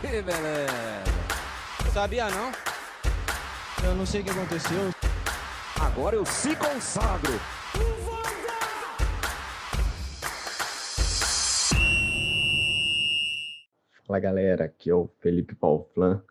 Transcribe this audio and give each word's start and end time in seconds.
Que 0.00 0.20
beleza. 0.22 1.04
Sabia 1.92 2.28
não? 2.28 2.52
Eu 3.82 3.94
não 3.94 4.04
sei 4.04 4.20
o 4.20 4.24
que 4.24 4.30
aconteceu. 4.30 4.90
Agora 5.80 6.16
eu 6.16 6.26
se 6.26 6.54
consagro. 6.56 7.32
Fala 14.06 14.20
galera, 14.20 14.66
aqui 14.66 14.90
é 14.90 14.94
o 14.94 15.08
Felipe 15.18 15.54
Pauflan, 15.54 16.22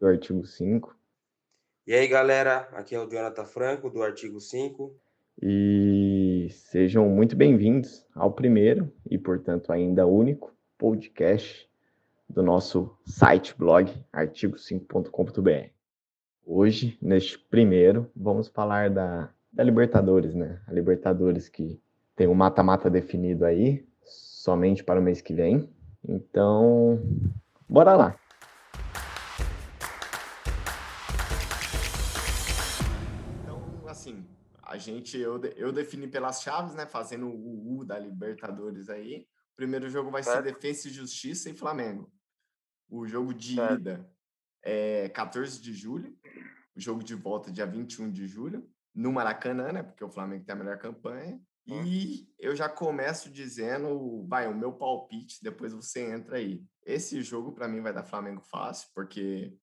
do 0.00 0.06
artigo 0.08 0.44
5. 0.44 0.94
E 1.86 1.94
aí 1.94 2.08
galera, 2.08 2.68
aqui 2.72 2.96
é 2.96 3.00
o 3.00 3.08
Jonathan 3.08 3.44
Franco, 3.44 3.90
do 3.90 4.02
artigo 4.02 4.40
5. 4.40 4.92
E 5.40 6.48
sejam 6.50 7.08
muito 7.08 7.36
bem-vindos 7.36 8.04
ao 8.12 8.32
primeiro 8.32 8.92
e, 9.08 9.16
portanto, 9.16 9.72
ainda 9.72 10.04
único 10.04 10.52
podcast 10.76 11.68
do 12.28 12.42
nosso 12.42 12.96
site, 13.06 13.54
blog, 13.56 13.92
artigo5.com.br. 14.12 15.70
Hoje, 16.46 16.98
neste 17.00 17.38
primeiro, 17.38 18.10
vamos 18.14 18.48
falar 18.48 18.90
da, 18.90 19.30
da 19.52 19.62
Libertadores, 19.62 20.34
né? 20.34 20.60
A 20.66 20.72
Libertadores 20.72 21.48
que 21.48 21.80
tem 22.14 22.26
um 22.26 22.34
mata-mata 22.34 22.90
definido 22.90 23.44
aí, 23.44 23.86
somente 24.04 24.84
para 24.84 25.00
o 25.00 25.02
mês 25.02 25.20
que 25.20 25.32
vem. 25.32 25.68
Então, 26.06 27.00
bora 27.68 27.96
lá. 27.96 28.18
Então, 33.42 33.88
assim, 33.88 34.24
a 34.62 34.76
gente, 34.76 35.18
eu, 35.18 35.40
eu 35.56 35.72
defini 35.72 36.06
pelas 36.06 36.42
chaves, 36.42 36.74
né? 36.74 36.84
Fazendo 36.84 37.26
o 37.26 37.78
U 37.78 37.84
da 37.84 37.98
Libertadores 37.98 38.90
aí. 38.90 39.26
O 39.54 39.56
primeiro 39.56 39.88
jogo 39.88 40.10
vai 40.10 40.22
certo. 40.22 40.44
ser 40.44 40.52
Defesa 40.52 40.88
e 40.88 40.90
Justiça 40.90 41.48
e 41.48 41.54
Flamengo. 41.54 42.10
O 42.94 43.06
jogo 43.08 43.34
de 43.34 43.56
certo. 43.56 43.80
ida 43.80 44.10
é 44.62 45.08
14 45.08 45.60
de 45.60 45.72
julho. 45.72 46.16
O 46.76 46.80
jogo 46.80 47.02
de 47.02 47.14
volta 47.14 47.50
dia 47.50 47.66
21 47.66 48.10
de 48.10 48.26
julho. 48.28 48.70
No 48.94 49.12
Maracanã, 49.12 49.72
né? 49.72 49.82
Porque 49.82 50.04
o 50.04 50.08
Flamengo 50.08 50.44
tem 50.44 50.54
a 50.54 50.58
melhor 50.58 50.78
campanha. 50.78 51.40
E 51.66 52.28
eu 52.38 52.54
já 52.54 52.68
começo 52.68 53.30
dizendo, 53.30 54.24
vai, 54.28 54.46
o 54.46 54.56
meu 54.56 54.72
palpite, 54.72 55.42
depois 55.42 55.72
você 55.72 56.12
entra 56.12 56.36
aí. 56.36 56.62
Esse 56.84 57.22
jogo 57.22 57.52
para 57.52 57.66
mim 57.66 57.80
vai 57.80 57.92
dar 57.92 58.04
Flamengo 58.04 58.42
fácil, 58.42 58.88
porque 58.94 59.56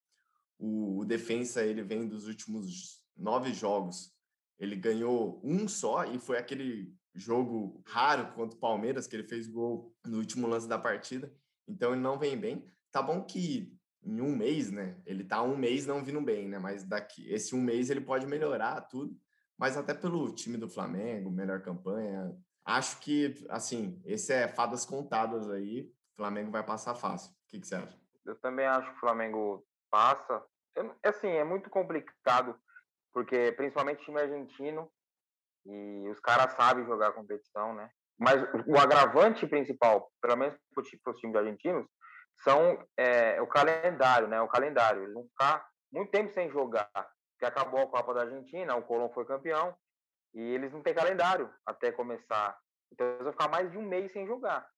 o, 0.57 0.99
o 0.99 1.05
defensa 1.05 1.63
ele 1.63 1.83
vem 1.83 2.07
dos 2.07 2.27
últimos 2.27 3.05
nove 3.15 3.53
jogos. 3.53 4.11
Ele 4.59 4.75
ganhou 4.75 5.39
um 5.43 5.67
só 5.67 6.03
e 6.05 6.19
foi 6.19 6.37
aquele 6.37 6.93
jogo 7.13 7.81
raro 7.85 8.33
contra 8.33 8.57
o 8.57 8.59
Palmeiras 8.59 9.05
que 9.07 9.15
ele 9.15 9.27
fez 9.27 9.47
gol 9.47 9.95
no 10.05 10.17
último 10.17 10.47
lance 10.47 10.67
da 10.67 10.79
partida. 10.79 11.31
Então 11.67 11.93
ele 11.93 12.01
não 12.01 12.17
vem 12.17 12.37
bem. 12.37 12.65
Tá 12.91 13.01
bom 13.01 13.23
que 13.23 13.73
em 14.03 14.19
um 14.19 14.35
mês, 14.35 14.71
né? 14.71 14.99
Ele 15.05 15.23
tá 15.23 15.41
um 15.41 15.55
mês 15.55 15.85
não 15.85 16.03
vindo 16.03 16.21
bem, 16.21 16.47
né? 16.47 16.59
Mas 16.59 16.83
daqui 16.83 17.31
esse 17.31 17.55
um 17.55 17.61
mês 17.61 17.89
ele 17.89 18.01
pode 18.01 18.25
melhorar 18.25 18.81
tudo 18.81 19.15
mas 19.61 19.77
até 19.77 19.93
pelo 19.93 20.33
time 20.33 20.57
do 20.57 20.67
Flamengo, 20.67 21.29
melhor 21.29 21.61
campanha. 21.61 22.35
Acho 22.65 22.99
que, 22.99 23.45
assim, 23.47 24.01
esse 24.03 24.33
é 24.33 24.47
fadas 24.47 24.83
contadas 24.87 25.51
aí. 25.51 25.83
O 26.13 26.15
Flamengo 26.15 26.49
vai 26.49 26.65
passar 26.65 26.95
fácil. 26.95 27.31
O 27.31 27.35
que, 27.47 27.59
que 27.59 27.67
você 27.67 27.75
acha? 27.75 27.95
Eu 28.25 28.35
também 28.39 28.65
acho 28.65 28.89
que 28.89 28.97
o 28.97 28.99
Flamengo 28.99 29.63
passa. 29.91 30.43
É, 30.75 31.09
assim, 31.09 31.27
é 31.27 31.43
muito 31.43 31.69
complicado, 31.69 32.59
porque 33.13 33.51
principalmente 33.51 34.03
time 34.03 34.19
argentino, 34.19 34.91
e 35.67 36.09
os 36.09 36.19
caras 36.19 36.55
sabem 36.55 36.83
jogar 36.87 37.13
competição, 37.13 37.75
né? 37.75 37.91
Mas 38.17 38.41
o 38.65 38.79
agravante 38.79 39.45
principal, 39.45 40.11
pelo 40.19 40.37
menos 40.37 40.57
para 40.73 41.13
os 41.13 41.19
times 41.19 41.35
argentinos, 41.35 41.85
são 42.43 42.85
é, 42.97 43.41
o 43.41 43.47
calendário, 43.47 44.27
né? 44.27 44.41
O 44.41 44.47
calendário. 44.47 45.03
Eles 45.03 45.13
vão 45.13 45.23
ficar 45.23 45.65
muito 45.91 46.11
tempo 46.11 46.31
sem 46.33 46.49
jogar 46.49 46.89
que 47.41 47.45
acabou 47.45 47.81
a 47.81 47.87
Copa 47.87 48.13
da 48.13 48.21
Argentina, 48.21 48.75
o 48.75 48.83
Colón 48.83 49.09
foi 49.09 49.25
campeão, 49.25 49.75
e 50.31 50.39
eles 50.39 50.71
não 50.71 50.83
têm 50.83 50.93
calendário 50.93 51.51
até 51.65 51.91
começar. 51.91 52.55
Então 52.93 53.07
eles 53.07 53.23
vão 53.23 53.31
ficar 53.31 53.49
mais 53.49 53.71
de 53.71 53.79
um 53.79 53.81
mês 53.81 54.11
sem 54.11 54.27
jogar. 54.27 54.69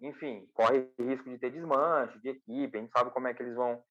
Enfim, 0.00 0.48
corre 0.54 0.90
risco 0.98 1.28
de 1.28 1.38
ter 1.38 1.50
desmanche 1.50 2.18
de 2.20 2.30
equipe, 2.30 2.78
a 2.78 2.80
gente 2.80 2.92
sabe 2.92 3.10
como 3.10 3.28
é 3.28 3.34
que 3.34 3.42
eles 3.42 3.54
vão 3.54 3.84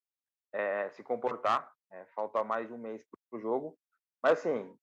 é, 0.51 0.89
se 0.89 1.03
comportar. 1.03 1.71
É, 1.91 2.05
falta 2.15 2.43
mais 2.43 2.67
de 2.67 2.73
um 2.73 2.77
mês 2.77 3.01
para 3.29 3.37
o 3.37 3.41
jogo. 3.41 3.77
Mas 4.21 4.39
assim, 4.39 4.77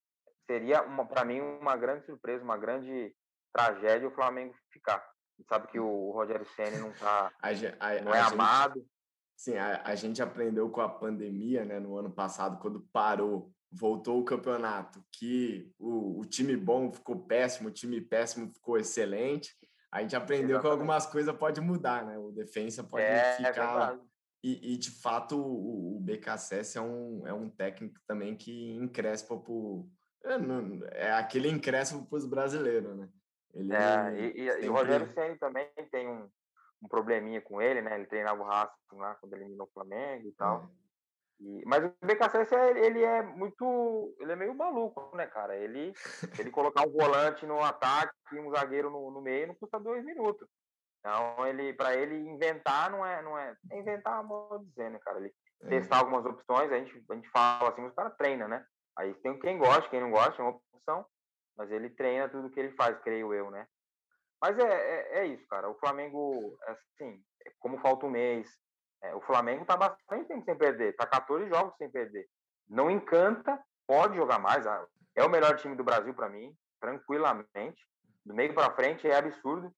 seria 0.46 0.80
para 1.06 1.24
mim 1.24 1.40
uma 1.40 1.76
grande 1.76 2.06
surpresa, 2.06 2.44
uma 2.44 2.56
grande 2.56 3.14
tragédia 3.52 4.08
o 4.08 4.14
Flamengo 4.14 4.54
ficar. 4.70 5.04
A 5.40 5.48
sabe 5.48 5.68
que 5.68 5.78
o 5.78 6.10
Rogério 6.10 6.46
Senna 6.54 6.78
não 6.78 6.92
tá, 6.92 7.32
a, 7.40 7.48
a, 7.48 8.00
não 8.02 8.14
é 8.14 8.20
amado. 8.20 8.80
Gente, 8.80 8.94
Sim, 9.36 9.56
a, 9.56 9.82
a 9.84 9.94
gente 9.94 10.22
aprendeu 10.22 10.70
com 10.70 10.80
a 10.80 10.88
pandemia, 10.88 11.64
né, 11.64 11.80
no 11.80 11.98
ano 11.98 12.10
passado, 12.10 12.58
quando 12.60 12.86
parou, 12.92 13.52
voltou 13.70 14.20
o 14.20 14.24
campeonato, 14.24 15.04
que 15.12 15.72
o, 15.78 16.20
o 16.20 16.24
time 16.24 16.56
bom 16.56 16.92
ficou 16.92 17.26
péssimo, 17.26 17.68
o 17.68 17.72
time 17.72 18.00
péssimo 18.00 18.52
ficou 18.52 18.78
excelente. 18.78 19.54
A 19.90 20.00
gente 20.00 20.16
aprendeu 20.16 20.56
Exatamente. 20.56 20.62
que 20.62 20.72
algumas 20.72 21.06
coisas 21.06 21.36
pode 21.36 21.60
mudar, 21.60 22.04
né? 22.04 22.18
O 22.18 22.32
defensa 22.32 22.82
pode 22.82 23.04
é, 23.04 23.34
ficar. 23.36 23.94
É 23.94 23.98
e, 24.42 24.74
e, 24.74 24.76
de 24.76 24.90
fato, 24.90 25.36
o, 25.38 25.96
o 25.96 26.00
BKSS 26.00 26.76
é 26.76 26.80
um, 26.80 27.26
é 27.26 27.32
um 27.32 27.48
técnico 27.48 28.00
também 28.06 28.36
que 28.36 28.72
encrespa 28.72 29.36
por. 29.36 29.88
É, 30.24 31.06
é 31.06 31.12
aquele 31.12 31.48
encrespa 31.48 31.98
para 31.98 32.18
os 32.18 32.26
brasileiros, 32.26 32.96
né? 32.96 33.08
Ele 33.54 33.72
é, 33.74 34.14
e, 34.20 34.40
e, 34.40 34.64
e 34.64 34.68
o 34.68 34.72
Rogério 34.72 35.12
Senna 35.14 35.36
também 35.38 35.68
tem 35.90 36.08
um, 36.08 36.28
um 36.82 36.88
probleminha 36.88 37.40
com 37.40 37.62
ele, 37.62 37.80
né? 37.80 37.94
Ele 37.94 38.06
treinava 38.06 38.42
o 38.42 38.46
Racing 38.46 38.96
lá 38.96 39.14
quando 39.16 39.34
eliminou 39.34 39.66
o 39.66 39.72
Flamengo 39.72 40.28
e 40.28 40.32
tal. 40.32 40.60
Uhum. 40.60 40.68
E, 41.40 41.62
mas 41.66 41.84
o 41.84 41.92
BKSS, 42.04 42.54
ele 42.54 43.02
é 43.02 43.22
muito. 43.22 44.14
Ele 44.20 44.32
é 44.32 44.36
meio 44.36 44.54
maluco, 44.54 45.14
né, 45.16 45.26
cara? 45.26 45.56
Ele, 45.56 45.92
ele 46.38 46.50
colocar 46.50 46.86
um 46.86 46.92
volante 46.92 47.46
no 47.46 47.62
ataque 47.62 48.14
e 48.32 48.38
um 48.38 48.50
zagueiro 48.50 48.90
no, 48.90 49.10
no 49.10 49.20
meio 49.20 49.48
não 49.48 49.54
custa 49.54 49.78
dois 49.78 50.04
minutos. 50.04 50.48
Então, 51.00 51.46
ele, 51.46 51.74
para 51.74 51.94
ele 51.94 52.16
inventar, 52.16 52.90
não 52.90 53.04
é, 53.04 53.20
não 53.22 53.38
é, 53.38 53.54
é 53.70 53.78
inventar, 53.78 54.26
vou 54.26 54.58
dizer, 54.60 54.90
né, 54.90 54.98
cara? 55.00 55.18
Ele 55.18 55.34
é. 55.62 55.68
testar 55.68 55.98
algumas 55.98 56.24
opções, 56.24 56.72
a 56.72 56.78
gente, 56.78 57.04
a 57.10 57.14
gente 57.14 57.28
fala 57.28 57.70
assim, 57.70 57.84
os 57.84 57.94
caras 57.94 58.16
treinam, 58.16 58.48
né? 58.48 58.64
Aí 58.96 59.12
tem 59.14 59.38
quem 59.38 59.58
gosta, 59.58 59.90
quem 59.90 60.00
não 60.00 60.10
gosta, 60.10 60.40
é 60.40 60.44
uma 60.44 60.58
opção, 60.72 61.04
mas 61.56 61.70
ele 61.70 61.90
treina 61.90 62.28
tudo 62.28 62.50
que 62.50 62.58
ele 62.60 62.72
faz, 62.72 62.98
creio 63.00 63.32
eu, 63.32 63.50
né? 63.50 63.66
Mas 64.40 64.58
é, 64.58 64.62
é, 64.62 65.18
é, 65.20 65.26
isso, 65.26 65.46
cara. 65.48 65.70
O 65.70 65.78
Flamengo, 65.78 66.56
assim, 66.66 67.22
como 67.58 67.78
falta 67.78 68.06
um 68.06 68.10
mês, 68.10 68.48
é, 69.02 69.14
o 69.14 69.20
Flamengo 69.22 69.64
tá 69.64 69.76
bastante 69.76 70.28
tempo 70.28 70.44
sem 70.44 70.56
perder, 70.56 70.94
tá 70.96 71.06
14 71.06 71.48
jogos 71.48 71.74
sem 71.76 71.90
perder. 71.90 72.26
Não 72.68 72.90
encanta, 72.90 73.58
pode 73.86 74.16
jogar 74.16 74.38
mais. 74.38 74.66
Ah, 74.66 74.86
é 75.14 75.24
o 75.24 75.30
melhor 75.30 75.56
time 75.56 75.76
do 75.76 75.84
Brasil 75.84 76.12
para 76.14 76.28
mim, 76.28 76.54
tranquilamente. 76.80 77.86
Do 78.24 78.34
meio 78.34 78.54
para 78.54 78.74
frente 78.74 79.08
é 79.08 79.16
absurdo. 79.16 79.72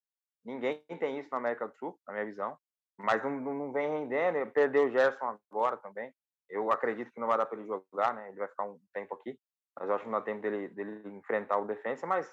Ninguém 0.44 0.82
tem 0.98 1.18
isso 1.18 1.28
na 1.30 1.38
América 1.38 1.66
do 1.66 1.76
Sul, 1.76 1.98
na 2.06 2.12
minha 2.12 2.24
visão. 2.24 2.56
Mas 2.96 3.22
não, 3.22 3.30
não 3.30 3.72
vem 3.72 3.88
rendendo. 3.88 4.50
Perdeu 4.52 4.86
o 4.86 4.90
Gerson 4.90 5.38
agora 5.50 5.76
também. 5.76 6.12
Eu 6.48 6.70
acredito 6.70 7.12
que 7.12 7.20
não 7.20 7.26
vai 7.26 7.36
dar 7.36 7.46
para 7.46 7.58
ele 7.58 7.66
jogar, 7.66 8.14
né? 8.14 8.28
Ele 8.28 8.38
vai 8.38 8.48
ficar 8.48 8.64
um 8.64 8.78
tempo 8.92 9.14
aqui. 9.14 9.38
Mas 9.78 9.88
eu 9.88 9.94
acho 9.94 10.04
que 10.04 10.10
não 10.10 10.18
dá 10.18 10.24
tempo 10.24 10.40
dele, 10.40 10.68
dele 10.68 11.08
enfrentar 11.16 11.58
o 11.58 11.66
defensa. 11.66 12.06
Mas 12.06 12.30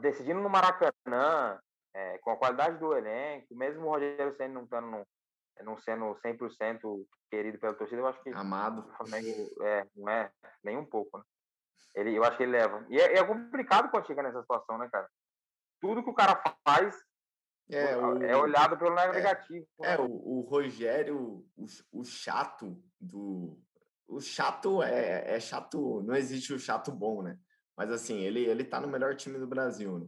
decidindo 0.00 0.40
no 0.40 0.50
Maracanã, 0.50 1.60
é, 1.94 2.18
com 2.18 2.30
a 2.30 2.36
qualidade 2.36 2.78
do 2.78 2.94
elenco, 2.94 3.54
mesmo 3.54 3.86
o 3.86 3.90
Rogério 3.90 4.34
Senna 4.36 4.54
não, 4.54 4.66
tando 4.66 4.88
no, 4.88 5.06
não 5.62 5.78
sendo 5.78 6.14
100% 6.16 7.06
querido 7.30 7.58
pela 7.58 7.74
torcida, 7.74 8.00
eu 8.00 8.06
acho 8.06 8.22
que 8.22 8.30
amado 8.30 8.80
o 8.80 8.96
Flamengo 8.96 9.28
é, 9.62 9.86
não 9.94 10.08
é 10.08 10.30
nem 10.62 10.76
um 10.76 10.84
pouco, 10.84 11.18
né? 11.18 11.24
Ele, 11.94 12.14
eu 12.14 12.22
acho 12.24 12.36
que 12.36 12.42
ele 12.42 12.52
leva. 12.52 12.84
E 12.90 13.00
é, 13.00 13.16
é 13.16 13.24
complicado 13.24 13.90
quando 13.90 14.06
chega 14.06 14.22
nessa 14.22 14.42
situação, 14.42 14.76
né, 14.76 14.88
cara? 14.92 15.08
Tudo 15.80 16.02
que 16.02 16.10
o 16.10 16.14
cara 16.14 16.40
faz 16.66 16.94
é, 17.70 17.96
o, 17.96 18.22
é 18.22 18.36
olhado 18.36 18.76
pelo 18.76 18.98
é, 18.98 19.12
negativo. 19.12 19.66
Né? 19.78 19.94
É, 19.94 20.00
o, 20.00 20.04
o 20.04 20.40
Rogério, 20.42 21.44
o, 21.56 21.66
o 21.92 22.04
chato 22.04 22.76
do. 23.00 23.58
O 24.08 24.20
chato 24.20 24.82
é, 24.82 25.36
é 25.36 25.40
chato, 25.40 26.02
não 26.02 26.14
existe 26.14 26.52
o 26.52 26.58
chato 26.58 26.92
bom, 26.92 27.22
né? 27.22 27.38
Mas 27.76 27.90
assim, 27.90 28.18
ele, 28.20 28.40
ele 28.40 28.64
tá 28.64 28.80
no 28.80 28.88
melhor 28.88 29.14
time 29.16 29.38
do 29.38 29.46
Brasil. 29.46 29.98
Né? 29.98 30.06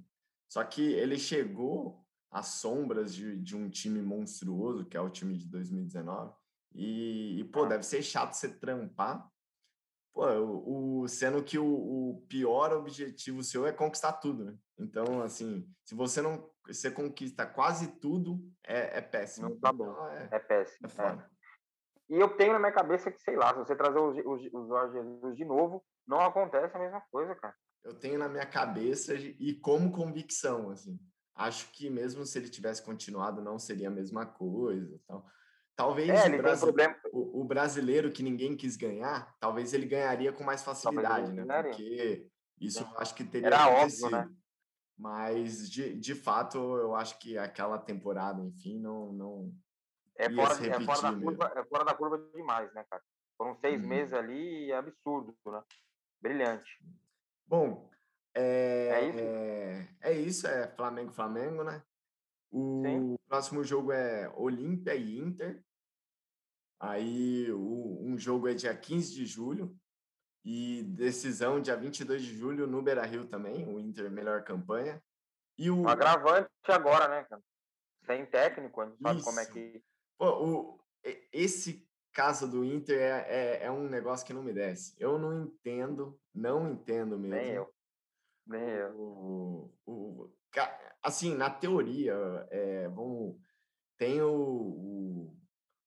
Só 0.48 0.64
que 0.64 0.82
ele 0.82 1.18
chegou 1.18 2.04
às 2.30 2.46
sombras 2.46 3.14
de, 3.14 3.38
de 3.38 3.56
um 3.56 3.68
time 3.68 4.00
monstruoso, 4.00 4.86
que 4.86 4.96
é 4.96 5.00
o 5.00 5.10
time 5.10 5.36
de 5.36 5.48
2019. 5.48 6.32
E, 6.74 7.40
e 7.40 7.44
pô, 7.44 7.66
deve 7.66 7.82
ser 7.82 8.02
chato 8.02 8.34
você 8.34 8.48
trampar. 8.48 9.28
Pô, 10.14 10.26
o, 10.26 11.00
o 11.02 11.08
sendo 11.08 11.42
que 11.42 11.58
o, 11.58 11.66
o, 11.66 12.26
pior 12.28 12.72
objetivo 12.72 13.42
seu 13.42 13.66
é 13.66 13.72
conquistar 13.72 14.14
tudo, 14.14 14.44
né? 14.44 14.56
Então, 14.78 15.22
assim, 15.22 15.68
se 15.84 15.94
você 15.94 16.22
não 16.22 16.50
você 16.66 16.90
conquista 16.90 17.46
quase 17.46 17.88
tudo, 17.98 18.38
é, 18.62 18.98
é 18.98 19.00
péssimo. 19.00 19.48
Não 19.48 19.58
tá 19.58 19.72
bom. 19.72 19.90
Então, 19.90 20.08
é, 20.10 20.28
é, 20.32 20.38
péssimo. 20.38 20.86
É 20.86 20.88
foda. 20.88 21.30
É. 21.32 21.37
E 22.08 22.14
eu 22.18 22.28
tenho 22.36 22.52
na 22.54 22.58
minha 22.58 22.72
cabeça 22.72 23.10
que, 23.10 23.20
sei 23.20 23.36
lá, 23.36 23.52
se 23.52 23.58
você 23.58 23.76
trazer 23.76 23.98
o, 23.98 24.10
o, 24.12 24.34
o 24.34 24.66
Jorge 24.68 24.94
Jesus 24.94 25.36
de 25.36 25.44
novo, 25.44 25.84
não 26.06 26.20
acontece 26.20 26.74
a 26.76 26.80
mesma 26.80 27.02
coisa, 27.10 27.34
cara. 27.34 27.54
Eu 27.84 27.94
tenho 27.94 28.18
na 28.18 28.28
minha 28.28 28.46
cabeça 28.46 29.14
e 29.14 29.54
como 29.60 29.92
convicção, 29.92 30.70
assim. 30.70 30.98
Acho 31.34 31.70
que 31.70 31.88
mesmo 31.88 32.24
se 32.26 32.38
ele 32.38 32.48
tivesse 32.48 32.82
continuado, 32.82 33.40
não 33.42 33.58
seria 33.58 33.88
a 33.88 33.90
mesma 33.92 34.26
coisa. 34.26 34.98
Então, 35.04 35.24
talvez 35.76 36.08
É, 36.08 36.12
o, 36.14 36.26
ele 36.26 36.30
tem 36.30 36.42
brasi- 36.42 36.62
problema. 36.64 36.96
o- 37.12 37.40
o 37.40 37.44
brasileiro 37.44 38.10
que 38.10 38.22
ninguém 38.22 38.56
quis 38.56 38.76
ganhar, 38.76 39.34
talvez 39.38 39.72
ele 39.72 39.86
ganharia 39.86 40.32
com 40.32 40.42
mais 40.42 40.62
facilidade, 40.62 41.32
né? 41.32 41.44
ganharia. 41.44 41.70
Porque 41.70 42.26
isso 42.60 42.82
eu 42.82 42.98
acho 42.98 43.14
que 43.14 43.22
teria 43.24 43.48
Era 43.48 43.68
óbvio, 43.68 43.76
acontecido. 43.78 44.10
né? 44.10 44.30
Mas, 44.98 45.70
de, 45.70 45.94
de 45.94 46.14
fato, 46.14 46.58
eu 46.58 46.94
acho 46.96 47.18
que 47.20 47.38
aquela 47.38 47.78
temporada, 47.78 48.42
enfim, 48.42 48.80
não, 48.80 49.12
não, 49.12 49.52
É 50.18 50.28
fora, 50.30 50.54
é, 50.66 50.80
fora 50.80 51.02
da 51.02 51.12
curva, 51.20 51.52
é 51.54 51.64
fora 51.64 51.84
da 51.84 51.94
curva 51.94 52.18
demais, 52.34 52.72
né, 52.74 52.84
cara? 52.90 53.02
Foram 53.36 53.54
seis 53.54 53.80
Uhum. 53.80 53.88
meses 53.88 54.12
ali, 54.12 54.70
é 54.72 54.76
absurdo, 54.76 55.36
né? 55.46 55.62
Brilhante. 56.20 56.84
Bom, 57.46 57.88
é, 58.34 58.88
É 58.88 59.08
isso? 59.08 59.18
é, 59.20 59.88
é 60.00 60.12
isso, 60.12 60.46
é 60.48 60.68
Flamengo, 60.74 61.12
Flamengo, 61.12 61.62
né? 61.62 61.82
O 62.50 62.82
Sim. 62.84 63.16
próximo 63.28 63.62
jogo 63.62 63.92
é 63.92 64.28
Olímpia 64.34 64.94
e 64.96 65.18
Inter. 65.20 65.62
Aí 66.80 67.50
o, 67.52 68.00
um 68.02 68.18
jogo 68.18 68.48
é 68.48 68.54
dia 68.54 68.76
15 68.76 69.14
de 69.14 69.24
julho 69.26 69.76
e 70.44 70.82
decisão 70.82 71.60
dia 71.60 71.76
22 71.76 72.22
de 72.22 72.36
julho 72.36 72.66
no 72.66 72.82
Beira-Rio 72.82 73.26
também, 73.28 73.66
o 73.68 73.78
Inter 73.78 74.10
melhor 74.10 74.42
campanha. 74.44 75.00
E 75.56 75.70
o 75.70 75.82
Um 75.82 75.88
agravante 75.88 76.48
agora, 76.66 77.06
né, 77.08 77.24
cara? 77.24 77.42
Sem 78.06 78.24
técnico, 78.26 78.80
a 78.80 78.86
gente 78.86 79.00
sabe 79.02 79.22
como 79.22 79.38
é 79.38 79.42
Isso. 79.42 79.52
que. 79.52 79.82
Pô, 80.18 80.26
o, 80.44 80.80
esse 81.32 81.88
caso 82.12 82.50
do 82.50 82.64
Inter 82.64 83.00
é, 83.00 83.26
é, 83.28 83.64
é 83.66 83.70
um 83.70 83.88
negócio 83.88 84.26
que 84.26 84.32
não 84.32 84.42
me 84.42 84.52
desce. 84.52 84.94
Eu 84.98 85.18
não 85.18 85.44
entendo, 85.44 86.20
não 86.34 86.68
entendo 86.68 87.16
mesmo. 87.16 87.36
Nem 87.36 87.50
eu. 87.52 87.74
Nem 88.44 88.68
eu. 88.68 89.00
O, 89.00 89.72
o, 89.86 90.32
assim, 91.00 91.34
na 91.34 91.48
teoria, 91.48 92.14
é, 92.50 92.88
vamos, 92.88 93.36
tem 93.96 94.20
o, 94.20 94.32
o, 94.32 95.36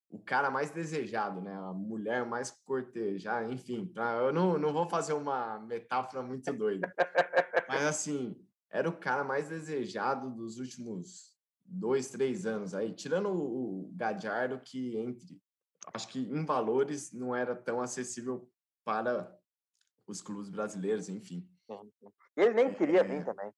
o 0.10 0.20
cara 0.20 0.50
mais 0.50 0.72
desejado, 0.72 1.42
né? 1.42 1.54
A 1.54 1.74
mulher 1.74 2.26
mais 2.26 2.52
cortejada, 2.52 3.52
enfim. 3.52 3.86
Pra, 3.86 4.14
eu 4.14 4.32
não, 4.32 4.58
não 4.58 4.72
vou 4.72 4.88
fazer 4.88 5.14
uma 5.14 5.60
metáfora 5.60 6.24
muito 6.24 6.54
doida. 6.54 6.94
Mas, 7.68 7.84
assim, 7.84 8.36
era 8.70 8.88
o 8.88 8.98
cara 8.98 9.26
mais 9.26 9.50
desejado 9.50 10.30
dos 10.30 10.60
últimos 10.60 11.31
dois, 11.72 12.10
três 12.10 12.46
anos 12.46 12.74
aí. 12.74 12.94
Tirando 12.94 13.30
o, 13.30 13.86
o 13.86 13.92
Gadiardo, 13.96 14.60
que 14.60 14.98
entre... 14.98 15.42
Acho 15.94 16.08
que 16.10 16.20
em 16.20 16.46
valores 16.46 17.12
não 17.12 17.36
era 17.36 17.56
tão 17.56 17.82
acessível 17.82 18.48
para 18.86 19.36
os 20.08 20.22
clubes 20.22 20.50
brasileiros, 20.50 21.10
enfim. 21.10 21.48
E 22.38 22.42
ele 22.42 22.54
nem 22.54 22.74
queria 22.74 23.00
É. 23.00 23.04
vir 23.04 23.26
também. 23.26 23.52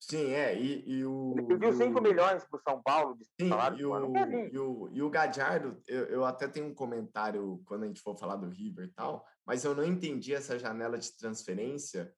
Sim, 0.00 0.32
é, 0.32 0.54
e, 0.60 0.86
e 0.86 1.06
o... 1.06 1.32
Ele 1.38 1.46
pediu 1.46 1.70
e 1.70 1.72
5 1.72 1.98
o- 1.98 2.02
milhões 2.02 2.44
pro 2.44 2.60
São 2.60 2.82
Paulo 2.82 3.16
de 3.16 3.24
Sim, 3.40 3.48
salário, 3.48 3.78
e 3.78 3.84
o, 3.86 4.16
e 4.52 4.58
o, 4.58 4.88
e 4.92 5.02
o 5.02 5.08
Gadiardo, 5.08 5.80
eu, 5.88 6.04
eu 6.06 6.24
até 6.26 6.46
tenho 6.46 6.66
um 6.66 6.74
comentário 6.74 7.62
quando 7.64 7.84
a 7.84 7.86
gente 7.86 8.02
for 8.02 8.14
falar 8.18 8.36
do 8.36 8.50
River 8.50 8.84
e 8.86 8.92
tal, 8.92 9.24
mas 9.46 9.64
eu 9.64 9.74
não 9.74 9.82
entendi 9.84 10.34
essa 10.34 10.58
janela 10.58 10.98
de 10.98 11.16
transferência, 11.16 12.12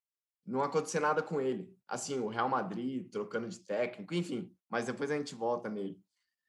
não 0.46 0.62
acontecer 0.62 1.00
nada 1.00 1.22
com 1.22 1.40
ele. 1.40 1.74
Assim, 1.88 2.18
o 2.20 2.28
Real 2.28 2.48
Madrid 2.48 3.10
trocando 3.10 3.48
de 3.48 3.58
técnico, 3.60 4.14
enfim, 4.14 4.54
mas 4.68 4.86
depois 4.86 5.10
a 5.10 5.16
gente 5.16 5.34
volta 5.34 5.68
nele. 5.68 6.00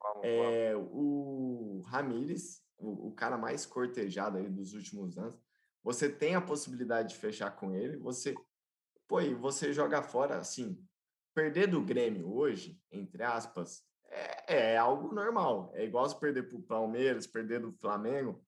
Vamos, 0.01 0.21
vamos. 0.21 0.25
É, 0.25 0.75
o 0.75 1.81
Ramires, 1.85 2.61
o, 2.77 3.07
o 3.07 3.11
cara 3.13 3.38
mais 3.38 3.65
cortejado 3.65 4.38
aí 4.38 4.49
dos 4.49 4.73
últimos 4.73 5.17
anos, 5.17 5.39
você 5.83 6.09
tem 6.09 6.35
a 6.35 6.41
possibilidade 6.41 7.09
de 7.09 7.15
fechar 7.15 7.51
com 7.51 7.73
ele, 7.73 7.97
você, 7.97 8.35
pô, 9.07 9.21
e 9.21 9.33
você 9.33 9.73
joga 9.73 10.01
fora, 10.03 10.38
assim, 10.38 10.77
perder 11.33 11.67
do 11.67 11.81
Grêmio 11.81 12.31
hoje, 12.33 12.79
entre 12.91 13.23
aspas, 13.23 13.83
é, 14.09 14.73
é 14.73 14.77
algo 14.77 15.13
normal. 15.13 15.71
É 15.73 15.85
igual 15.85 16.07
se 16.09 16.19
perder 16.19 16.47
para 16.47 16.57
o 16.57 16.61
Palmeiras, 16.61 17.27
perder 17.27 17.61
do 17.61 17.71
Flamengo. 17.71 18.44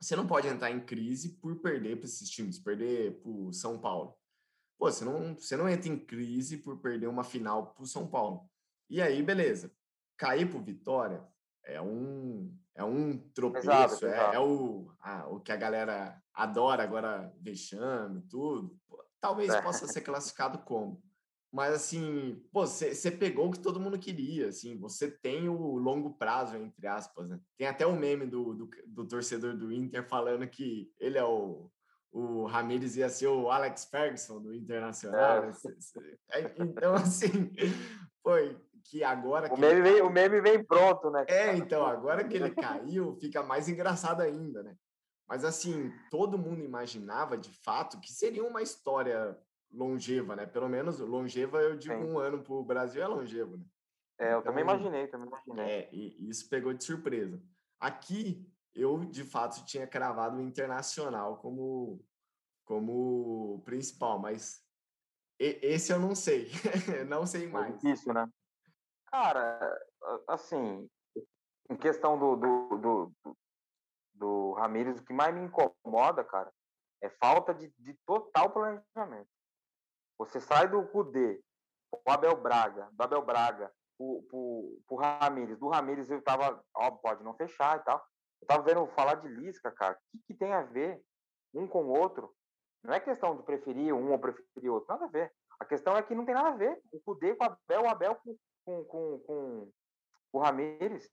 Você 0.00 0.16
não 0.16 0.26
pode 0.26 0.48
entrar 0.48 0.70
em 0.70 0.80
crise 0.80 1.36
por 1.36 1.60
perder 1.60 1.96
para 1.96 2.06
esses 2.06 2.28
times, 2.30 2.58
perder 2.58 3.20
para 3.20 3.30
o 3.30 3.52
São 3.52 3.78
Paulo. 3.78 4.16
Pô, 4.80 4.90
você 4.90 5.04
não, 5.04 5.34
você 5.34 5.58
não 5.58 5.68
entra 5.68 5.90
em 5.90 5.98
crise 5.98 6.56
por 6.56 6.78
perder 6.80 7.06
uma 7.06 7.22
final 7.22 7.74
para 7.74 7.82
o 7.82 7.86
São 7.86 8.06
Paulo. 8.08 8.48
E 8.88 9.02
aí, 9.02 9.22
beleza. 9.22 9.70
Cair 10.16 10.50
para 10.50 10.58
Vitória 10.58 11.22
é 11.66 11.82
um, 11.82 12.58
é 12.74 12.82
um 12.82 13.18
tropeço, 13.34 13.66
Exato, 13.68 14.06
é, 14.06 14.08
exato. 14.08 14.34
é 14.36 14.40
o, 14.40 14.90
a- 14.98 15.28
o 15.28 15.38
que 15.38 15.52
a 15.52 15.56
galera 15.56 16.18
adora 16.32 16.82
agora, 16.82 17.30
vexame, 17.38 18.22
tudo. 18.22 18.80
Pô, 18.88 19.04
talvez 19.20 19.52
É. 19.52 19.60
possa 19.60 19.86
ser 19.86 20.00
classificado 20.00 20.60
como. 20.60 21.02
Mas 21.52 21.74
assim, 21.74 22.42
você 22.50 23.10
pegou 23.10 23.48
o 23.48 23.50
que 23.50 23.58
todo 23.58 23.80
mundo 23.80 23.98
queria, 23.98 24.48
assim, 24.48 24.78
você 24.78 25.10
tem 25.10 25.46
o 25.48 25.76
longo 25.76 26.14
prazo, 26.14 26.56
entre 26.56 26.86
aspas, 26.86 27.28
né? 27.28 27.38
Tem 27.58 27.66
até 27.66 27.84
o 27.84 27.94
meme 27.98 28.24
do, 28.24 28.54
do, 28.54 28.70
do 28.86 29.06
torcedor 29.06 29.54
do 29.58 29.70
Inter 29.70 30.08
falando 30.08 30.48
que 30.48 30.90
ele 30.98 31.18
é 31.18 31.24
o, 31.24 31.70
o 32.12 32.44
Ramires 32.46 32.96
ia 32.96 33.08
ser 33.08 33.28
o 33.28 33.50
Alex 33.50 33.84
Ferguson 33.86 34.40
do 34.40 34.54
Internacional. 34.54 35.44
É. 35.44 36.40
é, 36.40 36.54
Então, 36.58 36.94
assim, 36.94 37.52
foi 38.22 38.58
que 38.84 39.04
agora 39.04 39.46
O 39.52 39.54
que 39.54 39.60
meme, 39.60 39.72
ele 39.74 39.82
vem, 39.82 39.92
caiu- 39.92 40.06
o 40.06 40.10
meme 40.12 40.40
vem 40.40 40.64
pronto, 40.64 41.10
né? 41.10 41.24
é, 41.28 41.56
então, 41.56 41.86
agora 41.86 42.24
que 42.26 42.36
ele 42.36 42.50
caiu, 42.50 43.14
fica 43.20 43.42
mais 43.42 43.68
engraçado 43.68 44.20
ainda, 44.22 44.62
né? 44.62 44.74
Mas 45.28 45.44
assim, 45.44 45.92
todo 46.10 46.36
mundo 46.38 46.60
imaginava 46.64 47.38
de 47.38 47.50
fato 47.62 48.00
que 48.00 48.12
seria 48.12 48.42
uma 48.44 48.62
história 48.62 49.38
longeva, 49.72 50.34
né? 50.34 50.44
Pelo 50.44 50.68
menos 50.68 50.98
longeva, 50.98 51.58
eu 51.62 51.76
digo 51.76 51.94
Sim. 51.94 52.02
um 52.10 52.18
ano 52.18 52.42
para 52.42 52.52
o 52.52 52.64
Brasil 52.64 53.00
é 53.00 53.06
longevo, 53.06 53.56
né? 53.56 53.64
É, 54.18 54.34
eu 54.34 54.42
também 54.42 54.64
Então, 54.64 54.74
imaginei, 54.74 55.06
também 55.06 55.28
imaginei. 55.28 55.64
É, 55.64 55.88
e 55.92 56.16
e 56.26 56.28
isso 56.28 56.48
pegou 56.48 56.74
de 56.74 56.82
surpresa. 56.82 57.40
Aqui, 57.78 58.44
eu 58.74 58.98
de 59.04 59.24
fato 59.24 59.64
tinha 59.64 59.86
cravado 59.86 60.36
o 60.36 60.40
Internacional 60.40 61.36
como, 61.38 62.04
como 62.64 63.62
principal, 63.64 64.18
mas 64.18 64.64
esse 65.38 65.92
eu 65.92 65.98
não 65.98 66.14
sei. 66.14 66.48
não 67.08 67.26
sei 67.26 67.46
É 67.46 67.48
mais. 67.48 67.74
difícil, 67.74 68.12
né? 68.12 68.28
Cara, 69.06 69.58
assim, 70.28 70.88
em 71.70 71.76
questão 71.76 72.18
do, 72.18 72.36
do, 72.36 72.78
do, 72.78 73.34
do, 74.14 74.52
Ramires, 74.52 75.00
o 75.00 75.04
que 75.04 75.12
mais 75.12 75.34
me 75.34 75.40
incomoda, 75.40 76.22
cara, 76.22 76.52
é 77.02 77.08
falta 77.08 77.54
de, 77.54 77.72
de 77.78 77.94
total 78.06 78.50
planejamento. 78.50 79.28
Você 80.18 80.40
sai 80.40 80.68
do 80.68 80.86
Cudê, 80.88 81.42
o 81.90 82.10
Abel 82.10 82.36
Braga, 82.36 82.88
do 82.92 83.02
Abel 83.02 83.24
Braga, 83.24 83.72
pro, 83.96 84.22
pro, 84.28 84.82
pro 84.86 84.96
Ramires. 84.96 85.58
Do 85.58 85.68
Ramires 85.68 86.10
eu 86.10 86.22
tava, 86.22 86.62
ó, 86.74 86.90
pode 86.90 87.24
não 87.24 87.34
fechar 87.34 87.78
e 87.78 87.84
tal. 87.84 88.04
Eu 88.42 88.46
tava 88.46 88.62
vendo 88.62 88.86
falar 88.88 89.16
de 89.16 89.28
Lisca, 89.28 89.70
cara. 89.70 89.94
O 89.94 90.18
que, 90.18 90.24
que 90.28 90.34
tem 90.34 90.52
a 90.52 90.62
ver 90.62 91.02
um 91.54 91.66
com 91.66 91.84
o 91.84 91.98
outro? 91.98 92.34
Não 92.82 92.94
é 92.94 93.00
questão 93.00 93.36
de 93.36 93.42
preferir 93.42 93.94
um 93.94 94.10
ou 94.10 94.18
preferir 94.18 94.70
outro, 94.70 94.88
nada 94.88 95.04
a 95.04 95.08
ver. 95.08 95.32
A 95.58 95.64
questão 95.64 95.96
é 95.96 96.02
que 96.02 96.14
não 96.14 96.24
tem 96.24 96.34
nada 96.34 96.48
a 96.48 96.56
ver. 96.56 96.80
O 96.90 97.00
Cudê 97.00 97.34
com 97.34 97.44
o 97.44 97.46
Abel, 97.46 97.82
o 97.82 97.88
Abel 97.88 98.14
com, 98.16 98.36
com, 98.64 98.84
com, 98.84 99.18
com 100.32 100.38
o 100.38 100.38
Ramires. 100.38 101.10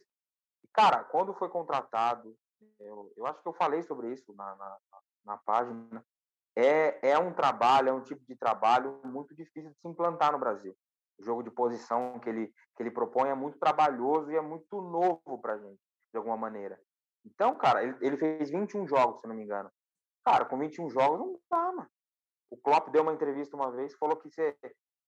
Cara, 0.72 1.04
quando 1.04 1.34
foi 1.34 1.50
contratado, 1.50 2.36
eu, 2.80 3.12
eu 3.18 3.26
acho 3.26 3.42
que 3.42 3.48
eu 3.48 3.54
falei 3.54 3.84
sobre 3.84 4.14
isso 4.14 4.34
na, 4.34 4.56
na, 4.56 4.78
na 5.26 5.38
página. 5.38 6.06
É, 6.56 7.12
é 7.12 7.20
um 7.20 7.34
trabalho, 7.34 7.90
é 7.90 7.94
um 7.94 8.02
tipo 8.02 8.26
de 8.26 8.36
trabalho 8.36 9.00
muito 9.04 9.36
difícil 9.36 9.70
de 9.70 9.78
se 9.80 9.88
implantar 9.88 10.32
no 10.32 10.40
Brasil. 10.40 10.76
O 11.20 11.24
jogo 11.24 11.44
de 11.44 11.52
posição 11.52 12.20
que 12.20 12.30
ele, 12.30 12.48
que 12.76 12.84
ele 12.84 12.92
propõe 12.92 13.30
é 13.30 13.36
muito 13.36 13.60
trabalhoso 13.60 14.32
e 14.32 14.36
é 14.36 14.42
muito 14.42 14.82
novo 14.82 15.40
pra 15.42 15.58
gente, 15.58 15.82
de 16.12 16.18
alguma 16.18 16.38
maneira. 16.38 16.80
Então, 17.28 17.56
cara, 17.56 17.84
ele, 17.84 17.98
ele 18.02 18.18
fez 18.18 18.50
21 18.50 18.88
jogos, 18.88 19.22
se 19.22 19.28
não 19.28 19.36
me 19.36 19.44
engano. 19.44 19.72
Cara, 20.26 20.46
com 20.46 20.58
21 20.58 20.90
jogos 20.90 21.20
não 21.20 21.40
dá, 21.50 21.72
mano. 21.72 21.90
O 22.50 22.58
Klopp 22.58 22.90
deu 22.90 23.02
uma 23.04 23.14
entrevista 23.14 23.56
uma 23.56 23.72
vez, 23.72 23.94
falou 23.96 24.16
que 24.16 24.30
você, 24.30 24.58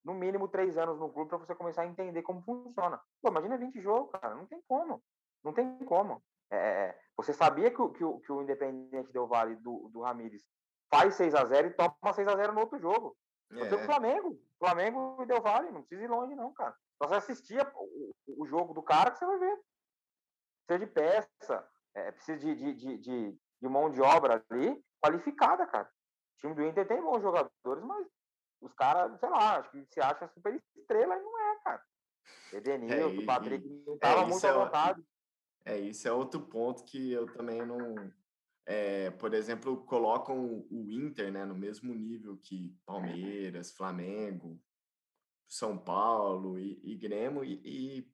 no 0.03 0.13
mínimo, 0.13 0.47
três 0.47 0.77
anos 0.77 0.99
no 0.99 1.11
clube 1.11 1.29
para 1.29 1.37
você 1.37 1.55
começar 1.55 1.83
a 1.83 1.87
entender 1.87 2.21
como 2.21 2.41
funciona. 2.41 2.99
Pô, 3.21 3.29
imagina 3.29 3.57
20 3.57 3.81
jogos, 3.81 4.11
cara, 4.11 4.35
não 4.35 4.45
tem 4.45 4.61
como. 4.67 5.01
Não 5.43 5.53
tem 5.53 5.77
como. 5.85 6.21
É, 6.51 6.97
você 7.15 7.31
sabia 7.31 7.71
que 7.71 7.81
o, 7.81 7.89
que 7.89 8.03
o, 8.03 8.19
que 8.19 8.31
o 8.31 8.41
Independente 8.41 9.11
Del 9.13 9.27
Vale 9.27 9.55
do, 9.57 9.89
do 9.89 10.01
Ramires 10.01 10.43
faz 10.91 11.15
6 11.15 11.35
a 11.35 11.45
0 11.45 11.67
e 11.67 11.73
toma 11.73 12.13
6 12.13 12.27
a 12.27 12.35
0 12.35 12.53
no 12.53 12.61
outro 12.61 12.79
jogo. 12.79 13.15
Você 13.51 13.73
é 13.73 13.77
o 13.77 13.79
É, 13.79 13.85
Flamengo. 13.85 14.39
Flamengo 14.59 15.23
e 15.23 15.25
Del 15.25 15.41
Valle, 15.41 15.71
não 15.71 15.81
precisa 15.81 16.03
ir 16.03 16.07
longe, 16.09 16.35
não, 16.35 16.53
cara. 16.53 16.75
Só 17.01 17.07
você 17.07 17.15
assistir 17.15 17.65
o, 17.75 18.13
o 18.43 18.45
jogo 18.45 18.73
do 18.73 18.83
cara 18.83 19.11
que 19.11 19.17
você 19.17 19.25
vai 19.25 19.39
ver. 19.39 19.59
Precisa 20.67 20.85
de 20.85 20.91
peça, 20.91 21.69
é, 21.95 22.11
precisa 22.11 22.37
de, 22.37 22.55
de, 22.55 22.73
de, 22.73 22.97
de, 23.61 23.69
mão 23.69 23.89
de 23.89 24.01
obra 24.01 24.43
ali 24.49 24.81
qualificada, 25.01 25.65
cara. 25.67 25.87
O 25.87 26.37
time 26.39 26.55
do 26.55 26.63
Inter 26.63 26.87
tem 26.87 27.01
bons 27.01 27.21
jogadores, 27.21 27.83
mas 27.83 28.07
os 28.61 28.73
caras, 28.73 29.19
sei 29.19 29.29
lá, 29.29 29.57
acho 29.57 29.71
que 29.71 29.85
se 29.85 29.99
acha 30.01 30.27
super 30.29 30.53
estrela 30.77 31.15
e 31.17 31.21
não 31.21 31.39
é, 31.39 31.59
cara. 31.63 31.83
Edenilson, 32.51 33.21
o 33.21 33.25
Patrick 33.25 33.67
não 33.85 33.95
é, 33.95 33.97
tava 33.97 34.21
isso 34.21 34.29
muito 34.29 34.45
é 34.45 34.49
à 34.49 34.57
o- 34.57 34.65
vontade. 34.65 35.05
É, 35.65 35.77
isso 35.77 36.07
é 36.07 36.11
outro 36.11 36.41
ponto 36.41 36.83
que 36.83 37.11
eu 37.11 37.31
também 37.33 37.63
não. 37.65 38.11
é, 38.65 39.11
por 39.11 39.33
exemplo, 39.33 39.83
colocam 39.85 40.65
o 40.71 40.89
Inter 40.89 41.31
né, 41.31 41.45
no 41.45 41.53
mesmo 41.55 41.93
nível 41.93 42.37
que 42.37 42.75
Palmeiras, 42.85 43.71
Flamengo, 43.71 44.59
São 45.47 45.77
Paulo 45.77 46.57
e, 46.57 46.79
e 46.83 46.95
Grêmio, 46.95 47.43
e, 47.43 47.61
e 47.63 48.11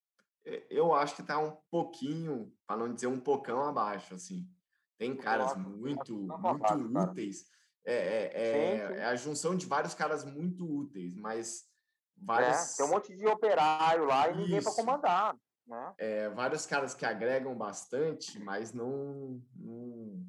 eu 0.69 0.93
acho 0.93 1.15
que 1.15 1.23
tá 1.23 1.39
um 1.39 1.57
pouquinho, 1.71 2.53
para 2.67 2.77
não 2.77 2.93
dizer 2.93 3.07
um 3.07 3.19
pocão 3.19 3.63
abaixo, 3.63 4.13
assim. 4.13 4.47
Tem 4.97 5.15
caras 5.15 5.51
acho, 5.51 5.59
muito, 5.59 6.27
tá 6.27 6.37
muito 6.37 6.65
abaixo, 6.65 7.11
úteis. 7.11 7.45
É, 7.83 7.93
é, 7.93 8.31
é, 8.33 8.77
é, 8.97 9.05
a 9.05 9.15
junção 9.15 9.55
de 9.55 9.65
vários 9.65 9.93
caras 9.93 10.23
muito 10.23 10.65
úteis, 10.65 11.15
mas 11.15 11.65
vários... 12.15 12.73
É, 12.73 12.77
tem 12.77 12.85
um 12.85 12.89
monte 12.89 13.15
de 13.15 13.27
operário 13.27 14.05
lá 14.05 14.29
e 14.29 14.37
ninguém 14.37 14.63
para 14.63 14.73
comandar. 14.73 15.35
Né? 15.67 15.93
É, 15.97 16.29
vários 16.29 16.65
caras 16.65 16.93
que 16.93 17.05
agregam 17.05 17.55
bastante, 17.55 18.39
mas 18.39 18.71
não, 18.71 19.41
não, 19.55 20.25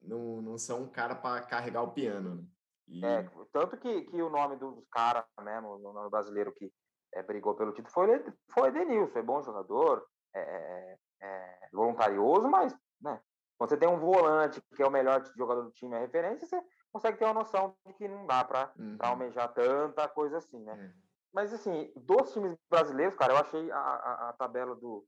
não, 0.00 0.42
não 0.42 0.58
são 0.58 0.82
um 0.82 0.88
cara 0.88 1.14
para 1.14 1.42
carregar 1.42 1.82
o 1.82 1.92
piano. 1.92 2.36
Né? 2.36 2.46
E... 2.88 3.04
É, 3.04 3.30
tanto 3.52 3.76
que, 3.76 4.02
que 4.02 4.22
o 4.22 4.30
nome 4.30 4.56
dos 4.56 4.82
caras 4.90 5.24
mesmo, 5.42 5.78
no 5.78 5.92
nome 5.92 6.10
brasileiro 6.10 6.52
que 6.52 6.72
é, 7.14 7.22
brigou 7.22 7.54
pelo 7.54 7.72
título 7.72 7.92
foi, 7.92 8.24
foi 8.50 8.68
Edenilson, 8.68 9.18
é 9.18 9.22
bom 9.22 9.42
jogador, 9.42 10.06
é, 10.34 10.40
é, 10.40 10.98
é, 11.20 11.68
voluntarioso, 11.72 12.48
mas 12.48 12.74
né, 13.00 13.20
quando 13.58 13.70
você 13.70 13.76
tem 13.76 13.88
um 13.88 13.98
volante 13.98 14.60
que 14.74 14.82
é 14.82 14.86
o 14.86 14.90
melhor 14.90 15.22
jogador 15.36 15.62
do 15.62 15.70
time, 15.70 15.94
é 15.94 16.00
referência, 16.00 16.46
você 16.46 16.62
consegue 16.92 17.18
ter 17.18 17.24
uma 17.24 17.34
noção 17.34 17.76
de 17.86 17.92
que 17.94 18.08
não 18.08 18.26
dá 18.26 18.44
para 18.44 18.72
uhum. 18.78 18.96
almejar 19.00 19.52
tanta 19.52 20.08
coisa 20.08 20.38
assim, 20.38 20.62
né? 20.62 20.72
Uhum. 20.72 20.92
Mas 21.32 21.52
assim, 21.52 21.90
dos 21.96 22.32
times 22.32 22.56
brasileiros, 22.68 23.14
cara, 23.14 23.32
eu 23.32 23.38
achei 23.38 23.70
a, 23.70 23.78
a, 23.78 24.28
a 24.28 24.32
tabela 24.34 24.74
do 24.76 25.06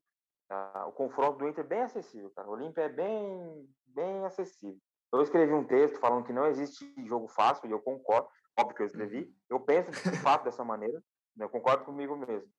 a, 0.49 0.87
o 0.87 0.92
confronto 0.92 1.38
do 1.38 1.49
Inter 1.49 1.66
bem 1.66 1.82
acessível, 1.82 2.30
cara. 2.30 2.49
O 2.49 2.52
Olímpia 2.52 2.82
é 2.82 2.88
bem 2.88 3.68
bem 3.87 4.25
acessível. 4.25 4.80
Eu 5.12 5.23
escrevi 5.23 5.52
um 5.52 5.64
texto 5.64 6.00
falando 6.00 6.25
que 6.25 6.32
não 6.32 6.46
existe 6.46 6.92
jogo 7.06 7.28
fácil, 7.28 7.68
e 7.68 7.70
eu 7.70 7.80
concordo, 7.80 8.28
óbvio 8.58 8.76
que 8.76 8.82
eu 8.82 8.87
escrevi. 8.87 9.23
Uhum. 9.23 9.34
Eu 9.50 9.61
penso 9.61 9.90
de 9.90 10.18
fato 10.18 10.44
dessa 10.44 10.64
maneira. 10.64 11.02
Eu 11.38 11.49
concordo 11.49 11.85
comigo 11.85 12.17
mesmo. 12.17 12.50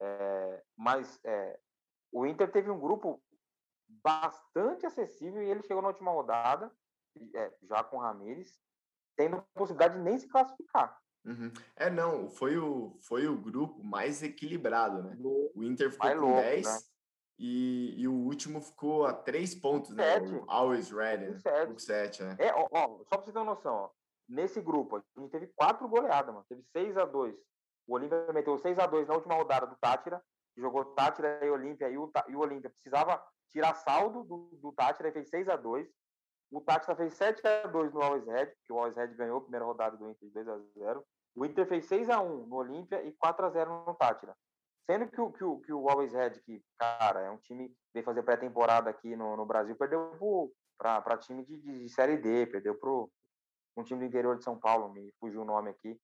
É, 0.00 0.62
mas 0.76 1.20
é, 1.24 1.58
o 2.10 2.26
Inter 2.26 2.50
teve 2.50 2.70
um 2.70 2.80
grupo 2.80 3.22
bastante 3.88 4.86
acessível 4.86 5.42
e 5.42 5.50
ele 5.50 5.62
chegou 5.62 5.82
na 5.82 5.88
última 5.88 6.10
rodada, 6.10 6.70
é, 7.34 7.52
já 7.62 7.84
com 7.84 7.98
o 7.98 8.00
Ramires, 8.00 8.58
tendo 9.16 9.36
a 9.36 9.42
possibilidade 9.54 9.94
de 9.94 10.00
nem 10.00 10.18
se 10.18 10.28
classificar. 10.28 10.98
Uhum. 11.24 11.52
É, 11.76 11.88
não, 11.88 12.28
foi 12.28 12.58
o, 12.58 12.98
foi 13.02 13.28
o 13.28 13.36
grupo 13.36 13.82
mais 13.84 14.22
equilibrado, 14.22 15.02
né? 15.02 15.16
O 15.54 15.62
Inter 15.62 15.92
ficou 15.92 16.06
mais 16.06 16.18
com 16.18 16.26
louco, 16.26 16.40
10 16.40 16.66
né? 16.66 16.78
e, 17.38 17.94
e 17.98 18.08
o 18.08 18.14
último 18.14 18.60
ficou 18.60 19.06
a 19.06 19.12
3 19.12 19.54
pontos, 19.56 19.94
né? 19.94 20.18
O 20.18 20.50
Always 20.50 20.90
Ready, 20.90 21.30
né? 21.30 21.38
7. 21.38 21.82
7 21.82 22.22
né? 22.24 22.36
É, 22.40 22.52
ó, 22.52 22.66
ó, 22.72 23.04
só 23.04 23.16
pra 23.16 23.20
você 23.24 23.32
ter 23.32 23.38
uma 23.38 23.54
noção, 23.54 23.74
ó, 23.74 23.90
nesse 24.28 24.60
grupo, 24.60 24.96
a 24.96 25.20
gente 25.20 25.30
teve 25.30 25.46
quatro 25.54 25.88
goleadas, 25.88 26.34
mano. 26.34 26.46
Teve 26.48 26.64
6 26.72 26.96
a 26.96 27.04
2 27.04 27.36
o 27.86 27.94
Olímpia 27.94 28.32
meteu 28.32 28.56
6 28.58 28.78
a 28.78 28.86
2 28.86 29.08
na 29.08 29.14
última 29.14 29.34
rodada 29.34 29.66
do 29.66 29.76
Tátira, 29.76 30.22
jogou 30.56 30.84
Tátira 30.94 31.44
e 31.44 31.50
Olímpia, 31.50 31.88
e 31.88 31.96
o, 31.96 32.10
e 32.28 32.36
Olímpia 32.36 32.70
precisava 32.70 33.22
tirar 33.50 33.74
saldo 33.74 34.24
do, 34.24 34.58
do 34.60 34.72
Tátira 34.72 35.08
e 35.08 35.12
fez 35.12 35.28
6 35.28 35.48
a 35.48 35.56
2 35.56 35.88
O 36.50 36.60
Tátira 36.60 36.96
fez 36.96 37.14
7 37.14 37.46
a 37.46 37.66
2 37.66 37.92
no 37.92 38.02
Always 38.02 38.26
Red, 38.26 38.52
que 38.64 38.72
o 38.72 38.76
Always 38.78 38.96
Red 38.96 39.08
ganhou 39.08 39.38
a 39.38 39.42
primeira 39.42 39.64
rodada 39.64 39.96
do 39.96 40.10
Inter 40.10 40.28
de 40.28 40.34
2 40.34 40.48
a 40.48 40.58
0 40.78 41.04
O 41.36 41.44
Inter 41.44 41.66
fez 41.66 41.86
6 41.86 42.10
a 42.10 42.20
1 42.20 42.46
no 42.46 42.56
Olímpia 42.56 43.02
e 43.02 43.12
4 43.12 43.46
a 43.46 43.50
0 43.50 43.84
no 43.86 43.94
Tátira. 43.94 44.36
Sendo 44.84 45.08
que 45.08 45.20
o, 45.20 45.30
que 45.30 45.44
o, 45.44 45.60
que 45.60 45.72
o 45.72 45.88
Always 45.88 46.12
Red, 46.12 46.40
que, 46.44 46.62
cara, 46.78 47.20
é 47.20 47.30
um 47.30 47.38
time 47.38 47.68
que 47.68 47.76
veio 47.94 48.04
fazer 48.04 48.22
pré-temporada 48.22 48.90
aqui 48.90 49.14
no, 49.14 49.36
no 49.36 49.46
Brasil, 49.46 49.76
perdeu 49.76 50.52
para 50.76 51.16
time 51.18 51.44
de, 51.44 51.56
de, 51.56 51.88
Série 51.88 52.16
D, 52.16 52.46
perdeu 52.46 52.74
para 52.74 52.90
um 52.90 53.84
time 53.84 54.00
do 54.00 54.06
interior 54.06 54.36
de 54.36 54.42
São 54.42 54.58
Paulo, 54.58 54.92
me 54.92 55.12
fugiu 55.20 55.42
o 55.42 55.44
nome 55.44 55.70
aqui 55.70 55.98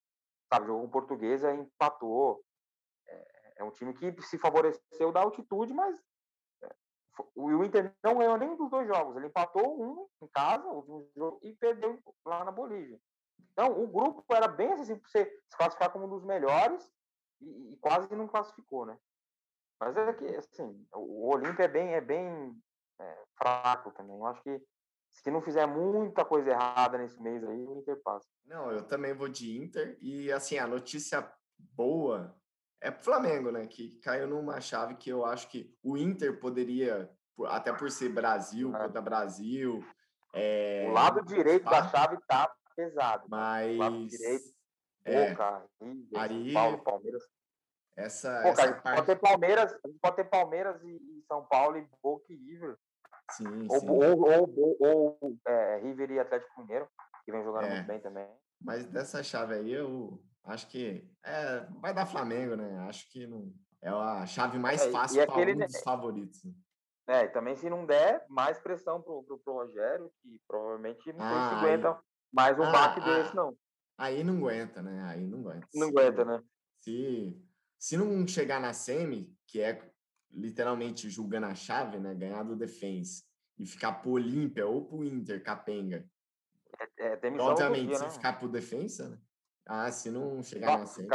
sabe, 0.53 0.67
jogou 0.67 0.83
com 0.83 0.91
portuguesa, 0.91 1.55
empatou. 1.55 2.43
É, 3.07 3.55
é, 3.59 3.65
um 3.65 3.71
time 3.71 3.93
que 3.95 4.21
se 4.23 4.39
favoreceu 4.39 5.13
da 5.13 5.21
altitude, 5.21 5.73
mas 5.73 6.01
é, 6.63 6.75
o 7.35 7.65
Inter 7.65 7.95
não 8.03 8.19
ganhou 8.19 8.37
nenhum 8.37 8.57
dos 8.57 8.71
dois 8.71 8.87
jogos. 8.87 9.17
Ele 9.17 9.27
empatou 9.27 9.81
um 9.81 10.09
em 10.23 10.29
casa 10.29 10.65
jogo, 11.17 11.39
e 11.43 11.55
perdeu 11.55 11.99
lá 12.25 12.45
na 12.45 12.53
Bolívia. 12.53 13.01
Então, 13.53 13.83
o 13.83 13.87
grupo 13.87 14.25
era 14.33 14.47
bem 14.47 14.73
acessível 14.73 15.01
para 15.01 15.11
você 15.11 15.43
se 15.49 15.57
classificar 15.57 15.91
como 15.91 16.07
um 16.07 16.09
dos 16.09 16.25
melhores 16.25 16.89
e, 17.41 17.73
e, 17.73 17.77
quase 17.79 18.15
não 18.15 18.29
classificou, 18.29 18.87
né? 18.87 18.99
Mas 19.81 19.97
é 19.97 20.13
que, 20.13 20.27
assim, 20.37 20.87
o 20.93 21.29
Olímpia 21.29 21.65
é 21.65 21.69
bem, 21.69 21.95
é 21.95 22.01
bem 22.01 22.57
é, 23.01 23.25
fraco 23.37 23.93
também. 23.93 24.17
Eu 24.17 24.27
acho 24.27 24.43
que 24.43 24.61
se 25.11 25.31
não 25.31 25.43
fizer 25.43 25.67
muita 25.67 26.25
coisa 26.25 26.51
errada 26.51 26.99
nesse 26.99 27.21
mês 27.21 27.43
aí, 27.45 27.67
o 27.67 27.79
Inter 27.79 28.01
passa. 28.03 28.27
Não, 28.47 28.71
eu 28.71 28.83
também 28.83 29.13
vou 29.13 29.29
de 29.29 29.57
Inter. 29.59 29.99
E, 30.01 30.31
assim, 30.33 30.59
a 30.59 30.67
notícia 30.67 31.31
boa 31.59 32.35
é 32.81 32.91
pro 32.91 33.05
Flamengo, 33.05 33.51
né? 33.51 33.67
Que 33.67 33.99
caiu 34.01 34.27
numa 34.27 34.61
chave 34.61 34.95
que 34.95 35.11
eu 35.11 35.25
acho 35.25 35.49
que 35.49 35.75
o 35.83 35.97
Inter 35.97 36.39
poderia, 36.39 37.11
até 37.47 37.73
por 37.73 37.91
ser 37.91 38.11
Brasil, 38.11 38.75
é. 38.75 38.79
contra 38.79 39.01
Brasil. 39.01 39.85
É, 40.33 40.87
o 40.89 40.93
lado 40.93 41.25
direito 41.25 41.65
da 41.65 41.89
chave 41.89 42.19
tá 42.27 42.51
pesado. 42.77 43.27
Mas. 43.29 43.75
O 43.75 43.79
lado 43.79 44.07
direito, 44.07 44.45
é, 45.05 45.31
Boca, 45.31 45.67
River, 45.81 46.21
aí, 46.21 46.53
Paulo, 46.53 46.79
Palmeiras. 46.83 47.23
Essa, 47.97 48.43
Pô, 48.43 48.49
essa 48.49 48.63
cara, 48.63 48.81
parte... 48.81 48.97
pode 48.97 49.07
ter 49.07 49.17
Palmeiras, 49.17 49.79
pode 50.01 50.17
ter 50.17 50.25
Palmeiras 50.25 50.83
e, 50.85 50.89
e 50.89 51.25
São 51.27 51.45
Paulo 51.47 51.77
e 51.77 51.89
Boca 52.01 52.33
e 52.33 52.37
River. 52.37 52.79
Sim, 53.31 53.67
ou, 53.69 53.81
sim. 53.81 53.89
ou, 53.89 54.57
ou, 54.57 54.77
ou, 54.81 55.39
é, 55.47 55.79
River 55.79 56.11
e 56.11 56.19
Atlético 56.19 56.61
Mineiro, 56.61 56.89
que 57.25 57.33
vem 57.33 57.45
jogando 57.45 57.65
é. 57.65 57.75
muito 57.75 57.87
bem 57.87 58.01
também. 58.01 58.27
Mas 58.61 58.87
dessa 58.87 59.23
chave 59.23 59.55
aí, 59.55 59.73
eu 59.73 60.21
acho 60.45 60.67
que 60.69 61.07
é, 61.25 61.61
vai 61.81 61.93
dar 61.93 62.07
Flamengo, 62.07 62.57
né? 62.57 62.79
Acho 62.89 63.09
que 63.11 63.27
não 63.27 63.53
é 63.83 63.89
a 63.89 64.27
chave 64.27 64.59
mais 64.59 64.83
é, 64.83 64.91
fácil 64.91 65.25
para 65.25 65.35
aquele... 65.35 65.55
um 65.55 65.67
dos 65.67 65.81
favoritos. 65.83 66.41
É, 67.07 67.25
e 67.25 67.29
também 67.29 67.57
se 67.57 67.71
não 67.71 67.87
der, 67.87 68.25
mais 68.29 68.59
pressão 68.59 69.01
pro, 69.01 69.23
pro, 69.23 69.39
pro 69.39 69.55
Rogério, 69.55 70.13
que 70.21 70.41
provavelmente 70.47 71.13
não 71.13 71.25
ah, 71.25 71.49
se 71.49 71.55
ah, 71.55 71.59
aguenta 71.59 71.91
aí... 71.91 71.97
mais 72.33 72.59
um 72.59 72.65
ah, 72.65 72.71
baque 72.71 73.01
ah, 73.01 73.05
desse, 73.05 73.37
não. 73.37 73.57
Aí 73.97 74.23
não 74.23 74.37
aguenta, 74.37 74.83
né? 74.83 75.03
Aí 75.05 75.27
não 75.27 75.41
aguenta. 75.41 75.67
Não 75.75 75.89
se, 75.89 75.99
aguenta, 75.99 76.25
né? 76.25 76.43
Se, 76.77 77.43
se 77.79 77.97
não 77.97 78.27
chegar 78.27 78.61
na 78.61 78.73
semi, 78.73 79.35
que 79.47 79.61
é 79.61 79.81
literalmente 80.31 81.09
julgando 81.11 81.47
a 81.47 81.55
chave, 81.55 81.99
né? 81.99 82.15
Ganhar 82.15 82.43
do 82.43 82.57
Defense 82.57 83.25
e 83.59 83.67
ficar 83.67 83.95
pro 83.95 84.13
Olímpia 84.13 84.67
ou 84.67 84.85
pro 84.85 85.05
Inter, 85.05 85.43
capenga. 85.43 86.09
É, 86.97 87.19
é 87.21 87.41
Obviamente, 87.41 87.89
dia, 87.89 87.97
se 87.97 88.05
né? 88.05 88.11
ficar 88.11 88.39
pro 88.39 88.49
defensa, 88.49 89.09
né? 89.09 89.19
Ah, 89.67 89.91
se 89.91 90.11
não 90.11 90.43
chegar 90.43 90.79
na 90.79 90.87
série. 90.87 91.09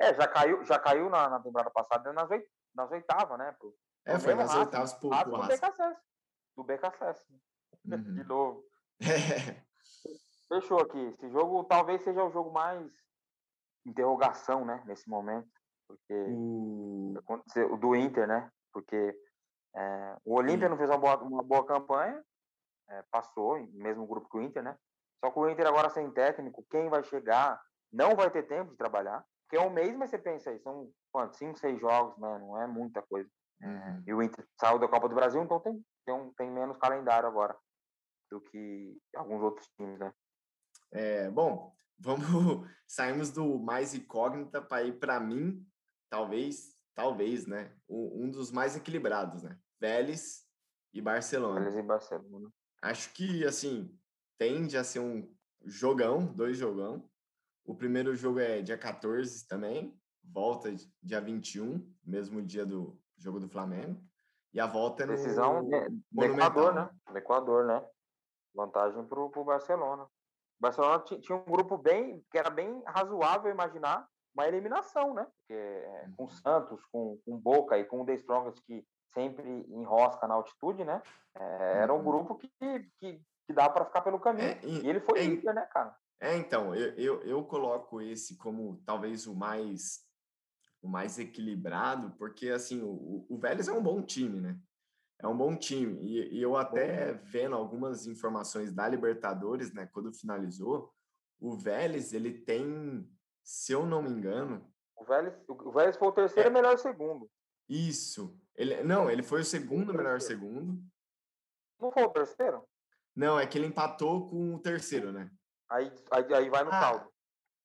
É, 0.00 0.14
já 0.14 0.26
caiu, 0.26 0.64
já 0.64 0.78
caiu 0.78 1.08
na, 1.08 1.28
na 1.28 1.40
temporada 1.40 1.70
passada 1.70 2.12
nas, 2.12 2.28
oit, 2.30 2.44
nas 2.74 2.90
oitavas, 2.90 3.38
né? 3.38 3.52
Pro, 3.52 3.76
é, 4.04 4.18
foi 4.18 4.34
nas 4.34 4.52
oitavas 4.54 4.92
pro, 4.94 5.10
pro 5.10 5.30
do 5.30 5.46
BKSS. 5.46 6.00
Do 6.56 6.64
BKSS. 6.64 7.24
Uhum. 7.84 8.14
De 8.14 8.24
novo. 8.24 8.64
É. 9.00 9.62
Fechou 10.48 10.80
aqui. 10.80 10.98
Esse 10.98 11.30
jogo 11.30 11.64
talvez 11.64 12.02
seja 12.02 12.22
o 12.22 12.30
jogo 12.30 12.52
mais 12.52 12.90
interrogação, 13.86 14.64
né? 14.64 14.82
Nesse 14.86 15.08
momento. 15.08 15.48
Porque. 15.86 16.14
O, 16.14 17.14
o 17.72 17.76
do 17.76 17.94
Inter, 17.94 18.26
né? 18.26 18.50
Porque 18.72 19.16
é, 19.76 20.16
o 20.24 20.34
Olímpia 20.34 20.68
não 20.68 20.76
fez 20.76 20.88
uma 20.88 20.98
boa, 20.98 21.16
uma 21.22 21.42
boa 21.42 21.64
campanha, 21.66 22.22
é, 22.88 23.02
passou, 23.10 23.58
mesmo 23.72 24.06
grupo 24.06 24.28
que 24.28 24.36
o 24.36 24.42
Inter, 24.42 24.62
né? 24.62 24.76
Só 25.24 25.30
que 25.30 25.38
o 25.38 25.48
Inter 25.48 25.66
agora 25.66 25.90
sem 25.90 26.10
técnico, 26.10 26.66
quem 26.70 26.88
vai 26.88 27.02
chegar 27.04 27.60
não 27.92 28.14
vai 28.14 28.30
ter 28.30 28.42
tempo 28.44 28.72
de 28.72 28.76
trabalhar. 28.76 29.24
Porque 29.42 29.56
é 29.56 29.60
um 29.60 29.70
mês, 29.70 29.96
mas 29.96 30.10
você 30.10 30.18
pensa 30.18 30.50
aí, 30.50 30.58
são 30.60 30.90
quantos? 31.12 31.38
Cinco, 31.38 31.58
seis 31.58 31.78
jogos, 31.80 32.16
né? 32.18 32.38
Não 32.38 32.60
é 32.60 32.66
muita 32.66 33.02
coisa. 33.02 33.28
É, 33.62 33.66
uhum. 33.66 34.02
E 34.06 34.14
o 34.14 34.22
Inter 34.22 34.46
saiu 34.60 34.78
da 34.78 34.88
Copa 34.88 35.08
do 35.08 35.14
Brasil, 35.14 35.42
então 35.42 35.60
tem, 35.60 35.84
tem, 36.04 36.14
um, 36.14 36.32
tem 36.34 36.50
menos 36.50 36.76
calendário 36.78 37.28
agora 37.28 37.56
do 38.30 38.40
que 38.40 38.96
alguns 39.14 39.42
outros 39.42 39.68
times, 39.76 39.98
né? 39.98 40.12
É, 40.92 41.30
bom, 41.30 41.74
vamos 41.98 42.20
saímos 42.86 43.30
do 43.30 43.58
mais 43.58 43.94
incógnita 43.94 44.60
para 44.60 44.82
ir 44.82 44.98
para 44.98 45.20
mim, 45.20 45.64
talvez, 46.14 46.78
talvez, 46.94 47.44
né? 47.44 47.74
Um, 47.88 48.30
dos 48.30 48.52
mais 48.52 48.76
equilibrados, 48.76 49.42
né? 49.42 49.58
Vélez 49.80 50.46
e 50.92 51.00
Barcelona. 51.00 51.58
Vélez 51.58 51.76
e 51.76 51.82
Barcelona. 51.82 52.50
Acho 52.80 53.12
que, 53.12 53.44
assim, 53.44 53.98
tende 54.38 54.76
a 54.76 54.84
ser 54.84 55.00
um 55.00 55.28
jogão, 55.64 56.24
dois 56.24 56.56
jogão. 56.56 57.10
O 57.64 57.74
primeiro 57.74 58.14
jogo 58.14 58.38
é 58.38 58.62
dia 58.62 58.78
14 58.78 59.48
também, 59.48 59.98
volta 60.22 60.72
dia 61.02 61.20
21, 61.20 61.84
mesmo 62.04 62.40
dia 62.40 62.64
do 62.64 62.96
jogo 63.16 63.40
do 63.40 63.48
Flamengo. 63.48 64.00
E 64.52 64.60
a 64.60 64.66
volta 64.66 65.02
é 65.02 65.06
no 65.06 65.12
Decisão 65.14 65.68
do 66.12 66.24
Equador, 66.24 66.74
né? 66.74 66.90
Do 67.10 67.18
Equador, 67.18 67.66
né? 67.66 67.84
Vantagem 68.54 69.04
para 69.04 69.18
o 69.18 69.44
Barcelona. 69.44 70.04
O 70.04 70.10
Barcelona 70.60 71.02
tinha 71.02 71.36
um 71.36 71.44
grupo 71.44 71.76
bem, 71.76 72.24
que 72.30 72.38
era 72.38 72.50
bem 72.50 72.80
razoável 72.86 73.50
imaginar 73.50 74.08
uma 74.34 74.46
eliminação, 74.46 75.14
né? 75.14 75.26
Porque, 75.38 75.54
é, 75.54 76.08
com 76.16 76.24
o 76.24 76.26
uhum. 76.26 76.30
Santos, 76.30 76.84
com, 76.86 77.18
com 77.24 77.38
Boca 77.38 77.78
e 77.78 77.84
com 77.84 78.02
o 78.02 78.06
The 78.06 78.14
Strongest, 78.14 78.60
que 78.66 78.84
sempre 79.12 79.48
enrosca 79.68 80.26
na 80.26 80.34
altitude, 80.34 80.84
né? 80.84 81.00
É, 81.36 81.82
era 81.82 81.92
um 81.92 81.98
uhum. 81.98 82.04
grupo 82.04 82.36
que, 82.36 82.48
que, 82.58 83.20
que 83.46 83.52
dá 83.52 83.68
para 83.68 83.84
ficar 83.84 84.02
pelo 84.02 84.20
caminho. 84.20 84.48
É, 84.48 84.60
e, 84.62 84.84
e, 84.84 84.88
ele 84.88 85.00
foi 85.00 85.20
é, 85.20 85.24
Inter, 85.24 85.54
né, 85.54 85.62
cara? 85.66 85.96
É, 86.20 86.36
então, 86.36 86.74
eu, 86.74 86.94
eu, 86.94 87.22
eu 87.22 87.44
coloco 87.44 88.00
esse 88.00 88.36
como 88.36 88.82
talvez 88.84 89.26
o 89.26 89.34
mais 89.34 90.04
o 90.82 90.88
mais 90.88 91.18
equilibrado, 91.18 92.14
porque 92.18 92.50
assim, 92.50 92.82
o, 92.82 93.24
o 93.26 93.38
Vélez 93.38 93.68
é 93.68 93.72
um 93.72 93.82
bom 93.82 94.02
time, 94.02 94.38
né? 94.38 94.58
É 95.18 95.26
um 95.26 95.36
bom 95.36 95.56
time. 95.56 95.98
E, 96.02 96.34
e 96.34 96.42
eu 96.42 96.56
até 96.56 97.14
vendo 97.14 97.54
algumas 97.54 98.06
informações 98.06 98.70
da 98.70 98.86
Libertadores, 98.86 99.72
né, 99.72 99.86
quando 99.86 100.12
finalizou, 100.12 100.92
o 101.40 101.56
Vélez, 101.56 102.12
ele 102.12 102.32
tem, 102.32 103.08
se 103.44 103.72
eu 103.72 103.84
não 103.84 104.02
me 104.02 104.10
engano, 104.10 104.66
o 104.96 105.04
Vélez, 105.04 105.34
o 105.48 105.70
Vélez 105.70 105.96
foi 105.96 106.08
o 106.08 106.12
terceiro 106.12 106.48
é, 106.48 106.52
melhor 106.52 106.78
segundo. 106.78 107.30
Isso. 107.68 108.36
Ele, 108.56 108.82
não, 108.82 109.10
ele 109.10 109.22
foi 109.22 109.42
o 109.42 109.44
segundo 109.44 109.90
o 109.90 109.94
melhor 109.94 110.20
segundo. 110.20 110.82
Não 111.78 111.92
foi 111.92 112.04
o 112.04 112.10
terceiro? 112.10 112.66
Não, 113.14 113.38
é 113.38 113.46
que 113.46 113.58
ele 113.58 113.66
empatou 113.66 114.28
com 114.28 114.54
o 114.54 114.58
terceiro, 114.58 115.12
né? 115.12 115.30
Aí, 115.70 115.92
aí, 116.10 116.34
aí 116.34 116.48
vai 116.48 116.64
no 116.64 116.70
ah, 116.70 116.80
saldo. 116.80 117.12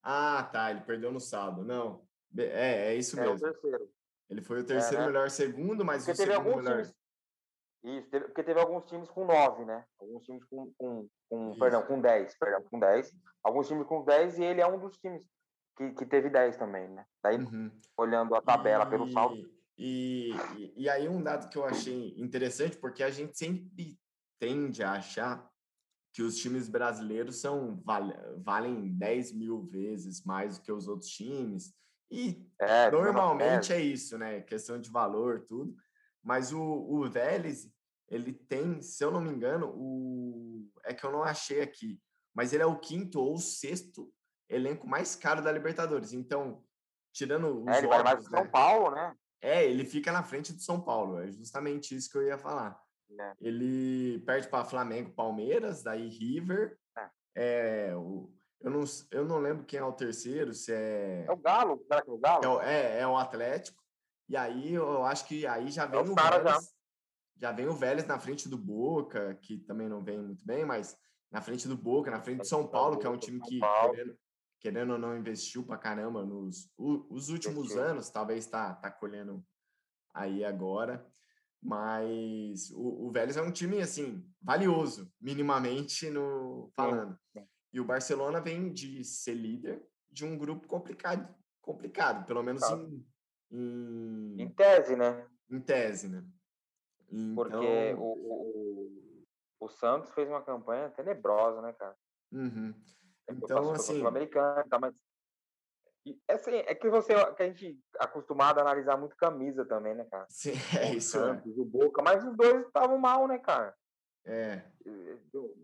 Ah, 0.02 0.48
tá. 0.52 0.70
Ele 0.70 0.80
perdeu 0.80 1.10
no 1.10 1.20
saldo. 1.20 1.64
Não. 1.64 2.06
É, 2.36 2.92
é 2.92 2.94
isso 2.94 3.18
é 3.18 3.22
mesmo. 3.22 3.46
Ele 4.28 4.42
foi 4.42 4.60
o 4.60 4.66
terceiro 4.66 5.02
é, 5.02 5.06
né? 5.06 5.06
melhor 5.06 5.30
segundo, 5.30 5.84
mas 5.84 6.04
porque 6.04 6.22
o 6.22 6.26
segundo 6.26 6.56
melhor. 6.56 6.82
Times... 6.82 6.94
Isso, 7.82 8.10
teve, 8.10 8.26
porque 8.26 8.42
teve 8.42 8.60
alguns 8.60 8.84
times 8.84 9.10
com 9.10 9.24
nove, 9.24 9.64
né? 9.64 9.84
Alguns 9.98 10.22
times 10.24 10.44
com, 10.44 10.72
com, 10.76 11.08
com 11.28 11.58
perdão, 11.58 11.82
com 11.82 12.00
dez, 12.00 12.36
perdão, 12.38 12.62
com 12.70 12.78
dez. 12.78 13.12
Alguns 13.42 13.66
times 13.66 13.86
com 13.86 14.04
dez 14.04 14.38
e 14.38 14.44
ele 14.44 14.60
é 14.60 14.66
um 14.66 14.78
dos 14.78 14.98
times 14.98 15.26
que, 15.76 15.90
que 15.92 16.06
teve 16.06 16.28
dez 16.28 16.56
também, 16.56 16.88
né? 16.88 17.04
Daí, 17.22 17.36
uhum. 17.36 17.70
olhando 17.96 18.34
a 18.34 18.42
tabela 18.42 18.84
e, 18.84 18.90
pelo 18.90 19.10
saldo. 19.10 19.50
E, 19.78 20.32
e, 20.56 20.84
e 20.84 20.88
aí 20.88 21.08
um 21.08 21.22
dado 21.22 21.48
que 21.48 21.56
eu 21.56 21.64
achei 21.64 22.14
interessante, 22.18 22.76
porque 22.76 23.02
a 23.02 23.10
gente 23.10 23.36
sempre 23.38 23.98
tende 24.38 24.82
a 24.82 24.92
achar 24.92 25.48
que 26.12 26.22
os 26.22 26.36
times 26.36 26.68
brasileiros 26.68 27.36
são 27.36 27.82
valem 28.38 28.92
10 28.92 29.32
mil 29.32 29.62
vezes 29.62 30.24
mais 30.24 30.58
do 30.58 30.64
que 30.64 30.72
os 30.72 30.88
outros 30.88 31.10
times. 31.10 31.72
E 32.10 32.44
é, 32.60 32.90
normalmente 32.90 33.72
é 33.72 33.80
isso, 33.80 34.18
né? 34.18 34.40
Questão 34.40 34.80
de 34.80 34.90
valor, 34.90 35.44
tudo. 35.46 35.74
Mas 36.22 36.52
o, 36.52 36.60
o 36.60 37.08
Vélez, 37.08 37.70
ele 38.08 38.32
tem, 38.32 38.82
se 38.82 39.04
eu 39.04 39.10
não 39.10 39.20
me 39.20 39.30
engano, 39.30 39.72
o 39.74 40.68
é 40.84 40.92
que 40.92 41.04
eu 41.04 41.12
não 41.12 41.22
achei 41.22 41.60
aqui, 41.60 42.00
mas 42.34 42.52
ele 42.52 42.62
é 42.62 42.66
o 42.66 42.78
quinto 42.78 43.20
ou 43.20 43.38
sexto 43.38 44.12
elenco 44.50 44.86
mais 44.86 45.14
caro 45.14 45.42
da 45.42 45.52
Libertadores. 45.52 46.12
Então, 46.12 46.62
tirando 47.12 47.62
os 47.62 47.68
é, 47.68 47.78
ele 47.78 47.82
jogos, 47.82 47.96
vai 47.96 48.02
mais 48.02 48.30
né? 48.30 48.38
São 48.38 48.50
Paulo, 48.50 48.90
né? 48.90 49.16
É, 49.40 49.64
ele 49.64 49.84
fica 49.84 50.12
na 50.12 50.22
frente 50.22 50.52
do 50.52 50.60
São 50.60 50.80
Paulo. 50.80 51.20
É 51.20 51.30
justamente 51.30 51.96
isso 51.96 52.10
que 52.10 52.18
eu 52.18 52.26
ia 52.26 52.36
falar. 52.36 52.78
É. 53.18 53.32
Ele 53.40 54.20
perde 54.20 54.48
para 54.48 54.64
Flamengo, 54.64 55.12
Palmeiras, 55.12 55.82
daí 55.82 56.08
River. 56.08 56.76
É. 56.96 57.90
é 57.90 57.96
o, 57.96 58.30
eu, 58.60 58.70
não, 58.70 58.84
eu 59.10 59.24
não 59.24 59.38
lembro 59.38 59.64
quem 59.64 59.78
é 59.78 59.84
o 59.84 59.92
terceiro, 59.92 60.52
se 60.52 60.72
é. 60.72 61.24
É 61.26 61.32
o 61.32 61.36
Galo, 61.36 61.82
será 61.88 62.02
que 62.02 62.10
é 62.10 62.12
o 62.12 62.18
Galo? 62.18 62.60
É, 62.60 62.98
é, 62.98 63.00
é 63.00 63.06
o 63.06 63.16
Atlético. 63.16 63.82
E 64.28 64.36
aí 64.36 64.74
eu 64.74 65.04
acho 65.04 65.26
que 65.26 65.46
aí 65.46 65.70
já 65.70 65.84
é 65.84 65.88
vem 65.88 66.00
é 66.00 66.02
o, 66.02 66.12
o 66.12 66.14
Vélez. 66.14 66.44
Já. 66.44 66.60
já 67.36 67.52
vem 67.52 67.66
o 67.66 67.72
Vélez 67.72 68.06
na 68.06 68.18
frente 68.18 68.48
do 68.48 68.58
Boca, 68.58 69.34
que 69.42 69.58
também 69.58 69.88
não 69.88 70.02
vem 70.02 70.18
muito 70.18 70.44
bem, 70.44 70.64
mas 70.64 70.96
na 71.32 71.40
frente 71.40 71.66
do 71.66 71.76
Boca, 71.76 72.10
na 72.10 72.20
frente 72.20 72.38
do 72.38 72.46
São 72.46 72.66
Paulo, 72.66 72.98
que 72.98 73.06
é 73.06 73.10
um 73.10 73.18
time 73.18 73.40
que, 73.40 73.60
querendo, 73.60 74.16
querendo 74.60 74.92
ou 74.92 74.98
não, 74.98 75.16
investiu 75.16 75.64
pra 75.64 75.78
caramba 75.78 76.24
nos 76.24 76.70
os 76.78 77.30
últimos 77.30 77.76
anos, 77.76 78.10
talvez 78.10 78.44
está 78.44 78.74
tá 78.74 78.90
colhendo 78.90 79.44
aí 80.14 80.44
agora. 80.44 81.04
Mas 81.62 82.70
o, 82.70 83.06
o 83.06 83.10
Vélez 83.10 83.36
é 83.36 83.42
um 83.42 83.52
time, 83.52 83.82
assim, 83.82 84.24
valioso, 84.40 85.12
minimamente 85.20 86.08
no 86.08 86.70
falando. 86.74 87.18
E 87.72 87.78
o 87.78 87.84
Barcelona 87.84 88.40
vem 88.40 88.72
de 88.72 89.04
ser 89.04 89.34
líder 89.34 89.86
de 90.10 90.24
um 90.24 90.36
grupo 90.36 90.66
complicado, 90.66 91.32
complicado 91.60 92.26
pelo 92.26 92.42
menos 92.42 92.62
em, 92.62 93.06
em, 93.50 94.42
em 94.42 94.48
tese, 94.48 94.96
né? 94.96 95.26
Em 95.50 95.60
tese, 95.60 96.08
né? 96.08 96.24
Então... 97.10 97.34
Porque 97.34 97.94
o, 97.94 98.02
o, 98.02 99.04
o, 99.60 99.68
Santos 99.68 100.10
fez 100.12 100.28
uma 100.28 100.42
campanha 100.42 100.90
tenebrosa, 100.90 101.60
né, 101.60 101.72
cara? 101.74 101.96
Uhum. 102.32 102.74
Então, 103.30 103.72
assim... 103.72 104.04
americano 104.04 104.64
tá, 104.68 104.78
mas... 104.78 104.94
assim, 106.28 106.56
é 106.56 106.74
que 106.74 106.88
você 106.88 107.14
que 107.34 107.42
a 107.42 107.46
gente 107.46 107.78
é 108.00 108.04
acostumado 108.04 108.58
a 108.58 108.62
analisar 108.62 108.96
muito 108.96 109.16
camisa 109.16 109.64
também, 109.64 109.94
né, 109.94 110.04
cara? 110.10 110.26
Sim, 110.28 110.52
é 110.78 110.90
o 110.90 110.94
isso. 110.94 111.18
É. 111.18 111.20
Santos, 111.20 111.56
é. 111.56 111.60
o 111.60 111.64
Boca, 111.64 112.02
mas 112.02 112.24
os 112.24 112.36
dois 112.36 112.66
estavam 112.66 112.98
mal, 112.98 113.26
né, 113.26 113.38
cara? 113.38 113.74
É. 114.24 114.62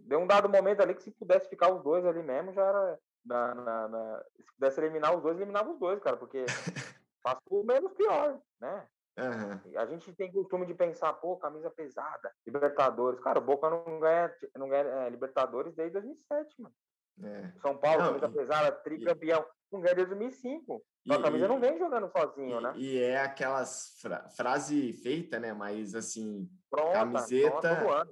Deu 0.06 0.18
um 0.18 0.26
dado 0.26 0.48
momento 0.48 0.80
ali 0.80 0.94
que 0.94 1.02
se 1.02 1.10
pudesse 1.10 1.48
ficar 1.48 1.72
os 1.72 1.82
dois 1.82 2.04
ali 2.04 2.22
mesmo, 2.22 2.52
já 2.52 2.62
era. 2.62 2.98
Na, 3.24 3.54
na, 3.54 3.88
na... 3.88 4.24
se 4.36 4.52
pudesse 4.54 4.80
eliminar 4.80 5.16
os 5.16 5.22
dois, 5.22 5.36
eliminava 5.36 5.70
os 5.70 5.78
dois, 5.80 5.98
cara, 6.00 6.16
porque 6.16 6.44
faz 7.22 7.38
por 7.44 7.64
menos 7.64 7.92
pior, 7.92 8.40
né? 8.60 8.86
Uhum. 9.18 9.78
A 9.78 9.86
gente 9.86 10.14
tem 10.14 10.30
costume 10.30 10.66
de 10.66 10.74
pensar, 10.74 11.12
pô, 11.14 11.36
camisa 11.38 11.70
pesada, 11.70 12.30
Libertadores. 12.46 13.18
Cara, 13.20 13.38
o 13.38 13.42
Boca 13.42 13.70
não 13.70 13.98
ganha, 13.98 14.32
não 14.56 14.68
ganha 14.68 14.84
é, 14.84 15.10
Libertadores 15.10 15.74
desde 15.74 15.94
2007, 15.94 16.60
mano. 16.60 16.74
É. 17.22 17.52
São 17.60 17.76
Paulo, 17.76 18.02
não, 18.02 18.20
camisa 18.20 18.26
e, 18.26 18.32
pesada, 18.32 18.72
tricampeão. 18.72 19.44
Não 19.72 19.80
ganha 19.80 19.94
desde 19.94 20.14
2005. 20.14 20.84
E, 21.04 21.12
a 21.12 21.22
camisa 21.22 21.48
não 21.48 21.60
vem 21.60 21.78
jogando 21.78 22.10
sozinho, 22.10 22.58
e, 22.58 22.62
né? 22.62 22.72
E 22.76 22.98
é 22.98 23.20
aquelas 23.20 23.98
fra 24.00 24.28
frase 24.30 24.92
feita, 24.92 25.40
né? 25.40 25.52
Mas 25.52 25.94
assim, 25.94 26.48
pronta, 26.70 26.92
camiseta. 26.92 27.76
Pronta 27.76 28.08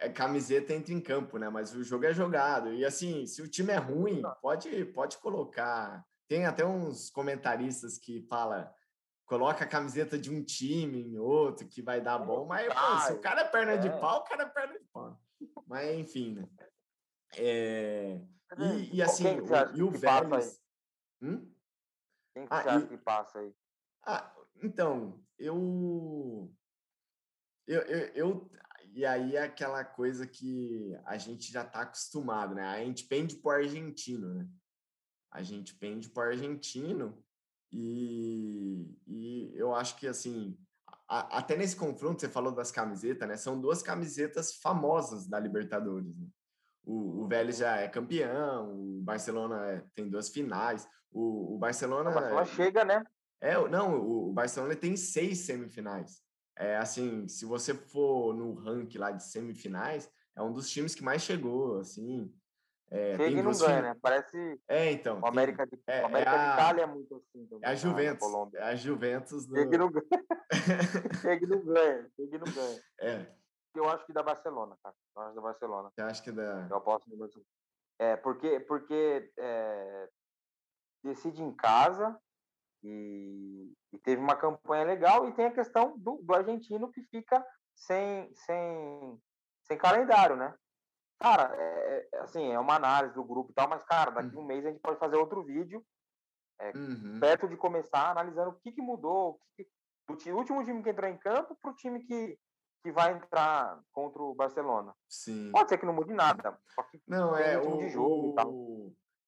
é, 0.00 0.08
camiseta 0.08 0.72
entra 0.72 0.94
em 0.94 1.00
campo, 1.00 1.38
né? 1.38 1.48
Mas 1.48 1.74
o 1.74 1.82
jogo 1.82 2.06
é 2.06 2.14
jogado. 2.14 2.72
E 2.72 2.84
assim, 2.84 3.26
se 3.26 3.42
o 3.42 3.48
time 3.48 3.72
é 3.72 3.76
ruim, 3.76 4.22
pode, 4.40 4.84
pode 4.86 5.18
colocar. 5.18 6.04
Tem 6.28 6.46
até 6.46 6.64
uns 6.64 7.10
comentaristas 7.10 7.98
que 7.98 8.22
fala 8.28 8.72
coloca 9.26 9.64
a 9.64 9.68
camiseta 9.68 10.18
de 10.18 10.30
um 10.30 10.42
time 10.42 11.02
em 11.02 11.18
outro 11.18 11.68
que 11.68 11.82
vai 11.82 12.00
dar 12.00 12.18
bom, 12.18 12.46
mas 12.46 12.66
pô, 12.66 12.98
se 13.00 13.12
o 13.12 13.20
cara 13.20 13.42
é 13.42 13.44
perna 13.44 13.72
é. 13.72 13.76
de 13.76 13.90
pau, 13.90 14.20
o 14.20 14.24
cara 14.24 14.44
é 14.44 14.46
perna 14.46 14.78
de 14.78 14.84
pau. 14.90 15.20
Mas 15.66 15.98
enfim, 15.98 16.34
né? 16.34 16.48
É... 17.36 18.20
E, 18.56 18.96
e 18.96 19.02
assim, 19.02 19.24
o, 19.26 19.76
e 19.76 19.82
o 19.82 19.90
Vélez. 19.90 20.60
Hum? 21.20 21.52
Quem 22.32 22.46
que 22.46 22.52
ah, 22.52 22.62
você 22.62 22.68
acha 22.68 22.84
e... 22.84 22.88
que 22.88 22.98
passa 22.98 23.38
aí? 23.40 23.54
Ah, 24.06 24.34
então, 24.62 25.22
eu... 25.38 26.54
Eu, 27.66 27.82
eu, 27.82 28.14
eu, 28.14 28.50
e 28.92 29.04
aí 29.04 29.36
é 29.36 29.42
aquela 29.42 29.84
coisa 29.84 30.26
que 30.26 30.98
a 31.04 31.18
gente 31.18 31.52
já 31.52 31.62
está 31.62 31.82
acostumado, 31.82 32.54
né? 32.54 32.66
A 32.66 32.78
gente 32.78 33.04
pende 33.04 33.36
para 33.36 33.48
o 33.48 33.62
argentino, 33.62 34.34
né? 34.34 34.48
A 35.30 35.42
gente 35.42 35.74
pende 35.74 36.08
para 36.08 36.28
o 36.28 36.30
argentino 36.30 37.22
e, 37.70 38.96
e 39.06 39.52
eu 39.54 39.74
acho 39.74 39.96
que, 39.96 40.06
assim, 40.06 40.58
a, 41.06 41.38
até 41.38 41.56
nesse 41.56 41.76
confronto, 41.76 42.20
você 42.20 42.28
falou 42.28 42.52
das 42.52 42.70
camisetas, 42.70 43.28
né? 43.28 43.36
São 43.36 43.60
duas 43.60 43.82
camisetas 43.82 44.54
famosas 44.54 45.26
da 45.26 45.38
Libertadores, 45.38 46.16
né? 46.16 46.26
O, 46.88 47.24
o 47.24 47.28
Vélez 47.28 47.58
já 47.58 47.76
é 47.76 47.86
campeão, 47.86 48.72
o 48.72 49.02
Barcelona 49.02 49.66
é, 49.66 49.84
tem 49.94 50.08
duas 50.08 50.30
finais, 50.30 50.88
o, 51.12 51.54
o 51.54 51.58
Barcelona... 51.58 52.10
O 52.10 52.14
Barcelona 52.14 52.46
chega, 52.46 52.84
né? 52.84 53.04
É, 53.40 53.56
não, 53.68 54.00
o, 54.00 54.30
o 54.30 54.32
Barcelona 54.32 54.74
tem 54.74 54.96
seis 54.96 55.40
semifinais. 55.40 56.22
É 56.56 56.76
assim, 56.78 57.28
se 57.28 57.44
você 57.44 57.74
for 57.74 58.34
no 58.34 58.54
ranking 58.54 58.96
lá 58.96 59.10
de 59.10 59.22
semifinais, 59.22 60.10
é 60.34 60.42
um 60.42 60.52
dos 60.52 60.70
times 60.70 60.94
que 60.94 61.04
mais 61.04 61.22
chegou, 61.22 61.78
assim. 61.78 62.32
É, 62.90 63.16
Chega 63.16 63.38
e 63.38 63.42
não 63.42 63.52
ganha, 63.52 63.82
né? 63.82 63.96
Parece. 64.00 64.58
É, 64.66 64.90
então. 64.90 65.20
O 65.20 65.26
América, 65.26 65.66
de, 65.66 65.78
é, 65.86 66.02
o 66.02 66.06
América 66.06 66.30
é 66.30 66.34
a, 66.34 66.46
de 66.46 66.52
Itália 66.54 66.82
é 66.82 66.86
muito 66.86 67.16
assim. 67.16 67.46
Também, 67.46 67.68
é 67.68 67.70
a 67.70 67.74
Juventus. 67.74 68.28
É 68.54 68.62
a 68.62 68.74
Juventus. 68.74 69.46
Do... 69.46 69.56
Chega 69.56 69.74
e 69.74 69.78
não 69.78 69.90
ganha. 69.92 70.06
Chega 71.20 71.44
e 71.44 71.48
não 71.48 71.64
ganha. 71.64 72.10
Chega 72.16 72.36
e 72.36 72.38
não 72.38 72.52
ganha. 72.52 72.80
É. 73.00 73.26
Eu 73.78 73.88
acho 73.88 74.04
que 74.04 74.12
da 74.12 74.22
Barcelona, 74.22 74.76
cara. 74.82 74.94
Eu 75.16 75.22
acho 75.22 75.34
da 75.34 75.40
Barcelona. 75.40 75.90
Você 75.94 76.02
acha 76.02 76.22
que 76.22 76.32
da. 76.32 76.66
Eu 76.68 76.76
aposto 76.76 77.08
no 77.08 77.28
É, 77.98 78.16
porque, 78.16 78.60
porque 78.60 79.32
é, 79.38 80.08
decide 81.04 81.42
em 81.42 81.54
casa 81.54 82.18
e, 82.82 83.72
e, 83.92 83.98
teve 83.98 84.20
uma 84.20 84.36
campanha 84.36 84.84
legal 84.84 85.28
e 85.28 85.34
tem 85.34 85.46
a 85.46 85.52
questão 85.52 85.98
do, 85.98 86.20
do 86.22 86.34
argentino 86.34 86.90
que 86.90 87.02
fica 87.04 87.44
sem, 87.74 88.32
sem, 88.34 89.20
sem 89.64 89.78
calendário, 89.78 90.36
né? 90.36 90.54
Cara, 91.20 91.54
é, 91.56 92.08
é, 92.12 92.18
assim, 92.20 92.52
é 92.52 92.58
uma 92.58 92.76
análise 92.76 93.14
do 93.14 93.24
grupo 93.24 93.50
e 93.50 93.54
tal, 93.54 93.68
mas, 93.68 93.82
cara, 93.84 94.10
daqui 94.10 94.34
uhum. 94.36 94.42
um 94.42 94.46
mês 94.46 94.64
a 94.64 94.70
gente 94.70 94.80
pode 94.80 94.98
fazer 94.98 95.16
outro 95.16 95.42
vídeo, 95.42 95.84
é, 96.60 96.72
uhum. 96.76 97.18
perto 97.20 97.48
de 97.48 97.56
começar, 97.56 98.10
analisando 98.10 98.50
o 98.50 98.60
que, 98.60 98.72
que 98.72 98.82
mudou, 98.82 99.40
o 100.08 100.16
que, 100.16 100.30
do 100.30 100.36
último 100.36 100.64
time 100.64 100.82
que 100.82 100.90
entrou 100.90 101.10
em 101.10 101.18
campo 101.18 101.56
para 101.60 101.70
o 101.70 101.74
time 101.74 102.00
que, 102.04 102.38
que 102.82 102.92
vai 102.92 103.12
entrar 103.12 103.80
contra 103.92 104.22
o 104.22 104.34
Barcelona. 104.34 104.94
Sim. 105.08 105.50
Pode 105.52 105.68
ser 105.68 105.78
que 105.78 105.86
não 105.86 105.92
mude 105.92 106.12
nada. 106.12 106.58
não, 107.06 107.36
é 107.36 107.58
o, 107.58 107.78
de 107.78 107.88
jogo 107.88 108.28
o, 108.28 108.32
e 108.32 108.34
tal. 108.34 108.52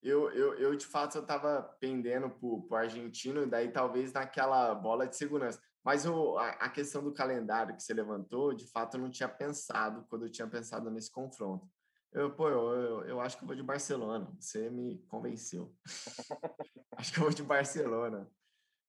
Eu, 0.02 0.30
eu, 0.30 0.54
eu, 0.54 0.76
de 0.76 0.86
fato, 0.86 1.18
eu 1.18 1.26
tava 1.26 1.76
pendendo 1.78 2.30
pro, 2.30 2.62
pro 2.62 2.76
argentino, 2.76 3.42
e 3.42 3.46
daí 3.46 3.70
talvez 3.70 4.12
naquela 4.12 4.74
bola 4.74 5.06
de 5.06 5.16
segurança. 5.16 5.60
Mas 5.84 6.06
o, 6.06 6.38
a, 6.38 6.48
a, 6.50 6.68
questão 6.68 7.02
do 7.02 7.12
calendário 7.12 7.74
que 7.74 7.82
você 7.82 7.92
levantou, 7.92 8.54
de 8.54 8.66
fato, 8.70 8.96
eu 8.96 9.00
não 9.00 9.10
tinha 9.10 9.28
pensado 9.28 10.06
quando 10.08 10.26
eu 10.26 10.30
tinha 10.30 10.46
pensado 10.46 10.90
nesse 10.90 11.10
confronto. 11.10 11.66
Eu, 12.12 12.34
pô, 12.34 12.48
eu, 12.48 12.68
eu, 12.74 13.04
eu, 13.04 13.20
acho 13.20 13.36
que 13.36 13.44
eu 13.44 13.46
vou 13.46 13.56
de 13.56 13.62
Barcelona. 13.62 14.30
Você 14.38 14.68
me 14.68 14.98
convenceu. 15.08 15.72
acho 16.96 17.12
que 17.12 17.18
eu 17.18 17.24
vou 17.24 17.32
de 17.32 17.42
Barcelona. 17.42 18.30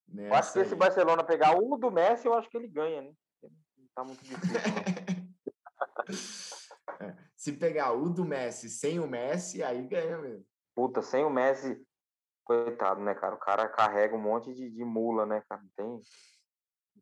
Nessa 0.08 0.28
eu 0.28 0.36
acho 0.36 0.54
que 0.54 0.60
esse 0.60 0.76
Barcelona 0.76 1.24
pegar 1.24 1.56
o 1.58 1.78
do 1.78 1.92
Messi, 1.92 2.28
eu 2.28 2.34
acho 2.34 2.50
que 2.50 2.58
ele 2.58 2.68
ganha, 2.68 3.02
né? 3.02 3.14
Tá 3.96 4.04
muito 4.04 4.24
difícil. 4.24 4.56
é. 7.02 7.16
Se 7.36 7.54
pegar 7.54 7.94
o 7.94 8.10
do 8.10 8.24
Messi 8.24 8.70
sem 8.70 9.00
o 9.00 9.08
Messi, 9.08 9.64
aí 9.64 9.86
ganha 9.88 10.18
mesmo. 10.18 10.46
Puta, 10.76 11.02
sem 11.02 11.26
o 11.26 11.30
Messi, 11.30 11.82
coitado, 12.44 13.02
né, 13.02 13.14
cara? 13.16 13.36
O 13.36 13.40
cara 13.40 13.68
carrega 13.68 14.16
um 14.16 14.22
monte 14.22 14.54
de, 14.54 14.70
de 14.70 14.84
mula, 14.84 15.26
né, 15.26 15.44
cara? 15.50 15.62
Tem, 15.76 16.00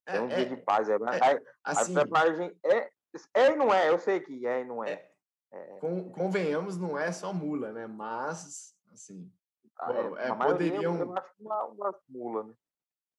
tem 0.05 0.15
é, 0.15 0.21
um 0.21 0.29
é, 0.29 0.35
dia 0.35 0.45
de 0.45 0.57
paz. 0.57 0.89
É, 0.89 0.95
é, 0.95 1.41
assim, 1.63 1.95
a 1.95 2.01
preparagem 2.01 2.57
é, 2.63 2.91
é 3.33 3.51
e 3.51 3.55
não 3.55 3.73
é, 3.73 3.89
eu 3.89 3.99
sei 3.99 4.19
que 4.19 4.45
é 4.45 4.61
e 4.61 4.65
não 4.65 4.83
é. 4.83 5.11
é, 5.51 5.51
é. 5.51 5.79
convenhamos, 6.13 6.77
não 6.77 6.97
é 6.97 7.11
só 7.11 7.33
mula, 7.33 7.71
né? 7.71 7.85
Mas, 7.85 8.75
assim, 8.91 9.31
ah, 9.77 9.91
é, 10.17 10.33
poderiam... 10.33 10.99
Eu 10.99 11.17
acho 11.17 11.35
que 11.35 11.43
uma, 11.43 11.63
uma 11.65 11.99
mula, 12.07 12.43
né? 12.43 12.53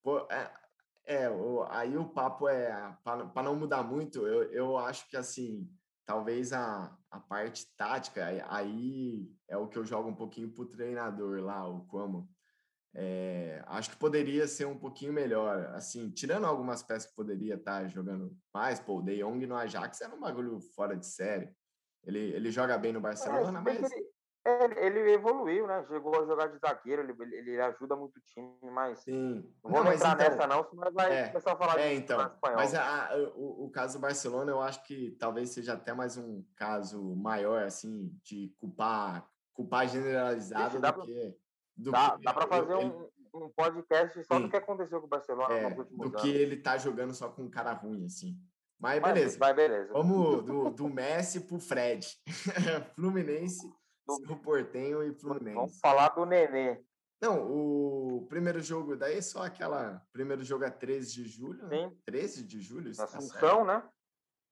Pô, 0.03 0.19
é, 0.31 0.51
é, 1.07 1.29
aí 1.71 1.97
o 1.97 2.09
papo 2.09 2.49
é, 2.49 2.97
para 3.03 3.43
não 3.43 3.57
mudar 3.57 3.83
muito, 3.83 4.27
eu, 4.27 4.45
eu 4.53 4.79
acho 4.79 5.09
que 5.09 5.17
assim, 5.17 5.69
talvez 6.07 6.53
a, 6.53 6.97
a 7.11 7.21
parte 7.21 7.67
tática, 7.77 8.27
aí 8.49 9.29
é 9.49 9.57
o 9.57 9.69
que 9.69 9.79
eu 9.79 9.85
jogo 9.85 10.09
um 10.09 10.15
pouquinho 10.15 10.51
pro 10.53 10.67
treinador 10.67 11.41
lá, 11.41 11.69
o 11.69 11.85
como. 11.87 12.29
É, 12.93 13.63
acho 13.67 13.91
que 13.91 13.97
poderia 13.97 14.49
ser 14.49 14.67
um 14.67 14.77
pouquinho 14.77 15.13
melhor, 15.13 15.67
assim, 15.75 16.11
tirando 16.11 16.47
algumas 16.47 16.83
peças 16.83 17.09
que 17.09 17.15
poderia 17.15 17.55
estar 17.55 17.83
tá 17.83 17.89
jogando 17.89 18.37
mais, 18.53 18.81
pô, 18.81 18.99
o 18.99 19.03
De 19.03 19.19
Jong 19.19 19.47
no 19.47 19.57
Ajax 19.57 20.01
era 20.01 20.15
um 20.15 20.21
bagulho 20.21 20.61
fora 20.75 20.97
de 20.97 21.07
série. 21.07 21.53
Ele, 22.03 22.19
ele 22.19 22.51
joga 22.51 22.77
bem 22.79 22.93
no 22.93 22.99
é, 22.99 23.03
Barcelona, 23.03 23.61
mas... 23.61 23.93
Ele, 23.93 24.07
é, 24.43 24.87
ele 24.87 25.13
evoluiu, 25.13 25.67
né? 25.67 25.85
Chegou 25.87 26.19
a 26.19 26.25
jogar 26.25 26.47
de 26.47 26.59
zagueiro, 26.59 27.03
ele, 27.03 27.37
ele 27.37 27.61
ajuda 27.61 27.95
muito 27.95 28.17
o 28.17 28.23
time, 28.23 28.71
mas. 28.71 29.01
Sim. 29.01 29.45
Não 29.63 29.71
vou 29.71 29.85
não, 29.85 29.93
entrar 29.93 30.15
então, 30.15 30.31
nessa, 30.31 30.47
não, 30.47 30.65
senão 30.65 30.93
vai 30.93 31.13
é, 31.13 31.29
começar 31.29 31.53
a 31.53 31.57
falar 31.57 31.79
é, 31.79 31.91
de 31.91 31.95
então, 31.97 32.27
espanhol. 32.27 32.57
Mas 32.57 32.75
a, 32.75 33.11
o, 33.37 33.67
o 33.67 33.71
caso 33.71 33.99
do 33.99 34.01
Barcelona, 34.01 34.51
eu 34.51 34.61
acho 34.61 34.83
que 34.85 35.11
talvez 35.19 35.51
seja 35.51 35.75
até 35.75 35.93
mais 35.93 36.17
um 36.17 36.43
caso 36.57 37.15
maior, 37.17 37.65
assim, 37.65 38.11
de 38.23 38.51
culpar, 38.59 39.29
culpar 39.53 39.87
generalizado 39.87 40.73
Gente, 40.73 40.81
do 40.81 40.93
pra, 40.93 41.05
que. 41.05 41.37
Do 41.77 41.91
dá, 41.91 42.11
que, 42.17 42.25
dá 42.25 42.33
para 42.33 42.47
fazer 42.47 42.77
ele, 42.79 42.85
um, 43.35 43.45
um 43.45 43.49
podcast 43.51 44.25
só 44.25 44.37
sim. 44.37 44.43
do 44.43 44.49
que 44.49 44.57
aconteceu 44.57 45.01
com 45.01 45.07
o 45.07 45.11
Barcelona 45.11 45.55
é, 45.55 45.71
Do 45.71 46.03
anos. 46.03 46.23
que 46.23 46.31
ele 46.31 46.57
tá 46.57 46.79
jogando 46.79 47.13
só 47.13 47.29
com 47.29 47.43
um 47.43 47.51
cara 47.51 47.75
ruim, 47.75 48.07
assim. 48.07 48.39
Mas 48.79 49.03
beleza. 49.03 49.39
Vai, 49.39 49.53
beleza. 49.53 49.93
Vamos 49.93 50.43
do, 50.47 50.71
do 50.71 50.89
Messi 50.89 51.41
pro 51.41 51.59
Fred. 51.59 52.09
Fluminense 52.97 53.71
do 54.19 54.37
Portenho 54.37 55.03
e 55.03 55.13
Fluminense. 55.13 55.55
Vamos 55.57 55.79
falar 55.81 56.09
do 56.11 56.25
Nenê. 56.25 56.83
Não, 57.21 57.43
o 57.43 58.27
primeiro 58.29 58.61
jogo 58.61 58.97
daí 58.97 59.19
é 59.19 59.23
só 59.23 59.45
aquela. 59.45 60.03
Primeiro 60.13 60.43
jogo 60.43 60.65
é 60.65 60.71
13 60.71 61.13
de 61.13 61.29
julho, 61.29 61.67
né? 61.67 61.89
Sim. 61.89 61.99
13 62.07 62.45
de 62.45 62.61
julho? 62.61 62.97
Tá 62.97 63.05
Assunção, 63.05 63.67
tá 63.67 63.79
né? 63.79 63.91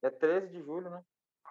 É 0.03 0.11
13 0.11 0.49
de 0.49 0.63
julho, 0.63 0.91
né? 0.91 1.03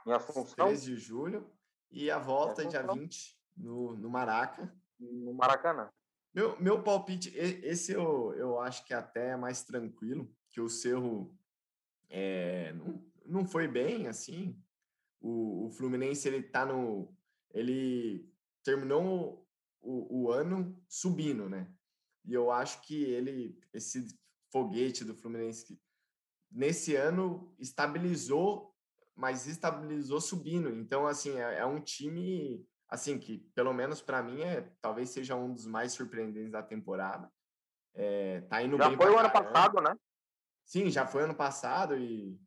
Em 0.05 0.13
Assunção. 0.13 0.67
13 0.67 0.85
de 0.85 0.95
julho. 0.97 1.51
E 1.89 2.11
a 2.11 2.19
volta 2.19 2.65
dia 2.65 2.83
20 2.83 3.37
no, 3.55 3.95
no 3.95 4.09
Maraca. 4.09 4.71
No 4.99 5.33
Maracanã. 5.33 5.89
Meu, 6.33 6.59
meu 6.59 6.83
palpite, 6.83 7.35
esse 7.35 7.93
eu, 7.93 8.33
eu 8.35 8.59
acho 8.59 8.85
que 8.85 8.93
é 8.93 8.97
até 8.97 9.35
mais 9.35 9.63
tranquilo, 9.63 10.31
que 10.51 10.61
o 10.61 10.69
Cerro 10.69 11.35
é, 12.09 12.73
não, 12.73 13.03
não 13.25 13.45
foi 13.45 13.67
bem, 13.67 14.07
assim. 14.07 14.55
O, 15.19 15.65
o 15.65 15.71
Fluminense, 15.71 16.27
ele 16.27 16.43
tá 16.43 16.63
no, 16.63 17.11
ele 17.53 18.29
terminou 18.63 19.47
o, 19.81 20.23
o 20.23 20.31
ano 20.31 20.77
subindo, 20.87 21.49
né? 21.49 21.71
E 22.25 22.33
eu 22.33 22.51
acho 22.51 22.81
que 22.81 23.03
ele, 23.03 23.57
esse 23.73 24.07
foguete 24.51 25.03
do 25.03 25.15
Fluminense, 25.15 25.79
nesse 26.51 26.95
ano 26.95 27.55
estabilizou, 27.57 28.75
mas 29.15 29.47
estabilizou 29.47 30.19
subindo. 30.19 30.69
Então, 30.69 31.07
assim, 31.07 31.37
é, 31.39 31.59
é 31.59 31.65
um 31.65 31.79
time, 31.79 32.65
assim, 32.89 33.17
que 33.17 33.39
pelo 33.55 33.73
menos 33.73 34.01
para 34.01 34.21
mim 34.21 34.41
é 34.41 34.69
talvez 34.81 35.09
seja 35.09 35.35
um 35.35 35.53
dos 35.53 35.65
mais 35.65 35.93
surpreendentes 35.93 36.51
da 36.51 36.61
temporada. 36.61 37.31
É, 37.93 38.41
tá 38.41 38.61
indo 38.61 38.77
já 38.77 38.89
bem 38.89 38.97
foi 38.97 39.11
o 39.11 39.17
ano 39.17 39.31
passado, 39.31 39.81
né? 39.81 39.97
Sim, 40.65 40.89
já 40.89 41.07
foi 41.07 41.23
ano 41.23 41.33
passado 41.33 41.97
e 41.97 42.37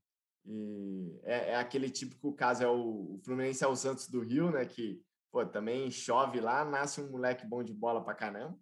e 0.44 1.20
é, 1.22 1.50
é, 1.50 1.56
aquele 1.56 1.90
típico 1.90 2.32
caso, 2.32 2.62
é 2.62 2.68
o, 2.68 3.14
o, 3.14 3.20
Fluminense 3.24 3.62
é 3.62 3.66
o 3.66 3.76
Santos 3.76 4.08
do 4.08 4.20
Rio, 4.20 4.50
né? 4.50 4.64
Que 4.64 5.02
pô, 5.30 5.44
também 5.46 5.90
chove 5.90 6.40
lá, 6.40 6.64
nasce 6.64 7.00
um 7.00 7.10
moleque 7.10 7.46
bom 7.46 7.62
de 7.62 7.74
bola 7.74 8.02
pra 8.02 8.14
caramba. 8.14 8.58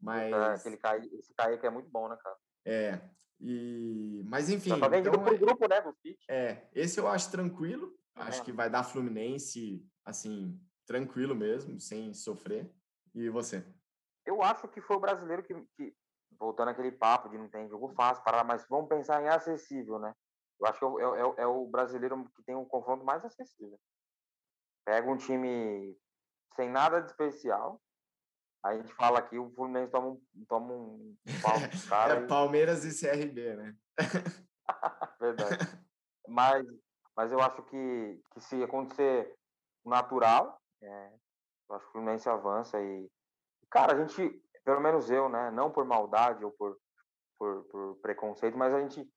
Mas. 0.00 0.32
É, 0.32 0.54
aquele 0.54 0.76
Caí, 0.76 1.08
esse 1.18 1.34
Kaique 1.34 1.66
é 1.66 1.70
muito 1.70 1.90
bom, 1.90 2.08
né, 2.08 2.16
cara? 2.22 2.36
É. 2.64 3.00
E... 3.40 4.22
Mas 4.26 4.48
enfim. 4.48 4.78
Tá 4.78 4.88
vendido 4.88 5.10
então, 5.10 5.24
pro 5.24 5.34
é 5.34 5.38
grupo, 5.38 5.68
né, 5.68 5.80
do. 5.80 5.94
É, 6.28 6.66
esse 6.74 6.98
eu 6.98 7.08
acho 7.08 7.30
tranquilo. 7.30 7.96
Acho 8.14 8.42
que 8.42 8.50
vai 8.50 8.68
dar 8.68 8.82
Fluminense, 8.82 9.80
assim, 10.04 10.60
tranquilo 10.84 11.36
mesmo, 11.36 11.78
sem 11.78 12.12
sofrer. 12.12 12.68
E 13.14 13.28
você? 13.28 13.64
Eu 14.26 14.42
acho 14.42 14.66
que 14.66 14.80
foi 14.80 14.96
o 14.96 15.00
brasileiro 15.00 15.42
que, 15.42 15.54
que 15.76 15.94
voltando 16.38 16.68
àquele 16.68 16.90
papo 16.90 17.28
de 17.28 17.38
não 17.38 17.48
tem 17.48 17.68
jogo 17.68 17.88
fácil, 17.90 18.24
parar, 18.24 18.44
mas 18.44 18.66
vamos 18.68 18.88
pensar 18.88 19.22
em 19.22 19.28
acessível, 19.28 19.98
né? 19.98 20.12
Eu 20.60 20.66
acho 20.66 20.78
que 20.78 20.84
é, 20.84 21.06
é, 21.06 21.42
é, 21.42 21.46
o 21.46 21.66
brasileiro 21.66 22.28
que 22.34 22.42
tem 22.42 22.56
um 22.56 22.64
confronto 22.64 23.04
mais 23.04 23.24
acessível. 23.24 23.78
Pega 24.84 25.10
um 25.10 25.16
time 25.16 25.96
sem 26.56 26.68
nada 26.68 27.00
de 27.00 27.10
especial. 27.10 27.80
A 28.64 28.74
gente 28.74 28.92
fala 28.94 29.20
aqui, 29.20 29.38
o 29.38 29.50
Fluminense 29.50 29.92
toma 29.92 30.08
um, 30.08 30.44
toma 30.48 30.72
um 30.72 31.16
pau 31.40 31.54
cara. 31.88 32.14
é 32.14 32.26
Palmeiras 32.26 32.84
e 32.84 33.00
CRB, 33.00 33.56
né? 33.56 33.76
Verdade. 35.20 35.58
Mas, 36.26 36.66
mas 37.16 37.32
eu 37.32 37.40
acho 37.40 37.62
que, 37.62 38.20
que 38.32 38.40
se 38.40 38.62
acontecer 38.62 39.32
natural, 39.84 40.60
é, 40.82 41.12
eu 41.68 41.76
acho 41.76 41.84
que 41.84 41.90
o 41.90 41.92
Fluminense 41.92 42.28
avança 42.28 42.80
e. 42.80 43.08
Cara, 43.70 43.94
a 43.94 44.04
gente, 44.04 44.42
pelo 44.64 44.80
menos 44.80 45.10
eu, 45.10 45.28
né? 45.28 45.50
Não 45.52 45.70
por 45.70 45.84
maldade 45.84 46.44
ou 46.44 46.50
por, 46.50 46.76
por, 47.38 47.64
por 47.64 47.96
preconceito, 48.00 48.58
mas 48.58 48.74
a 48.74 48.80
gente 48.80 49.08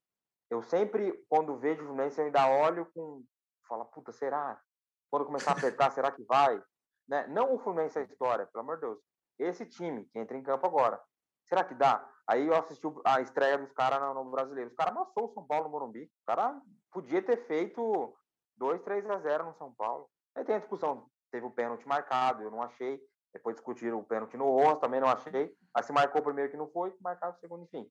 eu 0.52 0.62
sempre, 0.62 1.14
quando 1.30 1.58
vejo 1.58 1.82
o 1.82 1.86
Fluminense, 1.86 2.20
eu 2.20 2.26
ainda 2.26 2.46
olho 2.50 2.86
com. 2.94 3.24
Fala, 3.66 3.86
puta, 3.86 4.12
será? 4.12 4.62
Quando 5.10 5.26
começar 5.26 5.52
a 5.52 5.54
apertar, 5.54 5.90
será 5.92 6.12
que 6.12 6.24
vai? 6.26 6.62
Né? 7.08 7.26
Não 7.28 7.56
o 7.56 7.60
Fluminense 7.60 7.98
é 7.98 8.02
a 8.02 8.04
história, 8.04 8.46
pelo 8.48 8.66
amor 8.66 8.76
de 8.76 8.82
Deus. 8.82 9.00
Esse 9.40 9.66
time 9.66 10.04
que 10.12 10.20
entra 10.20 10.36
em 10.36 10.44
campo 10.44 10.68
agora. 10.68 11.02
Será 11.46 11.64
que 11.64 11.74
dá? 11.74 12.06
Aí 12.28 12.48
eu 12.48 12.54
assisti 12.54 12.86
a 13.06 13.22
estreia 13.22 13.58
dos 13.58 13.72
caras 13.72 14.02
no, 14.02 14.26
no 14.26 14.30
brasileiro. 14.30 14.70
Os 14.70 14.76
caras 14.76 14.94
amassou 14.94 15.30
o 15.30 15.34
São 15.34 15.48
Paulo 15.48 15.66
no 15.66 15.70
Morumbi. 15.70 16.04
O 16.04 16.26
cara 16.28 16.62
podia 16.92 17.22
ter 17.22 17.38
feito 17.48 18.14
2, 18.58 18.82
3 18.82 19.10
a 19.10 19.20
0 19.20 19.46
no 19.46 19.56
São 19.56 19.74
Paulo. 19.74 20.10
Aí 20.36 20.44
tem 20.44 20.56
a 20.56 20.60
discussão. 20.60 21.10
Teve 21.32 21.46
o 21.46 21.52
pênalti 21.52 21.88
marcado, 21.88 22.44
eu 22.44 22.52
não 22.52 22.62
achei. 22.62 23.02
Depois 23.34 23.56
discutiram 23.56 24.00
o 24.00 24.04
pênalti 24.04 24.36
no 24.36 24.52
rosto, 24.52 24.82
também 24.82 25.00
não 25.00 25.08
achei. 25.08 25.56
Aí 25.74 25.84
se 25.84 25.94
marcou 25.94 26.20
o 26.20 26.24
primeiro 26.26 26.52
que 26.52 26.58
não 26.58 26.70
foi, 26.70 26.94
marcado 27.00 27.38
o 27.38 27.40
segundo, 27.40 27.64
enfim 27.64 27.90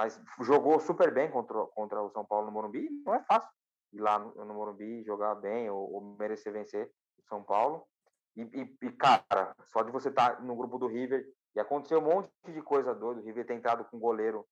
mas 0.00 0.18
jogou 0.40 0.80
super 0.80 1.12
bem 1.12 1.30
contra, 1.30 1.66
contra 1.74 2.00
o 2.00 2.08
São 2.08 2.24
Paulo 2.24 2.46
no 2.46 2.52
Morumbi. 2.52 2.88
Não 3.04 3.14
é 3.14 3.22
fácil 3.24 3.50
ir 3.92 4.00
lá 4.00 4.18
no, 4.18 4.46
no 4.46 4.54
Morumbi 4.54 5.04
jogar 5.04 5.34
bem 5.34 5.68
ou, 5.68 5.92
ou, 5.92 6.16
merecer 6.18 6.50
vencer 6.50 6.90
o 7.18 7.28
São 7.28 7.42
Paulo. 7.42 7.86
E, 8.34 8.40
e, 8.40 8.78
e, 8.80 8.92
cara, 8.92 9.54
só 9.66 9.82
de 9.82 9.92
você 9.92 10.08
estar 10.08 10.36
tá 10.36 10.42
no 10.42 10.56
grupo 10.56 10.78
do 10.78 10.86
River 10.86 11.28
e 11.54 11.60
aconteceu 11.60 11.98
um 11.98 12.04
monte 12.04 12.30
de 12.46 12.62
coisa 12.62 12.94
doida. 12.94 13.20
O 13.20 13.24
River 13.24 13.44
tem 13.44 13.58
entrado 13.58 13.84
com 13.84 13.98
goleiro, 13.98 14.46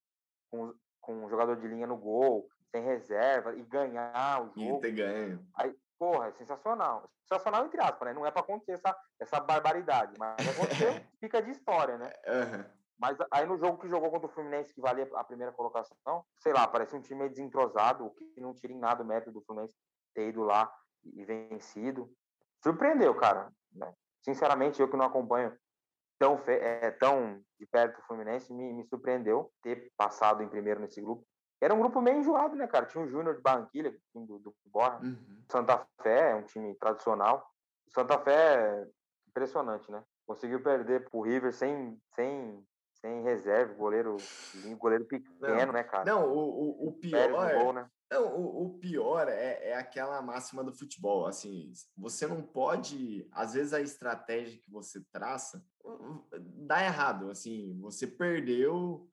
com, 0.50 0.74
com 1.00 1.24
um 1.24 1.30
jogador 1.30 1.56
de 1.56 1.66
linha 1.66 1.86
no 1.86 1.96
gol, 1.96 2.46
sem 2.70 2.84
reserva 2.84 3.54
e 3.54 3.62
ganhar 3.62 4.42
o 4.42 4.48
jogo. 4.48 4.78
E 4.78 4.80
ter 4.82 4.92
ganho. 4.92 5.46
Aí, 5.54 5.74
porra, 5.98 6.26
é 6.26 6.32
sensacional. 6.32 7.10
Sensacional 7.22 7.64
entre 7.64 7.80
aspas, 7.80 8.06
né? 8.06 8.12
Não 8.12 8.26
é 8.26 8.30
para 8.30 8.42
acontecer 8.42 8.72
essa, 8.72 8.94
essa 9.18 9.40
barbaridade, 9.40 10.12
mas 10.18 10.46
aconteceu, 10.46 10.92
fica 11.18 11.40
de 11.40 11.52
história, 11.52 11.96
né? 11.96 12.12
Uhum. 12.26 12.77
Mas 12.98 13.16
aí 13.30 13.46
no 13.46 13.56
jogo 13.56 13.78
que 13.78 13.88
jogou 13.88 14.10
contra 14.10 14.26
o 14.26 14.32
Fluminense, 14.32 14.74
que 14.74 14.80
valia 14.80 15.08
a 15.14 15.24
primeira 15.24 15.52
colocação, 15.52 16.24
sei 16.40 16.52
lá, 16.52 16.66
parece 16.66 16.96
um 16.96 17.00
time 17.00 17.20
meio 17.20 17.30
desentrosado, 17.30 18.06
o 18.06 18.10
que 18.10 18.40
não 18.40 18.52
tira 18.52 18.72
em 18.72 18.78
nada 18.78 19.02
o 19.02 19.06
mérito 19.06 19.30
do 19.30 19.40
Fluminense 19.42 19.76
ter 20.14 20.28
ido 20.28 20.42
lá 20.42 20.72
e 21.04 21.24
vencido. 21.24 22.10
Surpreendeu, 22.62 23.14
cara. 23.14 23.52
Né? 23.72 23.94
Sinceramente, 24.22 24.80
eu 24.80 24.90
que 24.90 24.96
não 24.96 25.06
acompanho 25.06 25.56
tão, 26.18 26.42
é, 26.48 26.90
tão 26.90 27.40
de 27.58 27.66
perto 27.66 28.00
o 28.00 28.02
Fluminense, 28.02 28.52
me, 28.52 28.72
me 28.72 28.84
surpreendeu 28.84 29.52
ter 29.62 29.92
passado 29.96 30.42
em 30.42 30.48
primeiro 30.48 30.80
nesse 30.80 31.00
grupo. 31.00 31.24
Era 31.60 31.74
um 31.74 31.80
grupo 31.80 32.00
meio 32.00 32.18
enjoado, 32.18 32.54
né, 32.56 32.66
cara? 32.66 32.86
Tinha 32.86 33.02
o 33.02 33.08
Júnior 33.08 33.36
de 33.36 33.42
Barranquilha, 33.42 33.96
do, 34.14 34.38
do 34.38 34.54
Borra. 34.66 35.00
Uhum. 35.02 35.44
Santa 35.50 35.86
Fé 36.02 36.32
é 36.32 36.34
um 36.34 36.42
time 36.42 36.74
tradicional. 36.76 37.48
Santa 37.88 38.18
Fé 38.18 38.54
é 38.54 38.86
impressionante, 39.28 39.90
né? 39.90 40.02
Conseguiu 40.26 40.62
perder 40.62 41.08
pro 41.08 41.22
River 41.22 41.52
sem, 41.52 42.00
sem 42.14 42.64
sem 43.00 43.22
reserva, 43.22 43.74
goleiro, 43.74 44.16
goleiro 44.78 45.04
pequeno, 45.04 45.38
não, 45.40 45.72
né, 45.72 45.84
cara? 45.84 46.04
Não, 46.04 46.28
o, 46.28 46.38
o, 46.38 46.88
o 46.88 46.92
pior. 46.92 47.30
Gol, 47.54 47.72
né? 47.72 47.88
Não, 48.10 48.26
o, 48.34 48.66
o 48.66 48.78
pior 48.78 49.28
é, 49.28 49.70
é 49.70 49.76
aquela 49.76 50.20
máxima 50.22 50.64
do 50.64 50.72
futebol. 50.72 51.26
Assim, 51.26 51.72
você 51.96 52.26
não 52.26 52.42
pode. 52.42 53.28
Às 53.32 53.54
vezes 53.54 53.72
a 53.72 53.80
estratégia 53.80 54.58
que 54.58 54.70
você 54.70 55.00
traça 55.12 55.62
dá 56.40 56.84
errado. 56.84 57.30
Assim, 57.30 57.78
você 57.80 58.06
perdeu. 58.06 59.08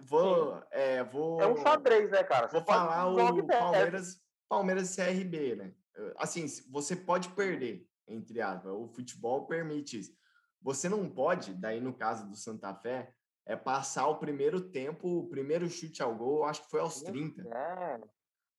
vou, 0.00 0.62
é, 0.70 1.02
vou. 1.04 1.40
É 1.40 1.46
um 1.46 1.56
xadrez, 1.56 2.10
né, 2.10 2.22
cara? 2.24 2.48
Vou 2.48 2.62
falar 2.62 3.08
o 3.08 3.46
Palmeiras, 3.46 4.20
Palmeiras 4.48 4.90
e 4.90 4.96
CRB, 4.96 5.56
né? 5.56 5.74
Assim, 6.18 6.46
você 6.70 6.94
pode 6.94 7.30
perder, 7.30 7.88
entre 8.06 8.42
aspas. 8.42 8.72
O 8.72 8.88
futebol 8.88 9.46
permite 9.46 10.00
isso. 10.00 10.12
Você 10.62 10.88
não 10.88 11.08
pode, 11.08 11.54
daí 11.54 11.80
no 11.80 11.94
caso 11.94 12.28
do 12.28 12.36
Santa 12.36 12.74
Fé, 12.74 13.12
é 13.46 13.54
passar 13.54 14.08
o 14.08 14.18
primeiro 14.18 14.60
tempo, 14.60 15.20
o 15.20 15.28
primeiro 15.28 15.68
chute 15.68 16.02
ao 16.02 16.14
gol, 16.14 16.44
acho 16.44 16.64
que 16.64 16.70
foi 16.70 16.80
aos 16.80 17.00
30. 17.02 17.42
É. 17.42 18.00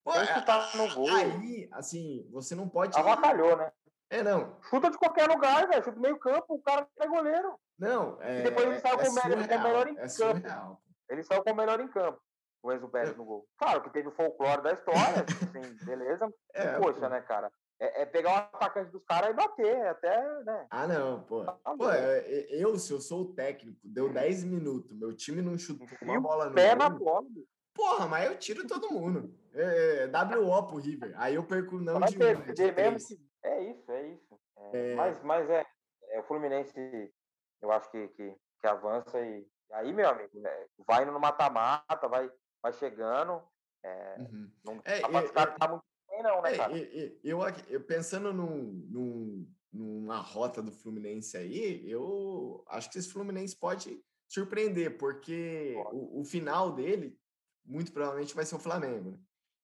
Pô, 0.04 0.14
que 0.14 0.46
tá 0.46 0.70
no 0.76 0.94
gol. 0.96 1.14
Aí, 1.14 1.68
assim, 1.74 2.26
você 2.32 2.56
não 2.56 2.70
pode. 2.70 2.98
Avacalhou, 2.98 3.58
né? 3.58 3.72
É, 4.10 4.24
não. 4.24 4.58
Chuta 4.62 4.90
de 4.90 4.98
qualquer 4.98 5.28
lugar, 5.28 5.68
velho. 5.68 5.84
Chuta 5.84 6.00
meio 6.00 6.18
campo, 6.18 6.56
o 6.56 6.62
cara 6.62 6.88
é 6.98 7.08
goleiro. 7.08 7.60
Não, 7.78 8.22
é. 8.22 8.40
E 8.40 8.44
depois 8.44 8.66
ele 8.68 8.80
saiu 8.80 9.00
é 9.00 9.04
com, 9.04 9.12
o 9.12 9.14
melhor, 9.14 9.32
surreal, 9.32 9.48
com 9.48 9.56
o 9.56 9.64
melhor 9.64 9.88
em 9.88 9.92
é 9.92 9.96
campo. 9.96 10.10
surreal. 10.10 10.82
Ele 11.10 11.24
saiu 11.24 11.44
com 11.44 11.52
o 11.52 11.56
melhor 11.56 11.80
em 11.82 11.88
campo. 11.90 12.22
O 12.64 12.72
Enzo 12.72 12.88
Pérez 12.88 13.16
no 13.18 13.26
gol. 13.26 13.48
Claro 13.58 13.84
que 13.84 13.90
teve 13.90 14.08
o 14.08 14.12
folclore 14.12 14.62
da 14.62 14.74
história, 14.74 15.26
assim, 15.26 15.86
beleza. 15.86 16.28
É, 16.54 16.80
Poxa, 16.80 17.02
pô. 17.02 17.10
né, 17.10 17.22
cara? 17.22 17.52
É, 17.80 18.02
é 18.02 18.06
pegar 18.06 18.32
o 18.32 18.56
atacante 18.56 18.92
dos 18.92 19.04
caras 19.04 19.30
e 19.30 19.34
bater, 19.34 19.88
até, 19.88 20.44
né? 20.44 20.68
Ah, 20.70 20.88
não, 20.88 21.24
pô. 21.24 21.44
Tá 21.46 21.54
Pô, 21.78 21.92
eu, 21.92 22.78
se 22.80 22.92
eu 22.92 23.00
sou 23.00 23.22
o 23.22 23.34
técnico, 23.34 23.80
deu 23.84 24.12
10 24.12 24.44
minutos, 24.46 24.98
meu 24.98 25.16
time 25.16 25.42
não 25.42 25.58
chutou 25.58 25.88
uma 26.02 26.20
bola 26.20 26.50
no 26.50 26.56
Pé 26.56 26.76
na 26.76 26.90
bola. 26.90 27.28
Porra, 27.76 28.08
mas 28.08 28.26
eu 28.26 28.40
tiro 28.40 28.66
todo 28.66 28.92
mundo. 28.92 29.32
É, 29.54 30.06
é, 30.06 30.38
WO 30.38 30.64
pro 30.66 30.78
River. 30.78 31.14
Aí 31.16 31.36
eu 31.36 31.44
perco 31.44 31.78
não 31.78 32.00
Vai 32.00 32.10
de 32.10 32.16
é 32.24 32.34
de 32.34 32.72
mesmo 32.72 33.08
que... 33.08 33.28
É 33.44 33.64
isso, 33.64 33.92
é 33.92 34.08
isso. 34.08 34.40
É, 34.58 34.94
É. 34.94 34.96
Mas, 34.96 35.24
mas 35.24 35.50
é, 35.50 35.64
é, 36.10 36.20
o 36.20 36.24
Fluminense, 36.24 37.14
eu 37.62 37.72
acho 37.72 37.92
que, 37.92 38.08
que, 38.10 38.36
que 38.60 38.68
avança 38.68 39.20
e 39.22 39.48
aí, 39.72 39.94
meu 39.94 40.10
amigo, 40.10 40.40
né, 40.40 40.66
vai 40.88 41.04
indo 41.04 41.12
no 41.12 41.20
mata-mata, 41.20 42.08
vai, 42.08 42.32
vai 42.62 42.74
chegando. 42.74 43.44
É, 43.84 44.16
Uhum. 44.20 44.52
não 44.66 44.82
É, 44.84 45.02
dá 45.02 45.10
pra 45.10 45.20
é, 45.20 45.22
descartar 45.22 45.70
muito 45.70 45.86
bem, 46.18 46.24
não, 46.24 46.42
né, 46.42 46.54
É, 46.54 46.58
cara? 46.58 46.78
e- 46.78 47.20
eu, 47.24 47.40
eu 47.70 47.82
pensando 47.84 48.34
num, 48.34 48.64
num- 48.90 49.54
numa 49.72 50.18
rota 50.20 50.62
do 50.62 50.72
Fluminense 50.72 51.38
aí, 51.38 51.90
eu 51.90 52.64
acho 52.68 52.90
que 52.90 52.98
esse 52.98 53.10
Fluminense 53.12 53.56
pode 53.58 54.02
surpreender, 54.28 54.98
porque 54.98 55.76
o, 55.92 56.22
o 56.22 56.24
final 56.26 56.72
dele 56.74 57.18
muito 57.66 57.92
provavelmente 57.92 58.36
vai 58.36 58.46
ser 58.46 58.56
o 58.56 58.60
Flamengo. 58.60 59.12
né? 59.12 59.18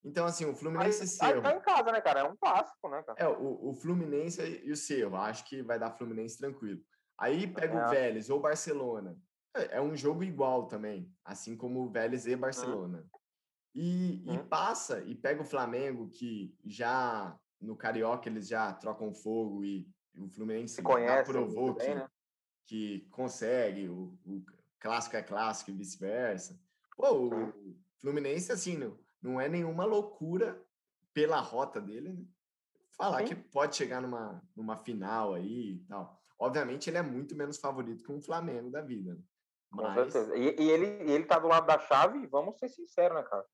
Então, 0.03 0.25
assim, 0.25 0.43
o 0.45 0.49
Aí, 0.49 0.55
Fluminense 0.55 0.99
e 0.99 1.03
aí 1.03 1.07
Cerro. 1.07 1.41
tá 1.41 1.55
em 1.55 1.61
casa, 1.61 1.91
né, 1.91 2.01
cara? 2.01 2.19
É 2.21 2.23
um 2.23 2.35
clássico, 2.35 2.89
né, 2.89 3.01
cara? 3.03 3.17
É, 3.19 3.27
o, 3.27 3.69
o 3.69 3.73
Fluminense 3.73 4.41
e 4.63 4.71
o 4.71 4.75
Cerro, 4.75 5.15
acho 5.15 5.45
que 5.45 5.61
vai 5.61 5.79
dar 5.79 5.91
Fluminense 5.91 6.37
tranquilo. 6.37 6.81
Aí 7.17 7.47
pega 7.47 7.73
É. 7.73 7.85
o 7.85 7.89
Vélez 7.89 8.29
ou 8.29 8.39
Barcelona. 8.39 9.17
É, 9.55 9.77
é 9.77 9.81
um 9.81 9.95
jogo 9.95 10.23
igual 10.23 10.67
também, 10.67 11.09
assim 11.23 11.55
como 11.55 11.81
o 11.81 11.89
Vélez 11.89 12.27
e 12.27 12.35
Barcelona. 12.35 13.05
E, 13.07 13.22
e 13.75 14.23
Hum. 14.27 14.47
passa 14.47 15.01
e 15.01 15.15
pega 15.15 15.41
o 15.41 15.45
Flamengo, 15.45 16.09
que 16.09 16.55
já 16.63 17.37
no 17.59 17.75
Carioca 17.75 18.29
eles 18.29 18.47
já 18.47 18.71
trocam 18.73 19.13
fogo 19.13 19.63
e, 19.63 19.87
e 20.13 20.21
o 20.21 20.29
Fluminense 20.29 20.81
conhece 20.81 21.31
provou 21.31 21.73
bem, 21.73 21.87
que, 21.87 21.95
né? 21.95 22.09
que 22.65 22.99
consegue, 23.09 23.89
o, 23.89 24.17
o 24.25 24.43
clássico 24.79 25.15
é 25.15 25.23
clássico 25.23 25.71
e 25.71 25.73
vice-versa. 25.73 26.59
Pô, 26.95 27.29
o 27.29 27.75
Fluminense, 27.97 28.51
assim, 28.51 28.77
não, 28.77 28.99
não 29.21 29.41
é 29.41 29.47
nenhuma 29.49 29.85
loucura 29.85 30.61
pela 31.13 31.39
rota 31.39 31.81
dele, 31.81 32.13
né? 32.13 32.25
Falar 32.95 33.19
Sim. 33.19 33.25
que 33.25 33.35
pode 33.35 33.75
chegar 33.75 34.01
numa, 34.01 34.41
numa 34.55 34.77
final 34.77 35.33
aí 35.33 35.77
e 35.77 35.79
tal. 35.87 36.21
Obviamente, 36.37 36.89
ele 36.89 36.97
é 36.97 37.01
muito 37.01 37.35
menos 37.35 37.57
favorito 37.57 38.03
que 38.03 38.11
um 38.11 38.21
Flamengo 38.21 38.69
da 38.69 38.81
vida. 38.81 39.15
Né? 39.15 39.21
Com 39.71 39.81
Mas, 39.81 40.13
certeza. 40.13 40.37
E, 40.37 40.55
e 40.59 40.69
ele, 40.69 40.85
e 41.05 41.11
ele 41.11 41.25
tá 41.25 41.39
do 41.39 41.47
lado 41.47 41.65
da 41.65 41.79
chave, 41.79 42.27
vamos 42.27 42.59
ser 42.59 42.69
sinceros, 42.69 43.17
né, 43.17 43.23
cara? 43.23 43.45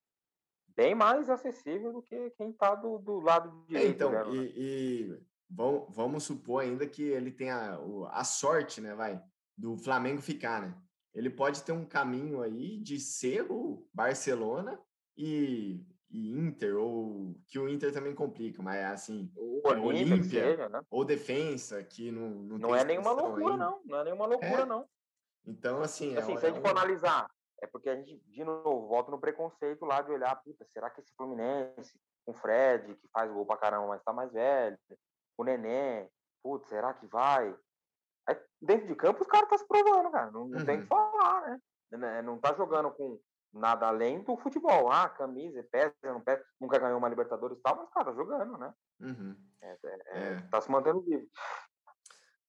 Bem 0.80 0.96
mais 0.96 1.30
acessível 1.30 1.92
do 1.92 2.02
que 2.02 2.30
quem 2.38 2.54
tá 2.54 2.74
do, 2.74 3.00
do 3.00 3.20
lado 3.20 3.50
é, 3.50 3.68
direito. 3.68 3.96
então, 3.96 4.12
né? 4.12 4.24
e, 4.34 4.38
e 4.56 5.20
vamos, 5.50 5.94
vamos 5.94 6.24
supor 6.24 6.62
ainda 6.63 6.88
que 6.88 7.04
ele 7.04 7.32
tenha 7.32 7.78
o- 7.82 8.06
a 8.06 8.24
sorte, 8.24 8.80
né, 8.80 8.96
vai, 8.96 9.22
do 9.58 9.76
Flamengo 9.76 10.22
ficar, 10.22 10.62
né? 10.62 10.74
Ele 11.13 11.30
pode 11.30 11.63
ter 11.63 11.74
um 11.74 11.84
caminho 11.86 12.42
aí 12.42 12.78
de 12.78 12.98
ser 12.98 13.46
o 13.52 13.86
Barcelona 13.94 14.80
e, 15.18 15.84
e 16.10 16.30
Inter, 16.32 16.78
ou 16.78 17.36
que 17.48 17.60
o 17.60 17.68
Inter 17.68 17.92
também 17.92 18.15
complica, 18.15 18.63
mas 18.63 18.82
assim, 18.86 19.30
O 19.36 19.62
é, 19.65 19.72
Olímpia, 19.78 20.13
Olímpia, 20.13 20.30
seja, 20.46 20.70
né? 20.70 20.80
ou 20.89 21.04
defensa, 21.04 21.84
que 21.84 22.10
não, 22.10 22.30
não, 22.30 22.58
Não 22.58 22.74
é 22.76 22.86
nenhuma 22.86 23.12
loucura, 23.12 23.52
ainda. 23.52 23.58
não. 23.65 23.82
Não 23.84 24.00
é 24.00 24.04
nenhuma 24.06 24.26
loucura, 24.28 24.62
É, 24.62 24.65
não. 24.65 24.88
Então, 25.46 25.82
assim, 25.82 26.15
é, 26.15 26.20
Assim, 26.20 26.36
um- 26.36 26.38
se 26.38 26.46
a 26.46 26.50
é 26.50 26.52
gente 26.54 26.62
um- 26.62 26.63
for 26.65 26.72
analisar, 26.72 27.28
é 27.62 27.67
porque 27.67 27.89
a 27.89 27.95
gente, 27.95 28.17
de 28.28 28.43
novo, 28.43 28.88
volta 28.88 29.12
no 29.12 29.19
preconceito 29.19 29.86
lá 29.86 30.02
de 30.02 30.12
olhar, 30.12 30.36
puta, 30.43 30.65
será 30.65 30.89
que 30.89 31.02
esse 31.02 31.13
Fluminense, 31.15 32.00
com 32.26 32.32
o 32.32 32.36
Fred, 32.36 32.95
que 32.95 33.08
faz 33.10 33.32
gol 33.32 33.45
pra 33.45 33.58
caramba, 33.58 33.88
mas 33.88 34.04
tá 34.04 34.13
mais 34.13 34.32
velho, 34.32 34.78
o 35.38 35.43
Nenê, 35.43 36.10
putz, 36.43 36.67
será 36.69 36.93
que 36.93 37.06
vai? 37.08 37.56
Aí, 38.28 38.38
dentro 38.62 38.88
de 38.88 38.95
campo, 38.95 39.22
os 39.22 39.28
caras 39.28 39.50
tá 39.50 39.58
se 39.58 39.67
provando, 39.67 40.12
cara. 40.12 40.30
Não, 40.32 40.48
não 40.48 40.65
tem 40.65 40.76
o 40.76 40.80
Uhum. 40.80 40.84
que 40.84 40.88
falar, 40.88 41.41
né? 41.50 41.62
Né, 41.91 42.22
Não 42.22 42.38
tá 42.38 42.54
jogando 42.54 42.91
com 42.91 43.19
nada 43.52 43.88
além 43.88 44.22
do 44.24 44.38
futebol. 44.38 44.91
Ah, 44.91 45.10
camisa, 45.10 45.65
pesa, 45.72 45.95
não 46.04 46.22
pesa, 46.22 46.45
nunca 46.60 46.78
ganhou 46.78 47.00
uma 47.00 47.10
Libertadores 47.10 47.58
e 47.58 47.62
tal, 47.62 47.78
mas, 47.78 47.89
cara, 47.89 48.06
tá 48.06 48.13
jogando, 48.13 48.58
né? 48.58 48.74
Uhum. 49.00 49.36
É, 49.62 49.72
é, 49.84 50.00
É. 50.34 50.41
Tá 50.52 50.62
se 50.62 50.69
mantendo 50.69 51.02
vivo. 51.02 51.28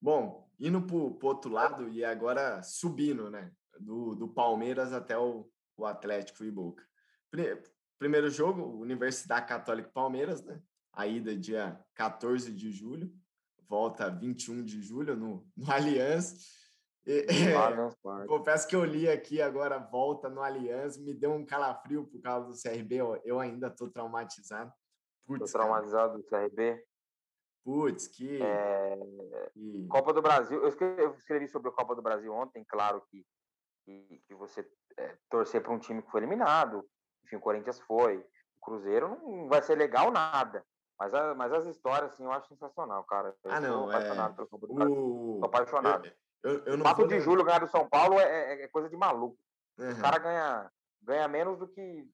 Bom, 0.00 0.48
indo 0.58 0.80
pro, 0.86 1.14
pro 1.18 1.28
outro 1.28 1.50
lado 1.50 1.88
e 1.88 2.04
agora 2.04 2.62
subindo, 2.62 3.30
né? 3.30 3.52
Do, 3.80 4.14
do 4.14 4.28
Palmeiras 4.28 4.92
até 4.92 5.16
o, 5.18 5.50
o 5.76 5.86
Atlético 5.86 6.44
e 6.44 6.50
Boca. 6.50 6.84
Pri- 7.30 7.62
Primeiro 7.98 8.30
jogo, 8.30 8.62
Universidade 8.80 9.46
Católica 9.46 9.90
Palmeiras, 9.92 10.42
né? 10.42 10.62
A 10.92 11.06
ida 11.06 11.36
dia 11.36 11.78
14 11.94 12.50
de 12.52 12.70
julho, 12.72 13.12
volta 13.68 14.08
21 14.10 14.64
de 14.64 14.80
julho 14.82 15.14
no, 15.14 15.46
no 15.56 15.70
Allianz. 15.70 16.58
E- 17.06 17.26
Parque. 18.02 18.26
confesso 18.26 18.66
que 18.68 18.74
eu 18.76 18.84
li 18.84 19.08
aqui 19.08 19.40
agora, 19.42 19.78
volta 19.78 20.28
no 20.30 20.42
Allianz, 20.42 20.96
me 20.98 21.12
deu 21.14 21.32
um 21.32 21.44
calafrio 21.44 22.06
por 22.06 22.20
causa 22.20 22.48
do 22.48 22.54
CRB, 22.60 22.96
eu, 23.24 23.38
ainda 23.40 23.70
tô 23.70 23.88
traumatizado. 23.90 24.70
Tô 25.26 25.34
Putz, 25.34 25.52
cara, 25.52 25.64
traumatizado 25.64 26.18
do 26.18 26.24
CRB. 26.24 26.82
putz, 27.64 28.08
que, 28.08 28.42
É, 28.42 28.96
que- 29.52 29.86
Copa 29.88 30.12
do 30.12 30.22
Brasil, 30.22 30.62
eu 30.62 30.68
escrevi 31.14 31.48
sobre 31.48 31.68
a 31.68 31.72
Copa 31.72 31.94
do 31.94 32.02
Brasil 32.02 32.32
ontem, 32.32 32.64
claro 32.66 33.02
que, 33.10 33.24
que, 33.90 34.18
que 34.26 34.34
você 34.34 34.66
é, 34.96 35.16
torcer 35.28 35.62
para 35.62 35.72
um 35.72 35.78
time 35.78 36.02
que 36.02 36.10
foi 36.10 36.20
eliminado, 36.20 36.88
enfim, 37.24 37.36
o 37.36 37.40
Corinthians 37.40 37.80
foi, 37.80 38.18
o 38.18 38.60
Cruzeiro 38.60 39.08
não 39.08 39.48
vai 39.48 39.62
ser 39.62 39.76
legal 39.76 40.10
nada, 40.10 40.64
mas, 40.98 41.14
a- 41.14 41.34
mas 41.34 41.52
as 41.52 41.66
histórias, 41.66 42.12
assim, 42.12 42.24
eu 42.24 42.32
acho 42.32 42.48
sensacional, 42.48 43.04
cara. 43.04 43.34
Eu 43.44 43.52
Ah, 43.52 43.60
não, 43.60 43.90
é, 43.90 43.96
apaixonado 43.96 44.46
do 44.46 44.58
Brasil, 44.74 44.96
o... 44.96 45.36
sou 45.38 45.44
apaixonado. 45.46 46.12
Eu, 46.42 46.52
eu, 46.52 46.64
eu 46.64 46.76
não 46.76 46.84
4 46.84 47.02
vou 47.02 47.08
de 47.08 47.20
julho 47.20 47.44
ganhar 47.44 47.60
do 47.60 47.66
São 47.68 47.88
Paulo 47.88 48.18
é, 48.18 48.24
é- 48.54 48.62
é 48.64 48.68
coisa 48.68 48.88
de 48.88 48.96
maluco. 48.96 49.38
O 49.78 49.82
Aham. 49.82 50.00
cara 50.00 50.18
ganha, 50.18 50.72
ganha 51.02 51.28
menos 51.28 51.58
do 51.58 51.68
que, 51.68 52.08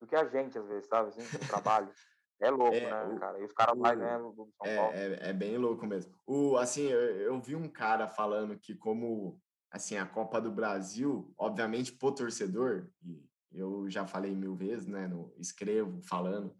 do 0.00 0.06
que 0.06 0.16
a 0.16 0.24
gente, 0.26 0.58
às 0.58 0.66
vezes, 0.66 0.88
sabe, 0.88 1.08
assim, 1.08 1.22
no 1.22 1.46
trabalho. 1.46 1.92
É 2.40 2.50
louco, 2.50 2.76
É, 2.76 2.90
né, 2.90 3.04
o- 3.14 3.18
cara? 3.18 3.38
E 3.40 3.44
os 3.44 3.52
caras 3.52 3.76
vão 3.76 3.90
o- 3.90 3.96
ganhar 3.96 4.18
do 4.18 4.32
São 4.56 4.76
Paulo. 4.76 4.94
É, 4.94 5.06
é, 5.06 5.30
é 5.30 5.32
bem 5.32 5.56
louco 5.58 5.86
mesmo. 5.86 6.14
O, 6.26 6.56
assim, 6.56 6.86
eu, 6.88 7.00
eu 7.20 7.40
vi 7.40 7.56
um 7.56 7.68
cara 7.68 8.08
falando 8.08 8.56
que 8.58 8.74
como 8.76 9.40
assim 9.70 9.96
a 9.96 10.06
Copa 10.06 10.40
do 10.40 10.50
Brasil, 10.50 11.32
obviamente 11.36 11.92
pro 11.92 12.12
torcedor, 12.12 12.88
e 13.02 13.28
eu 13.52 13.88
já 13.88 14.06
falei 14.06 14.34
mil 14.34 14.54
vezes, 14.54 14.86
né, 14.86 15.06
no, 15.06 15.32
escrevo 15.38 16.00
falando, 16.02 16.54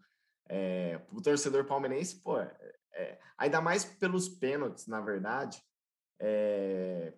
é, 0.47 0.97
pro 0.99 1.21
torcedor 1.21 1.65
palmeirense, 1.65 2.17
pô, 2.17 2.39
é, 2.39 2.75
é, 2.93 3.19
ainda 3.37 3.61
mais 3.61 3.83
pelos 3.85 4.27
pênaltis, 4.27 4.87
na 4.87 4.99
verdade, 4.99 5.61
é, 6.19 7.13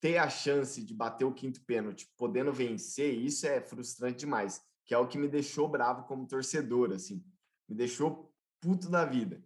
ter 0.00 0.18
a 0.18 0.28
chance 0.28 0.82
de 0.82 0.92
bater 0.92 1.24
o 1.24 1.32
quinto 1.32 1.64
pênalti, 1.64 2.12
podendo 2.16 2.52
vencer, 2.52 3.14
isso 3.14 3.46
é 3.46 3.60
frustrante 3.60 4.18
demais, 4.18 4.60
que 4.84 4.94
é 4.94 4.98
o 4.98 5.06
que 5.06 5.16
me 5.16 5.28
deixou 5.28 5.68
bravo 5.68 6.04
como 6.04 6.26
torcedor, 6.26 6.92
assim, 6.92 7.24
me 7.68 7.76
deixou 7.76 8.32
puto 8.60 8.90
da 8.90 9.04
vida. 9.04 9.42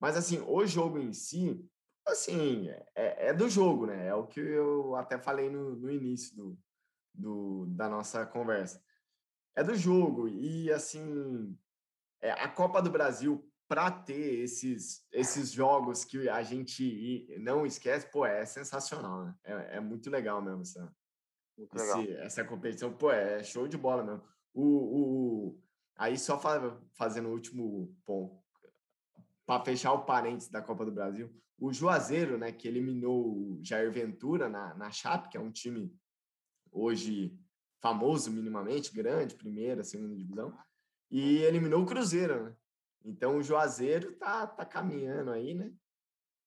Mas, 0.00 0.16
assim, 0.16 0.40
o 0.40 0.66
jogo 0.66 0.98
em 0.98 1.12
si, 1.12 1.64
assim, 2.10 2.68
é, 2.94 3.28
é 3.28 3.34
do 3.34 3.48
jogo, 3.48 3.86
né? 3.86 4.08
É 4.08 4.14
o 4.14 4.26
que 4.26 4.40
eu 4.40 4.94
até 4.96 5.18
falei 5.18 5.48
no, 5.50 5.76
no 5.76 5.90
início 5.90 6.36
do, 6.36 6.58
do, 7.14 7.66
da 7.66 7.88
nossa 7.88 8.26
conversa. 8.26 8.82
É 9.56 9.62
do 9.64 9.74
jogo. 9.74 10.28
E, 10.28 10.70
assim, 10.72 11.56
é, 12.20 12.30
a 12.32 12.48
Copa 12.48 12.80
do 12.82 12.90
Brasil, 12.90 13.50
para 13.68 13.90
ter 13.90 14.40
esses, 14.40 15.06
esses 15.12 15.52
jogos 15.52 16.04
que 16.04 16.28
a 16.28 16.42
gente 16.42 17.26
não 17.40 17.64
esquece, 17.64 18.10
pô, 18.10 18.26
é 18.26 18.44
sensacional, 18.44 19.24
né? 19.24 19.34
É, 19.44 19.76
é 19.76 19.80
muito 19.80 20.10
legal 20.10 20.42
mesmo 20.42 20.62
essa, 20.62 20.94
Muito 21.56 21.74
legal. 21.76 22.02
esse- 22.02 22.12
essa 22.14 22.44
competição, 22.44 22.92
pô, 22.92 23.10
é 23.10 23.42
show 23.42 23.68
de 23.68 23.76
bola 23.78 24.02
mesmo. 24.04 24.22
O, 24.52 24.64
o, 24.64 25.62
aí 25.96 26.18
só 26.18 26.38
fa- 26.38 26.80
fazendo 26.96 27.28
o 27.28 27.32
último 27.32 27.96
ponto, 28.04 28.39
para 29.50 29.64
fechar 29.64 29.92
o 29.92 30.04
parênteses 30.04 30.48
da 30.48 30.62
Copa 30.62 30.84
do 30.84 30.92
Brasil, 30.92 31.28
o 31.58 31.72
Juazeiro, 31.72 32.38
né, 32.38 32.52
que 32.52 32.68
eliminou 32.68 33.26
o 33.26 33.58
Jair 33.60 33.90
Ventura 33.90 34.48
na, 34.48 34.72
na 34.76 34.92
Chape, 34.92 35.28
que 35.28 35.36
é 35.36 35.40
um 35.40 35.50
time 35.50 35.92
hoje 36.70 37.36
famoso 37.82 38.30
minimamente, 38.30 38.94
grande, 38.94 39.34
primeira, 39.34 39.82
segunda 39.82 40.14
divisão, 40.14 40.56
e 41.10 41.38
eliminou 41.38 41.82
o 41.82 41.86
Cruzeiro, 41.86 42.44
né? 42.44 42.54
Então 43.04 43.38
o 43.38 43.42
Juazeiro 43.42 44.12
tá, 44.18 44.46
tá 44.46 44.64
caminhando 44.64 45.32
aí, 45.32 45.52
né? 45.52 45.72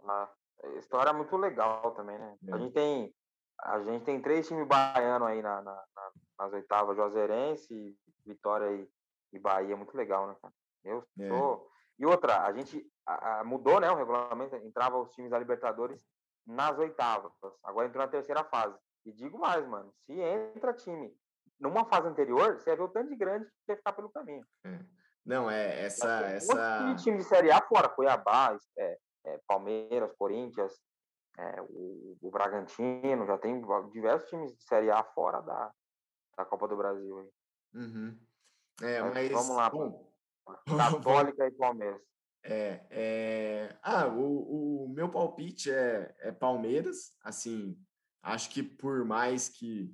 Ah, 0.08 0.32
história 0.78 1.10
é 1.10 1.14
muito 1.14 1.36
legal 1.36 1.92
também, 1.92 2.18
né? 2.18 2.38
É. 2.48 2.54
A 2.54 2.58
gente 2.58 2.72
tem 2.72 3.14
a 3.64 3.84
gente 3.84 4.06
tem 4.06 4.22
três 4.22 4.48
times 4.48 4.66
baianos 4.66 5.28
aí 5.28 5.42
na, 5.42 5.62
na, 5.62 5.76
na, 5.76 6.12
nas 6.40 6.54
oitavas, 6.54 6.96
Juazeirense, 6.96 7.98
Vitória 8.26 8.72
e, 8.72 8.90
e 9.34 9.40
Bahia, 9.40 9.76
muito 9.76 9.94
legal, 9.94 10.26
né, 10.26 10.38
cara? 10.42 10.54
Eu 10.86 11.06
é. 11.20 11.28
sou... 11.28 11.70
E 12.00 12.06
outra, 12.06 12.44
a 12.44 12.52
gente 12.52 12.93
a, 13.06 13.40
a, 13.40 13.44
mudou, 13.44 13.80
né, 13.80 13.90
o 13.92 13.96
regulamento, 13.96 14.56
entrava 14.56 14.98
os 14.98 15.12
times 15.12 15.32
da 15.32 15.40
Libertadores 15.40 16.06
nas 16.46 16.78
oitavas, 16.78 17.32
agora 17.64 17.88
entrou 17.88 18.04
na 18.04 18.12
terceira 18.12 18.44
fase. 18.44 18.78
E 19.06 19.12
digo 19.12 19.38
mais, 19.38 19.66
mano, 19.68 19.94
se 20.06 20.14
entra 20.14 20.74
time 20.74 21.14
numa 21.60 21.86
fase 21.86 22.08
anterior, 22.08 22.58
você 22.58 22.76
vê 22.76 22.82
o 22.82 22.88
tanto 22.88 23.10
de 23.10 23.16
grande 23.16 23.46
que 23.46 23.52
vai 23.68 23.76
ficar 23.78 23.94
pelo 23.94 24.10
caminho. 24.10 24.46
É. 24.66 24.80
Não, 25.26 25.50
é 25.50 25.86
essa. 25.86 26.22
essa... 26.22 26.84
Um 26.84 26.96
time 26.96 27.18
de 27.18 27.24
Série 27.24 27.52
A 27.52 27.62
fora, 27.62 27.88
Cuiabá, 27.88 28.58
é, 28.78 28.98
é, 29.26 29.40
Palmeiras, 29.48 30.12
Corinthians, 30.18 30.74
é, 31.38 31.62
o, 31.62 32.18
o, 32.22 32.32
Bragantino, 32.32 33.26
já 33.26 33.38
tem 33.38 33.62
diversos 33.92 34.30
times 34.30 34.54
de 34.54 34.64
Série 34.64 34.92
A 34.92 35.04
fora 35.04 35.42
da, 35.42 35.72
da 36.38 36.46
Copa 36.46 36.68
do 36.68 36.76
Brasil. 36.76 37.32
Uhum. 37.74 38.20
É, 38.82 39.02
mas, 39.02 39.14
mas, 39.14 39.32
vamos 39.32 39.56
lá. 39.56 39.70
Bom, 39.70 40.12
Católica 40.78 41.48
e 41.48 41.52
Palmeiras. 41.52 42.02
É, 42.44 42.86
é... 42.90 43.78
Ah, 43.82 44.08
o, 44.08 44.86
o 44.86 44.90
meu 44.90 45.10
palpite 45.10 45.72
é, 45.72 46.14
é 46.20 46.32
Palmeiras. 46.32 47.14
Assim, 47.24 47.78
acho 48.22 48.50
que 48.50 48.62
por 48.62 49.06
mais 49.06 49.48
que 49.50 49.94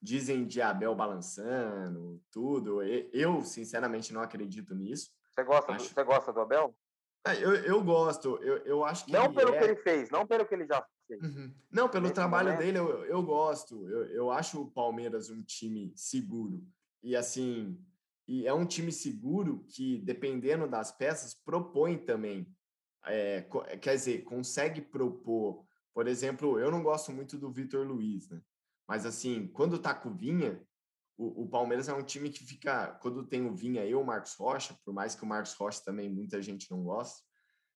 dizem 0.00 0.46
de 0.46 0.62
Abel 0.62 0.94
balançando, 0.94 2.22
tudo, 2.30 2.82
eu 2.82 3.42
sinceramente 3.42 4.12
não 4.12 4.20
acredito 4.20 4.74
nisso. 4.74 5.10
Você 5.34 5.44
gosta, 5.44 5.72
acho... 5.72 5.92
você 5.92 6.04
gosta 6.04 6.32
do 6.32 6.40
Abel? 6.40 6.76
Ah, 7.24 7.34
eu, 7.34 7.54
eu 7.56 7.82
gosto, 7.82 8.36
eu, 8.42 8.58
eu 8.58 8.84
acho 8.84 9.04
que. 9.04 9.12
Não 9.12 9.32
pelo 9.32 9.54
é... 9.54 9.58
que 9.58 9.64
ele 9.64 9.76
fez, 9.76 10.10
não 10.10 10.26
pelo 10.26 10.46
que 10.46 10.54
ele 10.54 10.66
já 10.66 10.84
fez. 11.06 11.22
Uhum. 11.22 11.54
Não, 11.70 11.88
pelo 11.88 12.10
trabalho 12.10 12.52
momento... 12.52 12.64
dele, 12.64 12.78
eu, 12.78 13.04
eu 13.06 13.22
gosto. 13.22 13.88
Eu, 13.88 14.06
eu 14.06 14.30
acho 14.30 14.62
o 14.62 14.70
Palmeiras 14.70 15.28
um 15.28 15.42
time 15.42 15.92
seguro. 15.96 16.64
E 17.02 17.14
assim, 17.16 17.78
e 18.28 18.46
é 18.46 18.52
um 18.52 18.66
time 18.66 18.92
seguro 18.92 19.64
que, 19.70 19.98
dependendo 20.00 20.68
das 20.68 20.92
peças, 20.92 21.34
propõe 21.34 21.96
também. 21.96 22.46
É, 23.06 23.48
quer 23.80 23.94
dizer, 23.94 24.22
consegue 24.24 24.82
propor. 24.82 25.64
Por 25.94 26.06
exemplo, 26.06 26.58
eu 26.58 26.70
não 26.70 26.82
gosto 26.82 27.10
muito 27.10 27.38
do 27.38 27.50
Vitor 27.50 27.86
Luiz, 27.86 28.28
né? 28.28 28.42
Mas 28.86 29.06
assim, 29.06 29.48
quando 29.48 29.78
tá 29.78 29.94
com 29.94 30.10
o 30.10 30.14
Vinha, 30.14 30.62
o, 31.16 31.44
o, 31.44 31.48
Palmeiras 31.48 31.88
é 31.88 31.94
um 31.94 32.02
time 32.02 32.28
que 32.28 32.44
fica. 32.44 32.92
Quando 33.00 33.26
tem 33.26 33.46
o 33.46 33.54
Vinha 33.54 33.84
e 33.86 33.94
o 33.94 34.04
Marcos 34.04 34.34
Rocha, 34.34 34.78
por 34.84 34.92
mais 34.92 35.14
que 35.14 35.24
o 35.24 35.26
Marcos 35.26 35.54
Rocha 35.54 35.82
também 35.82 36.10
muita 36.10 36.42
gente 36.42 36.70
não 36.70 36.84
gosta, 36.84 37.22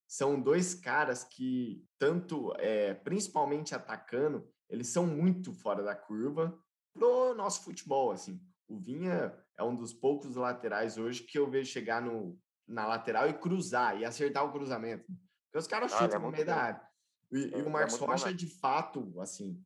são 0.07 0.41
dois 0.41 0.75
caras 0.75 1.25
que, 1.25 1.83
tanto, 1.99 2.53
é, 2.59 2.93
principalmente 2.93 3.75
atacando, 3.75 4.47
eles 4.69 4.89
são 4.89 5.07
muito 5.07 5.55
fora 5.55 5.83
da 5.83 5.95
curva 5.95 6.59
pro 6.93 7.35
nosso 7.35 7.65
futebol, 7.65 8.13
assim. 8.13 8.39
O 8.73 8.79
Vinha 8.79 9.37
é 9.57 9.63
um 9.63 9.75
dos 9.75 9.93
poucos 9.93 10.37
laterais 10.37 10.97
hoje 10.97 11.23
que 11.23 11.39
eu 11.39 11.49
vejo 11.49 11.71
chegar 11.71 12.01
no, 12.01 12.39
na 12.67 12.87
lateral 12.87 13.29
e 13.29 13.35
cruzar, 13.35 13.99
e 13.99 14.05
acertar 14.05 14.45
o 14.45 14.53
cruzamento. 14.53 15.05
Porque 15.47 15.59
os 15.59 15.67
caras 15.67 15.93
ah, 15.93 15.99
chutam 15.99 16.19
é 16.19 16.23
no 16.23 16.31
meio 16.31 16.47
da 16.47 16.57
área. 16.57 16.83
E, 17.31 17.39
e 17.49 17.63
o 17.63 17.67
é 17.67 17.71
Marcos 17.71 18.01
é 18.01 18.05
Rocha, 18.05 18.35
de 18.35 18.47
fato, 18.47 19.21
assim, 19.21 19.63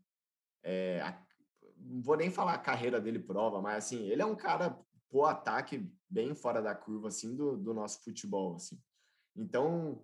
é, 0.65 1.01
a, 1.01 1.25
não 1.77 2.03
vou 2.03 2.17
nem 2.17 2.31
falar 2.31 2.55
a 2.55 2.59
carreira 2.59 3.01
dele 3.01 3.21
prova, 3.21 3.61
mas 3.63 3.85
assim, 3.85 4.07
ele 4.09 4.23
é 4.23 4.27
um 4.27 4.37
cara 4.37 4.77
pro 5.09 5.25
ataque 5.25 5.89
bem 6.09 6.35
fora 6.35 6.61
da 6.61 6.75
curva, 6.75 7.09
assim, 7.09 7.37
do, 7.37 7.57
do 7.57 7.73
nosso 7.73 8.03
futebol, 8.03 8.57
assim. 8.57 8.81
Então, 9.37 10.03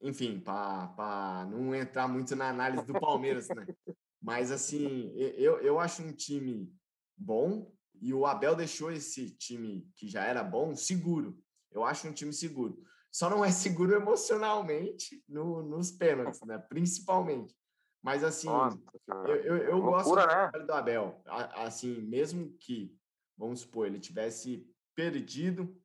enfim, 0.00 0.40
para 0.40 1.46
não 1.48 1.74
entrar 1.74 2.08
muito 2.08 2.34
na 2.34 2.48
análise 2.48 2.84
do 2.84 2.98
Palmeiras, 2.98 3.48
né? 3.48 3.66
Mas, 4.20 4.50
assim, 4.50 5.12
eu, 5.16 5.58
eu 5.58 5.78
acho 5.78 6.02
um 6.02 6.12
time 6.12 6.72
bom, 7.16 7.72
e 8.02 8.12
o 8.12 8.26
Abel 8.26 8.56
deixou 8.56 8.90
esse 8.90 9.30
time 9.30 9.88
que 9.94 10.08
já 10.08 10.24
era 10.24 10.42
bom 10.42 10.74
seguro. 10.74 11.40
Eu 11.70 11.84
acho 11.84 12.08
um 12.08 12.12
time 12.12 12.32
seguro. 12.32 12.82
Só 13.12 13.30
não 13.30 13.44
é 13.44 13.52
seguro 13.52 13.94
emocionalmente 13.94 15.22
no, 15.28 15.62
nos 15.62 15.92
pênaltis, 15.92 16.40
né? 16.42 16.58
Principalmente. 16.58 17.54
Mas 18.02 18.24
assim, 18.24 18.48
Nossa, 18.48 18.76
eu, 19.26 19.36
eu, 19.36 19.56
eu 19.58 19.76
Loucura, 19.76 20.26
gosto 20.26 20.26
né? 20.26 20.60
do, 20.60 20.66
do 20.66 20.72
Abel. 20.72 21.22
Assim, 21.54 22.00
mesmo 22.02 22.52
que, 22.58 22.92
vamos 23.38 23.60
supor, 23.60 23.86
ele 23.86 24.00
tivesse 24.00 24.66
perdido 24.96 25.80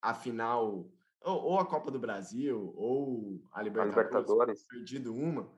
a 0.00 0.14
final, 0.14 0.88
ou, 1.20 1.42
ou 1.42 1.58
a 1.58 1.66
Copa 1.66 1.90
do 1.90 1.98
Brasil, 1.98 2.72
ou 2.76 3.42
a 3.50 3.60
Libertadores, 3.60 4.14
a 4.14 4.18
Libertadores. 4.20 4.62
perdido 4.68 5.12
uma, 5.12 5.50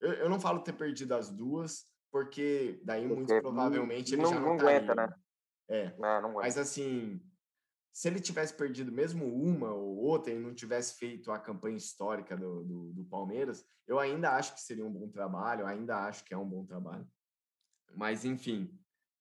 eu, 0.00 0.12
eu 0.12 0.28
não 0.28 0.38
falo 0.38 0.60
ter 0.60 0.74
perdido 0.74 1.12
as 1.12 1.28
duas, 1.28 1.86
porque 2.12 2.80
daí 2.84 3.08
porque 3.08 3.32
muito 3.32 3.42
provavelmente 3.42 4.14
ele 4.14 4.22
não, 4.22 4.30
já 4.30 4.38
não, 4.38 4.46
não 4.46 4.54
aguenta, 4.54 4.94
né? 4.94 5.12
É. 5.68 5.94
Não, 5.98 6.22
não 6.22 6.32
Mas 6.34 6.58
assim, 6.58 7.20
se 7.92 8.08
ele 8.08 8.20
tivesse 8.20 8.52
perdido 8.52 8.90
mesmo 8.90 9.24
uma 9.24 9.72
ou 9.72 9.96
outra 9.96 10.32
e 10.32 10.38
não 10.38 10.52
tivesse 10.52 10.98
feito 10.98 11.30
a 11.30 11.38
campanha 11.38 11.76
histórica 11.76 12.36
do, 12.36 12.64
do, 12.64 12.92
do, 12.92 13.04
Palmeiras, 13.04 13.64
eu 13.86 13.98
ainda 13.98 14.32
acho 14.32 14.54
que 14.54 14.60
seria 14.60 14.84
um 14.84 14.92
bom 14.92 15.08
trabalho, 15.08 15.66
ainda 15.66 16.04
acho 16.04 16.24
que 16.24 16.34
é 16.34 16.36
um 16.36 16.48
bom 16.48 16.64
trabalho. 16.66 17.06
Mas, 17.94 18.24
enfim, 18.24 18.76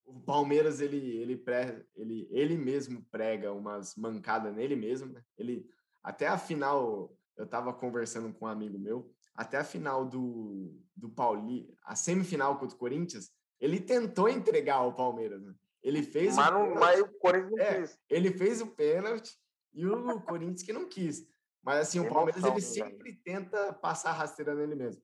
o 0.05 0.19
Palmeiras, 0.19 0.81
ele, 0.81 0.97
ele, 0.97 1.37
pré, 1.37 1.85
ele, 1.95 2.27
ele 2.31 2.57
mesmo 2.57 3.05
prega 3.11 3.53
umas 3.53 3.95
mancadas 3.95 4.53
nele 4.53 4.75
mesmo. 4.75 5.13
Né? 5.13 5.23
Ele, 5.37 5.69
até 6.01 6.27
a 6.27 6.37
final, 6.37 7.15
eu 7.37 7.45
estava 7.45 7.71
conversando 7.73 8.33
com 8.33 8.45
um 8.45 8.49
amigo 8.49 8.79
meu, 8.79 9.13
até 9.35 9.57
a 9.57 9.63
final 9.63 10.03
do, 10.03 10.75
do 10.95 11.09
Pauli, 11.09 11.71
a 11.83 11.95
semifinal 11.95 12.57
contra 12.57 12.75
o 12.75 12.79
Corinthians, 12.79 13.31
ele 13.59 13.79
tentou 13.79 14.27
entregar 14.27 14.75
ao 14.75 14.95
Palmeiras, 14.95 15.41
né? 15.41 15.53
Ele 15.83 16.01
fez 16.01 16.35
mas, 16.35 16.49
o 16.49 16.75
mas 16.75 17.01
o 17.01 17.07
Corinthians 17.19 17.51
não 17.51 17.59
é, 17.59 17.81
quis. 17.81 17.99
Ele 18.09 18.31
fez 18.31 18.61
o 18.61 18.67
pênalti 18.67 19.35
e 19.73 19.85
o 19.85 20.21
Corinthians 20.21 20.63
que 20.63 20.71
não 20.71 20.87
quis. 20.87 21.27
Mas 21.61 21.79
assim, 21.87 21.99
o 21.99 22.09
Palmeiras 22.09 22.43
ele 22.43 22.61
sempre 22.61 23.13
tenta 23.23 23.73
passar 23.73 24.13
rasteira 24.13 24.55
nele 24.55 24.75
mesmo. 24.75 25.01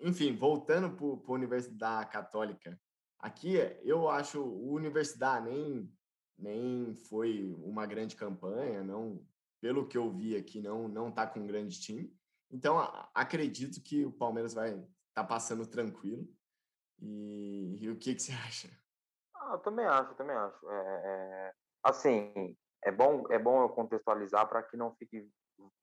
Enfim, 0.00 0.36
voltando 0.36 0.90
para 0.90 1.32
a 1.32 1.36
Universidade 1.36 2.10
Católica, 2.10 2.80
aqui 3.18 3.54
eu 3.82 4.08
acho 4.08 4.40
o 4.40 4.72
Universidade 4.72 5.46
nem, 5.46 5.92
nem 6.38 6.94
foi 7.08 7.54
uma 7.62 7.86
grande 7.86 8.16
campanha, 8.16 8.82
não 8.82 9.24
pelo 9.60 9.86
que 9.88 9.96
eu 9.96 10.10
vi 10.10 10.36
aqui, 10.36 10.60
não 10.60 10.88
não 10.88 11.08
está 11.08 11.26
com 11.26 11.40
um 11.40 11.46
grande 11.46 11.80
time. 11.80 12.14
Então, 12.50 12.76
acredito 13.14 13.80
que 13.80 14.04
o 14.04 14.12
Palmeiras 14.12 14.52
vai 14.52 14.70
estar 14.70 14.86
tá 15.14 15.24
passando 15.24 15.66
tranquilo. 15.66 16.28
E, 17.00 17.78
e 17.80 17.88
o 17.88 17.96
que, 17.96 18.14
que 18.14 18.22
você 18.22 18.32
acha? 18.32 18.68
Ah, 19.46 19.52
eu 19.52 19.58
também 19.58 19.84
acho, 19.84 20.10
eu 20.10 20.16
também 20.16 20.36
acho. 20.36 20.70
É, 20.70 21.02
é, 21.04 21.54
assim, 21.82 22.56
é 22.82 22.90
bom, 22.90 23.24
é 23.30 23.38
bom 23.38 23.62
eu 23.62 23.68
contextualizar 23.68 24.48
para 24.48 24.62
que 24.62 24.74
não 24.76 24.94
fique 24.96 25.28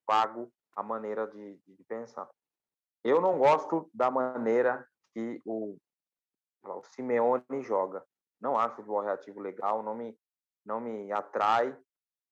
vago 0.08 0.52
a 0.74 0.82
maneira 0.82 1.28
de, 1.28 1.58
de, 1.66 1.84
pensar. 1.84 2.28
Eu 3.04 3.20
não 3.20 3.38
gosto 3.38 3.88
da 3.94 4.10
maneira 4.10 4.86
que 5.14 5.40
o, 5.44 5.76
o 6.64 6.82
Simeone 6.82 7.62
joga. 7.62 8.04
Não 8.40 8.58
acho 8.58 8.72
o 8.72 8.76
futebol 8.76 9.00
reativo 9.00 9.38
legal, 9.38 9.82
não 9.82 9.94
me, 9.94 10.18
não 10.64 10.80
me 10.80 11.12
atrai. 11.12 11.76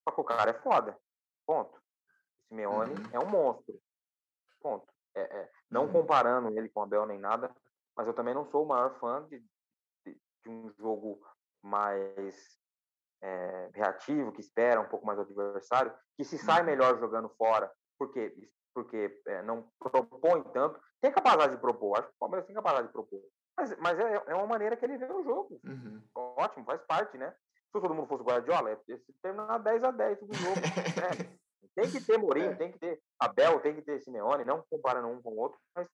Só 0.03 0.13
que 0.13 0.19
o 0.19 0.25
cara 0.25 0.51
é 0.51 0.61
foda. 0.61 0.97
Ponto. 1.45 1.77
O 1.77 2.47
Simeone 2.49 2.93
uhum. 2.93 3.09
é 3.13 3.19
um 3.19 3.29
monstro. 3.29 3.79
Ponto. 4.59 4.91
É, 5.15 5.21
é, 5.21 5.51
não 5.69 5.85
uhum. 5.85 5.93
comparando 5.93 6.57
ele 6.57 6.67
com 6.69 6.81
o 6.81 6.83
Abel 6.83 7.05
nem 7.05 7.19
nada, 7.19 7.53
mas 7.95 8.05
eu 8.05 8.13
também 8.13 8.33
não 8.33 8.45
sou 8.49 8.63
o 8.63 8.67
maior 8.67 8.97
fã 8.99 9.25
de, 9.27 9.43
de 10.43 10.49
um 10.49 10.69
jogo 10.71 11.21
mais 11.63 12.59
é, 13.21 13.69
reativo, 13.73 14.31
que 14.31 14.41
espera 14.41 14.81
um 14.81 14.87
pouco 14.87 15.05
mais 15.05 15.19
o 15.19 15.21
adversário, 15.21 15.93
que 16.17 16.23
se 16.23 16.37
sai 16.37 16.61
uhum. 16.61 16.65
melhor 16.65 16.99
jogando 16.99 17.29
fora, 17.29 17.71
porque 17.97 18.33
porque 18.73 19.21
é, 19.27 19.41
não 19.41 19.69
propõe 19.77 20.41
tanto, 20.53 20.79
tem 21.01 21.11
capacidade 21.11 21.55
de 21.55 21.61
propor, 21.61 21.97
acho 21.97 22.07
que 22.07 22.15
o 22.15 22.19
Palmeiras 22.19 22.45
tem 22.45 22.55
capacidade 22.55 22.87
de 22.87 22.93
propor, 22.93 23.21
mas, 23.57 23.77
mas 23.79 23.99
é, 23.99 24.23
é 24.27 24.33
uma 24.33 24.47
maneira 24.47 24.77
que 24.77 24.85
ele 24.85 24.97
vê 24.97 25.11
o 25.11 25.23
jogo, 25.23 25.59
uhum. 25.65 26.01
ótimo, 26.15 26.63
faz 26.63 26.81
parte, 26.85 27.17
né? 27.17 27.35
Se 27.65 27.81
todo 27.81 27.93
mundo 27.93 28.07
fosse 28.07 28.23
Guardiola, 28.23 28.71
ia 28.87 29.01
terminar 29.21 29.57
10 29.57 29.83
a 29.83 29.91
10 29.91 30.19
do 30.21 30.33
jogo, 30.33 30.55
né? 30.55 31.37
Tem 31.75 31.89
que 31.89 32.01
ter 32.01 32.17
Mourinho, 32.17 32.51
é. 32.51 32.55
tem 32.55 32.71
que 32.71 32.79
ter 32.79 33.01
Abel, 33.17 33.59
tem 33.61 33.73
que 33.73 33.81
ter 33.81 34.01
Simeone, 34.01 34.43
não 34.43 34.65
comparando 34.69 35.07
um 35.07 35.21
com 35.21 35.29
o 35.29 35.37
outro, 35.37 35.57
mas 35.75 35.87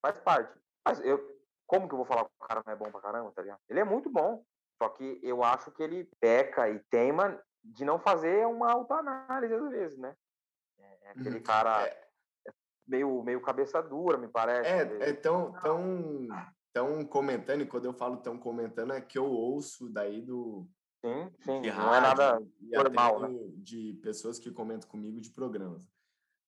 faz 0.00 0.20
parte. 0.20 0.56
Mas 0.86 1.00
eu, 1.00 1.18
como 1.66 1.88
que 1.88 1.94
eu 1.94 1.98
vou 1.98 2.06
falar 2.06 2.24
que 2.24 2.30
o 2.40 2.46
cara 2.46 2.62
não 2.64 2.72
é 2.72 2.76
bom 2.76 2.90
pra 2.90 3.00
caramba, 3.00 3.32
tá 3.32 3.42
ligado? 3.42 3.60
Ele 3.68 3.80
é 3.80 3.84
muito 3.84 4.10
bom. 4.10 4.44
Só 4.80 4.88
que 4.90 5.18
eu 5.22 5.42
acho 5.42 5.70
que 5.70 5.82
ele 5.82 6.08
peca 6.20 6.68
e 6.68 6.78
teima 6.90 7.40
de 7.64 7.84
não 7.84 7.98
fazer 7.98 8.46
uma 8.46 8.70
autoanálise 8.72 9.54
às 9.54 9.70
vezes, 9.70 9.98
né? 9.98 10.14
É 10.78 11.10
aquele 11.10 11.36
uhum. 11.36 11.42
cara 11.42 11.86
é. 11.86 12.06
meio, 12.86 13.22
meio 13.22 13.40
cabeça 13.40 13.82
dura, 13.82 14.18
me 14.18 14.28
parece. 14.28 14.68
É, 14.68 15.10
é 15.10 15.12
tão, 15.12 15.52
tão, 15.60 16.28
estão 16.66 17.04
comentando, 17.06 17.62
e 17.62 17.66
quando 17.66 17.86
eu 17.86 17.94
falo 17.94 18.16
estão 18.16 18.38
comentando, 18.38 18.92
é 18.92 19.00
que 19.00 19.18
eu 19.18 19.24
ouço 19.24 19.88
daí 19.88 20.20
do. 20.20 20.68
Sim, 21.04 21.30
sim, 21.40 21.60
não 21.70 21.94
é 21.94 22.00
nada 22.00 22.42
normal, 22.60 23.20
né? 23.20 23.28
De 23.56 23.94
pessoas 24.02 24.38
que 24.38 24.50
comentam 24.50 24.88
comigo 24.88 25.20
de 25.20 25.30
programas. 25.30 25.88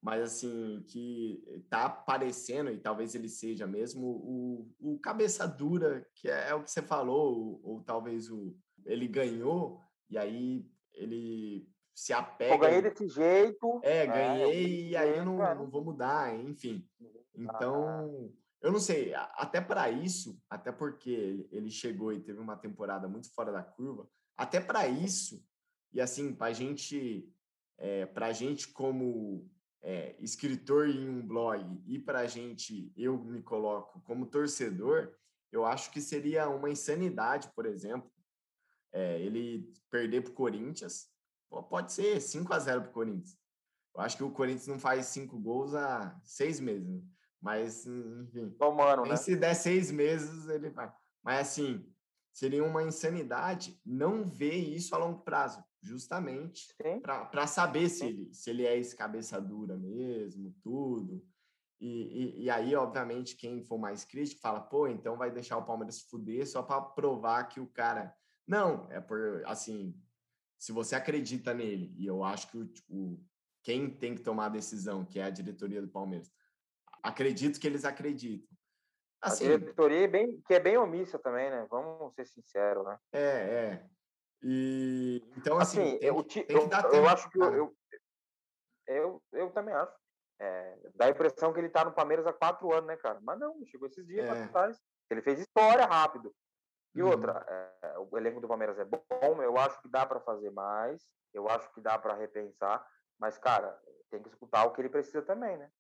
Mas, 0.01 0.23
assim, 0.23 0.85
que 0.89 1.43
tá 1.69 1.87
aparecendo, 1.87 2.71
e 2.71 2.79
talvez 2.79 3.15
ele 3.15 3.29
seja 3.29 3.67
mesmo, 3.67 4.07
o, 4.07 4.71
o 4.79 4.99
cabeça 5.01 5.47
dura, 5.47 6.07
que 6.15 6.29
é, 6.29 6.51
é 6.51 6.55
o 6.55 6.63
que 6.63 6.71
você 6.71 6.81
falou, 6.81 7.35
ou, 7.35 7.61
ou 7.65 7.83
talvez 7.83 8.31
o 8.31 8.57
ele 8.87 9.09
ganhou, 9.09 9.81
e 10.09 10.17
aí 10.17 10.67
ele 10.95 11.69
se 11.95 12.13
apega. 12.13 12.55
Eu 12.55 12.59
ganhei 12.59 12.83
desse 12.83 13.09
jeito. 13.09 13.81
É, 13.83 14.07
ganhei, 14.07 14.87
é, 14.87 14.89
e 14.91 14.97
aí 14.97 15.19
eu 15.19 15.25
não, 15.25 15.39
não 15.55 15.69
vou 15.69 15.85
mudar, 15.85 16.35
enfim. 16.35 16.89
Então, 17.35 18.33
eu 18.61 18.73
não 18.73 18.81
sei, 18.81 19.15
até 19.15 19.61
para 19.61 19.91
isso, 19.91 20.41
até 20.49 20.73
porque 20.73 21.47
ele 21.51 21.71
chegou 21.71 22.13
e 22.13 22.21
teve 22.21 22.39
uma 22.39 22.57
temporada 22.57 23.09
muito 23.09 23.33
fora 23.33 23.53
da 23.53 23.63
curva, 23.63 24.09
até 24.37 24.61
para 24.61 24.89
isso, 24.89 25.45
e 25.93 26.01
assim, 26.01 26.35
para 26.35 26.53
gente, 26.53 27.29
é, 27.77 28.07
para 28.07 28.33
gente 28.33 28.69
como 28.69 29.49
é, 29.83 30.17
escritor 30.19 30.89
em 30.89 31.09
um 31.09 31.27
blog 31.27 31.83
e 31.87 31.99
para 31.99 32.27
gente, 32.27 32.93
eu 32.97 33.19
me 33.19 33.43
coloco 33.43 34.01
como 34.03 34.27
torcedor, 34.27 35.15
eu 35.51 35.65
acho 35.65 35.91
que 35.91 36.01
seria 36.01 36.49
uma 36.49 36.71
insanidade, 36.71 37.51
por 37.55 37.67
exemplo, 37.67 38.11
é, 38.93 39.21
ele 39.21 39.73
perder 39.91 40.23
para 40.23 40.33
o 40.33 40.35
Corinthians. 40.35 41.09
Pode 41.71 41.93
ser 41.93 42.21
5 42.21 42.53
a 42.53 42.59
0 42.59 42.83
para 42.83 42.91
o 42.91 42.93
Corinthians. 42.93 43.39
Eu 43.95 44.03
acho 44.03 44.17
que 44.17 44.25
o 44.25 44.31
Corinthians 44.31 44.67
não 44.69 44.79
faz 44.79 45.07
cinco 45.07 45.39
gols 45.39 45.75
há 45.75 46.17
seis 46.23 46.61
meses. 46.61 46.87
Né? 46.87 47.03
Mas, 47.41 47.87
enfim. 47.87 48.51
Tomando, 48.51 49.05
né? 49.05 49.17
se 49.17 49.35
der 49.35 49.55
seis 49.55 49.91
meses, 49.91 50.49
ele 50.49 50.71
vai. 50.71 50.93
Mas, 51.23 51.49
assim, 51.49 51.85
seria 52.33 52.63
uma 52.63 52.83
insanidade 52.83 53.81
não 53.85 54.25
ver 54.25 54.55
isso 54.55 54.95
a 54.95 54.99
longo 54.99 55.23
prazo, 55.23 55.65
justamente 55.83 56.75
para 57.03 57.47
saber 57.47 57.89
se 57.89 58.07
ele, 58.07 58.35
se 58.35 58.51
ele 58.51 58.67
é 58.67 58.77
esse 58.77 58.97
cabeça 58.97 59.41
dura 59.41 59.77
mesmo, 59.77 60.55
tudo. 60.63 61.25
E, 61.81 61.87
e, 61.87 62.43
e, 62.45 62.51
aí, 62.51 62.75
obviamente, 62.75 63.37
quem 63.37 63.63
for 63.63 63.79
mais 63.79 64.05
crítico 64.05 64.41
fala, 64.41 64.61
pô, 64.61 64.89
então 64.89 65.17
vai 65.17 65.31
deixar 65.31 65.57
o 65.59 65.65
Palmeiras 65.65 66.01
fuder 66.03 66.47
só 66.47 66.61
para 66.63 66.81
provar 66.81 67.45
que 67.45 67.61
o 67.61 67.69
cara. 67.69 68.13
Não, 68.47 68.91
é 68.91 69.01
por, 69.01 69.45
assim, 69.47 69.95
se 70.59 70.73
você 70.73 70.97
acredita 70.97 71.55
nele, 71.55 71.95
e 71.97 72.07
eu 72.07 72.25
acho 72.25 72.51
que 72.51 72.59
o, 72.59 72.73
o, 72.89 73.25
quem 73.63 73.89
tem 73.89 74.17
que 74.17 74.23
tomar 74.23 74.47
a 74.47 74.51
decisão, 74.51 75.05
que 75.05 75.21
é 75.21 75.25
a 75.25 75.31
diretoria 75.31 75.81
do 75.81 75.89
Palmeiras, 75.89 76.33
Acredito 77.03 77.61
que 77.61 77.67
eles 77.67 77.85
acreditam. 77.85 78.49
Assim, 79.21 79.47
a 79.53 79.59
diretoria 79.59 80.05
é 80.05 80.09
bem, 80.09 80.41
que 80.47 80.55
é 80.55 80.61
bem 80.61 80.77
omissa 80.77 81.19
também, 81.19 81.51
né? 81.51 81.67
Vamos 81.71 82.15
ser 82.15 82.27
sinceros, 82.27 82.85
né? 82.85 82.99
É, 83.13 83.21
é. 83.21 83.91
E 84.43 85.23
então 85.37 85.59
assim, 85.59 85.81
assim 85.81 85.99
tem, 85.99 86.09
eu, 86.09 86.23
tem 86.23 86.47
eu, 86.49 86.69
tempo, 86.69 86.89
eu 86.95 87.09
acho 87.09 87.29
que 87.31 87.39
eu, 87.39 87.77
eu, 88.87 89.23
eu, 89.33 89.51
também 89.51 89.75
acho. 89.75 89.93
É, 90.41 90.79
dá 90.95 91.07
a 91.07 91.11
impressão 91.11 91.53
que 91.53 91.59
ele 91.59 91.69
tá 91.69 91.85
no 91.85 91.93
Palmeiras 91.93 92.27
há 92.27 92.33
quatro 92.33 92.73
anos, 92.73 92.87
né, 92.87 92.97
cara? 92.97 93.19
Mas 93.23 93.39
não, 93.39 93.65
chegou 93.67 93.89
esses 93.89 94.07
dias 94.07 94.29
é. 94.29 94.45
atrás. 94.45 94.81
Ele 95.11 95.23
fez 95.23 95.41
história 95.41 95.85
rápido. 95.85 96.33
E 96.95 97.03
uhum. 97.03 97.11
outra, 97.11 97.45
é, 97.49 97.99
o 97.99 98.17
elenco 98.17 98.41
do 98.41 98.49
Palmeiras 98.49 98.79
é 98.79 98.85
bom, 98.85 99.43
eu 99.43 99.57
acho 99.59 99.81
que 99.83 99.89
dá 99.89 100.07
para 100.07 100.21
fazer 100.21 100.51
mais, 100.51 101.03
eu 101.35 101.49
acho 101.49 101.73
que 101.73 101.81
dá 101.81 101.99
para 101.99 102.15
repensar, 102.15 102.87
mas, 103.19 103.37
cara, 103.39 103.79
tem 104.11 104.23
que 104.23 104.29
escutar 104.29 104.65
o 104.65 104.73
que 104.73 104.81
ele 104.81 104.89
precisa 104.89 105.23
também, 105.23 105.57
né? 105.57 105.71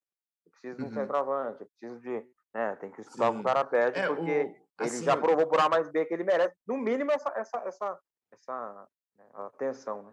eu 0.48 0.50
preciso 0.50 0.76
de 0.76 0.82
um 0.82 0.86
uhum. 0.86 0.92
centroavante, 0.92 1.60
eu 1.60 1.66
preciso 1.66 2.00
de. 2.00 2.38
Né, 2.54 2.76
tem 2.76 2.90
que 2.90 3.02
estudar 3.02 3.28
o 3.28 3.34
que 3.34 3.40
o 3.40 3.44
cara 3.44 3.64
pede, 3.64 3.98
é, 3.98 4.06
porque 4.06 4.56
o, 4.80 4.82
assim, 4.82 4.96
ele 4.96 5.04
já 5.04 5.16
provou 5.16 5.46
por 5.46 5.60
A 5.60 5.68
mais 5.68 5.90
B 5.90 6.06
que 6.06 6.14
ele 6.14 6.24
merece, 6.24 6.56
no 6.66 6.78
mínimo, 6.78 7.12
essa, 7.12 7.30
essa, 7.36 7.58
essa, 7.58 8.00
essa 8.32 8.88
né, 9.16 9.24
atenção, 9.34 10.02
né? 10.02 10.12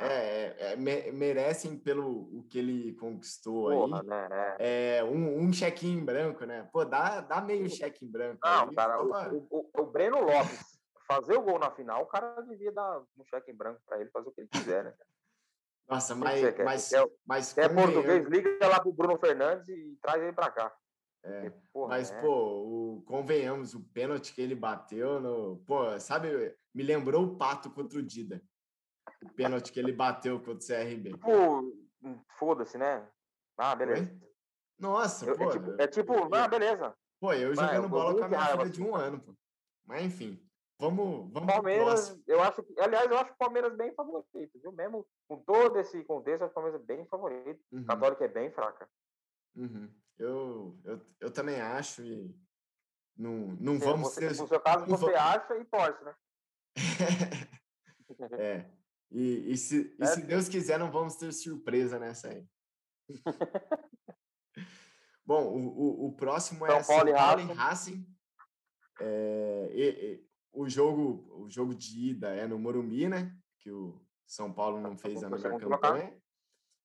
É, 0.00 0.06
é, 0.06 0.72
é 0.72 0.76
merecem 0.76 1.78
pelo 1.78 2.22
o 2.36 2.44
que 2.48 2.58
ele 2.58 2.94
conquistou 2.94 3.70
Porra, 3.70 4.00
aí. 4.00 4.06
Né, 4.06 4.56
é. 4.58 4.96
é 4.96 5.04
um, 5.04 5.44
um 5.44 5.52
cheque 5.52 5.86
em 5.86 6.04
branco, 6.04 6.44
né? 6.44 6.68
Pô, 6.72 6.84
dá, 6.84 7.20
dá 7.20 7.40
meio 7.40 7.68
cheque 7.70 8.04
em 8.04 8.10
branco. 8.10 8.40
Não, 8.42 8.68
aí, 8.68 8.74
cara, 8.74 9.00
o, 9.00 9.46
o, 9.50 9.70
o, 9.78 9.86
Breno 9.86 10.20
Lopes 10.20 10.80
fazer 11.06 11.36
o 11.36 11.42
gol 11.42 11.58
na 11.58 11.70
final, 11.70 12.02
o 12.02 12.06
cara 12.06 12.40
devia 12.42 12.72
dar 12.72 13.00
um 13.16 13.24
cheque 13.24 13.52
em 13.52 13.54
branco 13.54 13.80
para 13.86 14.00
ele 14.00 14.10
fazer 14.10 14.28
o 14.28 14.32
que 14.32 14.40
ele 14.40 14.48
quiser, 14.48 14.84
né? 14.84 14.94
Nossa, 15.86 16.14
mas, 16.14 16.42
mas, 16.64 16.88
quer, 16.88 17.10
mas 17.26 17.52
quer 17.52 17.74
português, 17.74 18.26
liga 18.26 18.66
lá 18.66 18.80
pro 18.80 18.92
Bruno 18.92 19.18
Fernandes 19.18 19.68
e 19.68 19.98
traz 20.00 20.22
ele 20.22 20.32
para 20.32 20.50
cá. 20.50 20.74
É, 21.24 21.50
porra, 21.72 21.88
mas, 21.88 22.12
é. 22.12 22.20
pô, 22.20 22.98
o, 22.98 23.02
convenhamos, 23.06 23.74
o 23.74 23.80
pênalti 23.80 24.34
que 24.34 24.42
ele 24.42 24.54
bateu 24.54 25.18
no. 25.20 25.56
Pô, 25.66 25.98
sabe, 25.98 26.54
me 26.74 26.82
lembrou 26.82 27.24
o 27.24 27.36
Pato 27.36 27.70
contra 27.70 27.98
o 27.98 28.02
Dida. 28.02 28.42
O 29.22 29.32
pênalti 29.32 29.72
que 29.72 29.80
ele 29.80 29.92
bateu 29.92 30.38
contra 30.38 30.52
o 30.52 30.58
CRB. 30.58 31.16
Pô, 31.16 31.72
foda-se, 32.38 32.76
né? 32.76 33.08
Ah, 33.56 33.74
beleza. 33.74 34.02
Oi? 34.02 34.20
Nossa, 34.78 35.24
eu, 35.24 35.36
pô. 35.36 35.44
É 35.44 35.50
tipo, 35.50 35.82
é 35.82 35.86
tipo 35.86 36.14
eu, 36.14 36.34
ah, 36.34 36.46
beleza. 36.46 36.94
Pô, 37.18 37.32
eu 37.32 37.54
jogando 37.54 37.88
bola 37.88 38.14
com 38.18 38.24
a 38.24 38.28
minha 38.28 38.46
filha 38.46 38.70
de 38.70 38.82
um 38.82 38.94
ano, 38.94 39.20
pô. 39.20 39.34
Mas 39.86 40.04
enfim. 40.04 40.38
Vamos, 40.78 41.32
vamos 41.32 41.50
Palmeiras, 41.50 42.20
eu 42.26 42.42
acho 42.42 42.62
que, 42.62 42.78
aliás, 42.80 43.08
eu 43.08 43.16
acho 43.16 43.32
o 43.32 43.36
Palmeiras 43.36 43.74
bem 43.76 43.94
favorito, 43.94 44.58
viu? 44.60 44.72
Mesmo 44.72 45.06
com 45.28 45.38
todo 45.38 45.78
esse 45.78 46.02
contexto, 46.04 46.44
o 46.44 46.50
Palmeiras 46.50 46.80
é 46.80 46.84
bem 46.84 47.06
favorito. 47.06 47.62
Uhum. 47.72 47.82
O 47.82 47.86
Católico 47.86 48.24
é 48.24 48.28
bem 48.28 48.50
fraca. 48.50 48.88
Uhum. 49.56 49.90
Eu, 50.18 50.80
eu, 50.84 51.00
eu 51.20 51.30
também 51.30 51.60
acho 51.60 52.02
e 52.02 52.34
não, 53.16 53.56
não 53.60 53.78
você, 53.78 53.84
vamos 53.84 54.08
você, 54.08 54.20
ter... 54.20 54.40
No 54.40 54.48
seu 54.48 54.60
caso, 54.60 54.86
você 54.86 55.04
vamos... 55.04 55.20
acha 55.20 55.56
e 55.56 55.64
torce, 55.64 56.04
né? 56.04 56.14
é. 58.38 58.70
E, 59.10 59.52
e, 59.52 59.56
se, 59.56 59.96
é. 60.00 60.04
e 60.04 60.06
se 60.06 60.22
Deus 60.22 60.48
quiser, 60.48 60.78
não 60.78 60.90
vamos 60.90 61.16
ter 61.16 61.32
surpresa 61.32 61.98
nessa 61.98 62.28
aí. 62.28 62.46
Bom, 65.24 65.44
o, 65.44 65.68
o, 65.68 66.06
o 66.08 66.12
próximo 66.16 66.66
é 66.66 66.82
São 66.82 66.96
Paulo, 66.96 67.10
São 67.10 67.16
Paulo 67.16 67.40
e 67.40 67.52
Racing. 67.54 68.06
É, 69.00 69.70
e, 69.72 70.24
o 70.52 70.68
jogo, 70.68 71.26
o 71.42 71.48
jogo 71.48 71.74
de 71.74 72.10
ida 72.10 72.28
é 72.34 72.46
no 72.46 72.58
Morumbi, 72.58 73.08
né? 73.08 73.36
Que 73.60 73.70
o 73.70 74.04
São 74.26 74.52
Paulo 74.52 74.80
não 74.80 74.96
fez 74.96 75.22
a 75.22 75.30
melhor 75.30 75.58
campanha. 75.58 76.16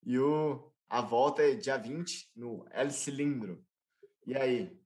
E 0.03 0.17
o, 0.17 0.71
a 0.89 1.01
volta 1.01 1.43
é 1.43 1.53
dia 1.53 1.77
20 1.77 2.31
no 2.35 2.65
El 2.71 2.89
Cilindro. 2.89 3.63
E 4.25 4.35
aí? 4.35 4.79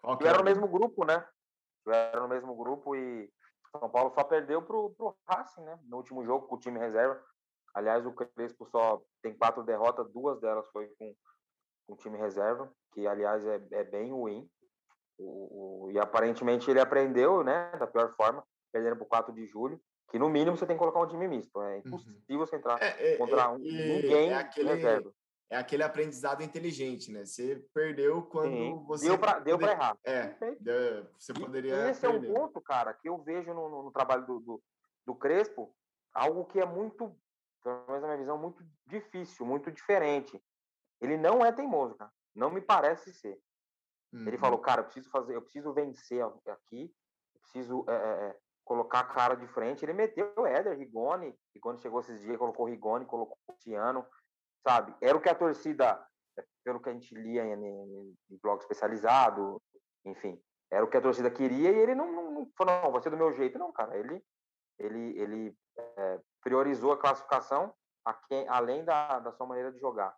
Qual 0.00 0.18
que 0.18 0.24
é? 0.24 0.28
Era 0.28 0.38
no 0.38 0.44
mesmo 0.44 0.68
grupo, 0.68 1.04
né? 1.04 1.24
Era 1.86 2.20
no 2.20 2.28
mesmo 2.28 2.54
grupo 2.56 2.96
e 2.96 3.30
São 3.70 3.88
Paulo 3.88 4.12
só 4.12 4.24
perdeu 4.24 4.60
pro, 4.62 4.90
pro 4.90 5.16
Racing, 5.28 5.62
né? 5.62 5.78
No 5.84 5.98
último 5.98 6.24
jogo 6.24 6.46
com 6.46 6.56
o 6.56 6.60
time 6.60 6.78
reserva. 6.78 7.22
Aliás, 7.74 8.04
o 8.06 8.12
Crespo 8.12 8.66
só 8.66 9.02
tem 9.22 9.36
quatro 9.36 9.62
derrotas, 9.62 10.10
duas 10.10 10.40
delas 10.40 10.66
foi 10.72 10.88
com, 10.98 11.14
com 11.86 11.94
o 11.94 11.96
time 11.96 12.18
reserva, 12.18 12.72
que 12.92 13.06
aliás 13.06 13.44
é, 13.46 13.60
é 13.72 13.84
bem 13.84 14.10
ruim. 14.10 14.48
O, 15.18 15.86
o, 15.86 15.90
e 15.90 15.98
aparentemente 15.98 16.70
ele 16.70 16.80
aprendeu, 16.80 17.44
né, 17.44 17.70
da 17.78 17.86
pior 17.86 18.14
forma, 18.16 18.44
perdendo 18.72 18.96
por 18.96 19.06
4 19.06 19.32
de 19.32 19.46
julho, 19.46 19.80
que 20.10 20.18
no 20.18 20.28
mínimo 20.28 20.56
você 20.56 20.66
tem 20.66 20.76
que 20.76 20.80
colocar 20.80 21.00
um 21.00 21.06
time 21.06 21.28
misto. 21.28 21.60
É 21.62 21.74
uhum. 21.74 21.82
impossível 21.86 22.22
uhum. 22.30 22.38
você 22.38 22.56
entrar 22.56 22.82
é, 22.82 23.12
é, 23.12 23.16
contra 23.16 23.50
um, 23.50 23.58
ninguém 23.58 24.30
é 24.30 24.34
aquele, 24.34 24.68
reserva. 24.70 25.12
É 25.48 25.56
aquele 25.56 25.84
aprendizado 25.84 26.42
inteligente, 26.42 27.12
né? 27.12 27.24
Você 27.24 27.64
perdeu 27.72 28.22
quando 28.22 28.50
Sim. 28.50 28.84
você. 28.84 29.08
Deu 29.08 29.18
para 29.18 29.38
deu 29.38 29.60
errar. 29.60 29.96
É, 30.04 30.34
deu, 30.58 31.06
você 31.16 31.32
poderia. 31.32 31.86
E 31.86 31.90
esse 31.90 32.00
perder. 32.00 32.28
é 32.28 32.30
um 32.30 32.34
ponto, 32.34 32.60
cara, 32.60 32.92
que 32.92 33.08
eu 33.08 33.18
vejo 33.22 33.54
no, 33.54 33.68
no, 33.68 33.82
no 33.84 33.90
trabalho 33.92 34.26
do, 34.26 34.40
do, 34.40 34.62
do, 35.06 35.14
Crespo, 35.14 35.72
algo 36.12 36.44
que 36.46 36.58
é 36.58 36.66
muito, 36.66 37.16
pelo 37.62 37.86
menos 37.86 38.02
na 38.02 38.08
minha 38.08 38.18
visão, 38.18 38.36
muito 38.36 38.64
difícil, 38.86 39.46
muito 39.46 39.70
diferente. 39.70 40.42
Ele 41.00 41.16
não 41.16 41.44
é 41.44 41.52
teimoso, 41.52 41.94
cara. 41.94 42.10
Não 42.34 42.50
me 42.50 42.60
parece 42.60 43.12
ser. 43.14 43.40
Uhum. 44.12 44.26
Ele 44.26 44.38
falou, 44.38 44.58
cara, 44.58 44.80
eu 44.80 44.84
preciso 44.84 45.08
fazer, 45.10 45.36
eu 45.36 45.42
preciso 45.42 45.72
vencer 45.72 46.24
aqui, 46.48 46.92
eu 47.34 47.40
preciso 47.40 47.84
é, 47.88 47.94
é, 47.94 48.36
colocar 48.64 49.00
a 49.00 49.04
cara 49.04 49.36
de 49.36 49.46
frente. 49.46 49.84
Ele 49.84 49.92
meteu 49.92 50.32
o 50.36 50.46
Éder, 50.46 50.76
Rigoni, 50.76 51.32
e 51.54 51.60
quando 51.60 51.80
chegou 51.80 52.00
esses 52.00 52.20
dias, 52.20 52.36
colocou 52.36 52.66
Rigoni, 52.66 53.06
colocou 53.06 53.38
o 53.48 53.52
Tiano, 53.54 54.04
sabe? 54.66 54.92
Era 55.00 55.16
o 55.16 55.20
que 55.20 55.28
a 55.28 55.34
torcida, 55.34 56.04
pelo 56.64 56.80
que 56.80 56.88
a 56.88 56.92
gente 56.92 57.14
lia 57.14 57.44
em, 57.44 57.52
em, 57.52 58.16
em 58.30 58.38
blog 58.42 58.58
especializado, 58.58 59.62
enfim, 60.04 60.42
era 60.70 60.84
o 60.84 60.88
que 60.88 60.96
a 60.96 61.00
torcida 61.00 61.30
queria 61.30 61.70
e 61.70 61.78
ele 61.78 61.94
não, 61.94 62.10
não, 62.10 62.30
não 62.32 62.50
falou, 62.58 62.82
não, 62.82 62.90
vai 62.90 63.00
ser 63.00 63.10
do 63.10 63.16
meu 63.16 63.32
jeito. 63.32 63.58
Não, 63.58 63.70
cara, 63.72 63.96
ele, 63.96 64.20
ele, 64.76 65.18
ele 65.20 65.58
é, 65.78 66.20
priorizou 66.42 66.90
a 66.90 66.98
classificação 66.98 67.72
a 68.04 68.12
quem, 68.12 68.48
além 68.48 68.84
da, 68.84 69.20
da 69.20 69.32
sua 69.32 69.46
maneira 69.46 69.70
de 69.70 69.78
jogar. 69.78 70.16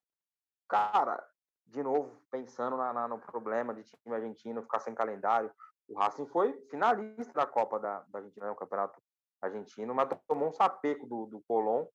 Cara, 0.66 1.22
de 1.66 1.82
novo, 1.82 2.22
pensando 2.30 2.76
na, 2.78 2.92
na, 2.92 3.06
no 3.06 3.18
problema 3.18 3.74
de 3.74 3.82
time 3.82 4.14
argentino 4.14 4.62
ficar 4.62 4.80
sem 4.80 4.94
calendário, 4.94 5.50
o 5.88 5.98
Racing 5.98 6.26
foi 6.26 6.58
finalista 6.70 7.32
da 7.34 7.46
Copa 7.46 7.78
da, 7.78 8.00
da 8.08 8.18
Argentina, 8.18 8.46
no 8.46 8.52
né, 8.52 8.58
Campeonato 8.58 9.00
Argentino, 9.42 9.94
mas 9.94 10.08
tomou 10.26 10.48
um 10.48 10.52
sapeco 10.52 11.06
do, 11.06 11.26
do 11.26 11.42
Colón, 11.46 11.86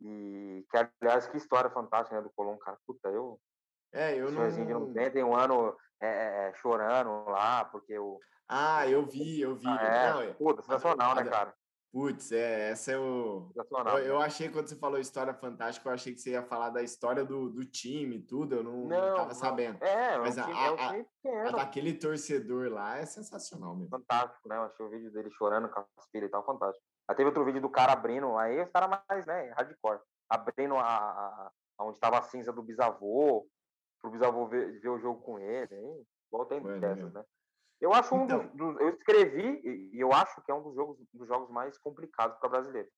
e 0.00 0.66
que, 0.70 0.88
aliás, 1.00 1.26
que 1.26 1.36
história 1.36 1.70
fantástica, 1.70 2.16
né, 2.16 2.22
do 2.22 2.30
Colón, 2.30 2.56
cara, 2.58 2.78
puta, 2.86 3.08
eu... 3.08 3.40
É, 3.92 4.14
eu 4.14 4.30
não... 4.30 4.48
não 4.50 4.92
tem, 4.92 5.24
um 5.24 5.34
ano, 5.34 5.74
é, 6.00 6.48
é, 6.48 6.54
chorando 6.54 7.24
lá, 7.30 7.64
porque 7.64 7.98
o. 7.98 8.20
Ah, 8.46 8.86
eu 8.86 9.04
vi, 9.06 9.40
eu 9.40 9.54
vi. 9.54 9.66
Ah, 9.66 9.82
é, 9.82 10.12
Não, 10.12 10.34
puta, 10.34 10.62
sensacional, 10.62 11.14
né, 11.14 11.24
cara? 11.24 11.54
Putz, 11.90 12.32
é, 12.32 12.70
essa 12.70 12.92
é 12.92 12.98
o. 12.98 13.50
Eu, 13.56 13.98
eu, 13.98 14.20
achei, 14.20 14.50
quando 14.50 14.68
você 14.68 14.76
falou 14.76 15.00
história 15.00 15.32
fantástica, 15.32 15.88
eu 15.88 15.94
achei 15.94 16.12
que 16.12 16.20
você 16.20 16.30
ia 16.32 16.42
falar 16.42 16.68
da 16.68 16.82
história 16.82 17.24
do, 17.24 17.48
do 17.48 17.64
time 17.64 18.16
e 18.16 18.22
tudo, 18.22 18.56
eu 18.56 18.62
não, 18.62 18.84
não, 18.84 19.08
não 19.08 19.16
tava 19.16 19.34
sabendo. 19.34 19.82
É, 19.82 20.18
Mas 20.18 20.36
a, 20.36 20.44
a, 20.44 20.90
a, 21.48 21.50
daquele 21.52 21.94
torcedor 21.94 22.70
lá 22.70 22.98
é 22.98 23.06
sensacional 23.06 23.74
mesmo. 23.74 23.88
Fantástico, 23.88 24.48
né? 24.48 24.56
Eu 24.56 24.62
achei 24.64 24.84
o 24.84 24.90
vídeo 24.90 25.10
dele 25.10 25.30
chorando 25.30 25.70
com 25.70 25.80
as 25.80 26.06
filhas 26.12 26.28
e 26.28 26.30
tal, 26.30 26.44
fantástico. 26.44 26.84
Aí 27.08 27.16
teve 27.16 27.28
outro 27.28 27.44
vídeo 27.44 27.60
do 27.60 27.70
cara 27.70 27.92
abrindo, 27.92 28.36
aí 28.36 28.60
os 28.60 28.70
caras 28.70 29.00
mais, 29.08 29.24
né, 29.24 29.50
hardcore, 29.56 30.00
abrindo 30.28 30.76
a, 30.76 30.86
a, 30.86 31.50
onde 31.80 31.96
estava 31.96 32.18
a 32.18 32.22
cinza 32.22 32.52
do 32.52 32.62
bisavô, 32.62 33.48
pro 34.00 34.10
bisavô 34.10 34.46
ver, 34.46 34.78
ver 34.80 34.88
o 34.90 34.98
jogo 34.98 35.20
com 35.22 35.38
ele, 35.38 35.74
hein? 35.74 36.06
Volta 36.30 36.54
aí 36.54 36.80
dessas, 36.80 37.12
né? 37.12 37.24
Eu 37.80 37.92
acho 37.94 38.14
um 38.14 38.24
então, 38.24 38.46
dos, 38.48 38.56
dos, 38.56 38.80
Eu 38.80 38.90
escrevi 38.90 39.90
e 39.92 40.00
eu 40.00 40.12
acho 40.12 40.42
que 40.42 40.50
é 40.50 40.54
um 40.54 40.62
dos 40.62 40.74
jogos, 40.74 40.98
dos 41.12 41.28
jogos 41.28 41.48
mais 41.50 41.78
complicados 41.78 42.36
para 42.38 42.48
brasileiro. 42.48 42.88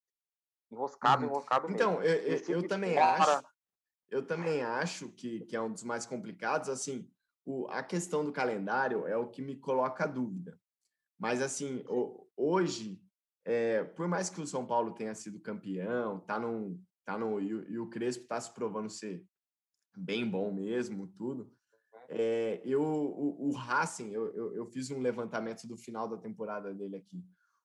Enroscado, 0.72 1.22
uhum. 1.22 1.30
enroscado 1.30 1.70
então, 1.70 1.98
mesmo. 1.98 2.04
Então, 2.04 2.22
eu, 2.24 2.38
eu, 2.38 2.62
eu 2.62 2.68
também 2.68 2.98
acho. 2.98 3.42
Eu 4.08 4.26
também 4.26 4.62
acho 4.62 5.08
que, 5.10 5.40
que 5.44 5.54
é 5.54 5.60
um 5.60 5.72
dos 5.72 5.84
mais 5.84 6.04
complicados. 6.06 6.68
Assim, 6.68 7.08
o, 7.44 7.68
a 7.68 7.82
questão 7.82 8.24
do 8.24 8.32
calendário 8.32 9.06
é 9.06 9.16
o 9.16 9.28
que 9.28 9.42
me 9.42 9.56
coloca 9.56 10.04
a 10.04 10.06
dúvida. 10.06 10.58
Mas, 11.18 11.40
assim, 11.42 11.84
o, 11.88 12.26
hoje, 12.36 13.00
é, 13.44 13.84
por 13.84 14.06
mais 14.06 14.28
que 14.28 14.40
o 14.40 14.46
São 14.46 14.66
Paulo 14.66 14.94
tenha 14.94 15.14
sido 15.14 15.40
campeão, 15.40 16.20
tá 16.20 16.38
num, 16.38 16.82
tá 17.04 17.16
no, 17.18 17.40
e, 17.40 17.48
e 17.48 17.78
o 17.78 17.88
Crespo 17.88 18.24
está 18.24 18.40
se 18.40 18.52
provando 18.52 18.88
ser 18.90 19.24
bem 19.96 20.28
bom 20.28 20.52
mesmo, 20.52 21.08
tudo. 21.08 21.52
É, 22.08 22.60
eu, 22.64 22.82
o, 22.82 23.48
o 23.48 23.52
Racing, 23.52 24.10
eu, 24.10 24.34
eu, 24.34 24.54
eu, 24.54 24.66
fiz 24.66 24.90
um 24.90 25.00
levantamento 25.00 25.66
do 25.66 25.76
final 25.76 26.08
da 26.08 26.16
temporada 26.16 26.74
dele 26.74 26.96
aqui. 26.96 27.24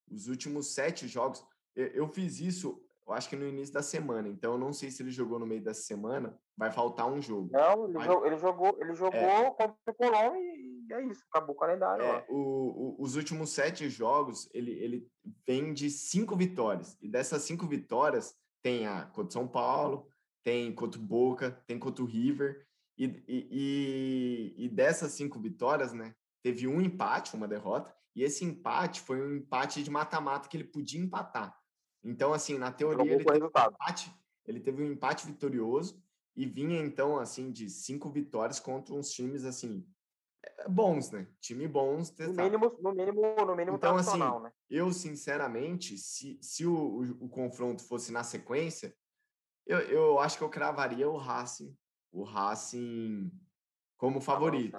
Os 0.10 0.28
últimos 0.28 0.74
sete 0.74 1.08
jogos, 1.08 1.44
eu, 1.76 1.88
eu 1.88 2.08
fiz 2.08 2.40
isso, 2.40 2.85
eu 3.08 3.14
acho 3.14 3.30
que 3.30 3.36
no 3.36 3.48
início 3.48 3.74
da 3.74 3.84
semana, 3.84 4.28
então 4.28 4.54
eu 4.54 4.58
não 4.58 4.74
sei 4.74 4.90
se 4.90 5.04
ele 5.04 5.12
jogou 5.12 5.38
no 5.38 5.46
meio 5.46 5.64
da 5.64 5.74
semana, 5.74 6.36
vai 6.58 6.72
faltar 6.72 7.06
um 7.06 7.22
jogo. 7.22 7.50
Não, 7.52 7.86
ele, 7.86 7.94
Mas, 7.94 8.06
jogou, 8.06 8.26
ele 8.26 8.38
jogou, 8.38 8.78
ele 8.80 8.96
jogou 8.96 9.20
é, 9.20 9.52
contra 9.52 9.76
o 9.88 9.94
Colón 9.94 10.36
e 10.36 10.88
é 10.92 11.04
isso, 11.06 11.24
acabou 11.32 11.56
o 11.56 11.60
calendário. 11.60 12.04
É, 12.04 12.26
o, 12.30 12.38
o, 12.38 12.96
os 13.00 13.16
últimos 13.16 13.52
sete 13.52 13.90
jogos, 13.90 14.50
ele, 14.54 14.72
ele 14.72 15.08
vem 15.46 15.74
de 15.74 15.90
cinco 15.90 16.36
vitórias, 16.36 16.98
e 17.02 17.08
dessas 17.08 17.44
cinco 17.44 17.68
vitórias, 17.68 18.36
tem 18.64 18.88
a 18.88 19.06
contra 19.06 19.32
São 19.32 19.48
Paulo, 19.48 20.08
tem 20.44 20.74
contra 20.74 21.00
o 21.00 21.04
Boca, 21.04 21.52
tem 21.68 21.78
contra 21.78 22.04
o 22.04 22.08
River, 22.08 22.66
e, 22.98 23.06
e, 23.28 24.56
e, 24.58 24.70
dessas 24.70 25.12
cinco 25.12 25.40
vitórias, 25.40 25.94
né, 25.94 26.16
teve 26.42 26.68
um 26.68 26.82
empate, 26.82 27.36
uma 27.36 27.48
derrota, 27.48 27.94
e 28.16 28.24
esse 28.24 28.46
empate 28.46 29.02
foi 29.02 29.22
um 29.22 29.36
empate 29.36 29.84
de 29.84 29.92
mata-mata 29.92 30.48
que 30.48 30.56
ele 30.56 30.64
podia 30.64 31.00
empatar. 31.00 31.56
Então, 32.06 32.34
assim, 32.34 32.58
na 32.58 32.72
teoria, 32.72 33.14
ele 33.14 33.26
teve, 33.26 33.44
um 33.44 33.48
empate, 33.48 34.16
ele 34.46 34.60
teve 34.60 34.84
um 34.84 34.92
empate 34.92 35.26
vitorioso 35.26 36.02
e 36.36 36.46
vinha, 36.46 36.80
então, 36.80 37.18
assim, 37.18 37.52
de 37.52 37.70
cinco 37.70 38.10
vitórias 38.10 38.60
contra 38.60 38.94
uns 38.94 39.12
times, 39.12 39.44
assim, 39.44 39.86
é, 40.46 40.70
bons, 40.70 41.12
né? 41.12 41.28
Time 41.42 41.68
bons. 41.68 42.16
No 42.18 42.34
mínimo, 42.34 42.78
no 42.80 42.94
mínimo, 42.94 43.22
no 43.46 43.56
mínimo 43.56 43.78
então, 43.78 43.98
assim, 43.98 44.20
né? 44.20 44.52
eu, 44.70 44.92
sinceramente, 44.94 45.98
se, 45.98 46.38
se 46.42 46.66
o, 46.66 46.76
o, 46.76 47.26
o 47.26 47.30
confronto 47.30 47.84
fosse 47.84 48.12
na 48.12 48.24
sequência, 48.24 48.96
eu, 49.66 49.80
eu 49.80 50.20
acho 50.20 50.38
que 50.38 50.44
eu 50.44 50.50
cravaria 50.50 51.10
o 51.10 51.18
Racing 51.18 51.76
o 52.16 52.24
Racing 52.24 53.30
como 53.98 54.22
favorito. 54.22 54.78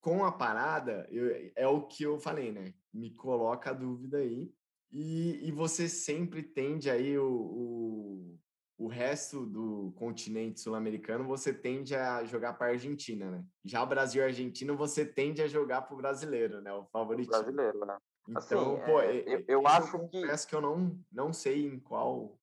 Com 0.00 0.24
a 0.24 0.32
parada, 0.32 1.06
eu, 1.10 1.52
é 1.54 1.68
o 1.68 1.86
que 1.86 2.04
eu 2.04 2.18
falei, 2.18 2.50
né? 2.50 2.72
Me 2.92 3.10
coloca 3.14 3.70
a 3.70 3.74
dúvida 3.74 4.18
aí. 4.18 4.50
E, 4.90 5.48
e 5.48 5.52
você 5.52 5.88
sempre 5.88 6.42
tende 6.42 6.90
aí 6.90 7.18
o, 7.18 7.30
o, 7.30 8.38
o 8.78 8.88
resto 8.88 9.44
do 9.44 9.92
continente 9.96 10.60
sul-americano, 10.60 11.24
você 11.24 11.52
tende 11.52 11.94
a 11.94 12.24
jogar 12.24 12.54
para 12.54 12.68
a 12.68 12.70
Argentina, 12.70 13.30
né? 13.30 13.44
Já 13.64 13.82
o 13.82 13.86
Brasil 13.86 14.22
e 14.22 14.26
Argentina, 14.26 14.72
você 14.74 15.04
tende 15.04 15.42
a 15.42 15.46
jogar 15.46 15.82
para 15.82 15.94
o 15.94 15.98
brasileiro, 15.98 16.60
né? 16.60 16.72
O 16.72 16.86
favorito. 16.86 17.28
Brasileiro, 17.28 17.84
né? 17.84 17.96
Então, 18.28 18.76
assim, 18.76 18.84
pô, 18.84 19.00
é, 19.00 19.16
eu, 19.26 19.44
eu 19.48 19.66
acho 19.66 19.96
eu 19.96 20.08
que. 20.08 20.46
que 20.46 20.54
eu 20.54 20.60
não, 20.60 20.98
não 21.10 21.32
sei 21.32 21.66
em 21.66 21.78
qual 21.78 22.38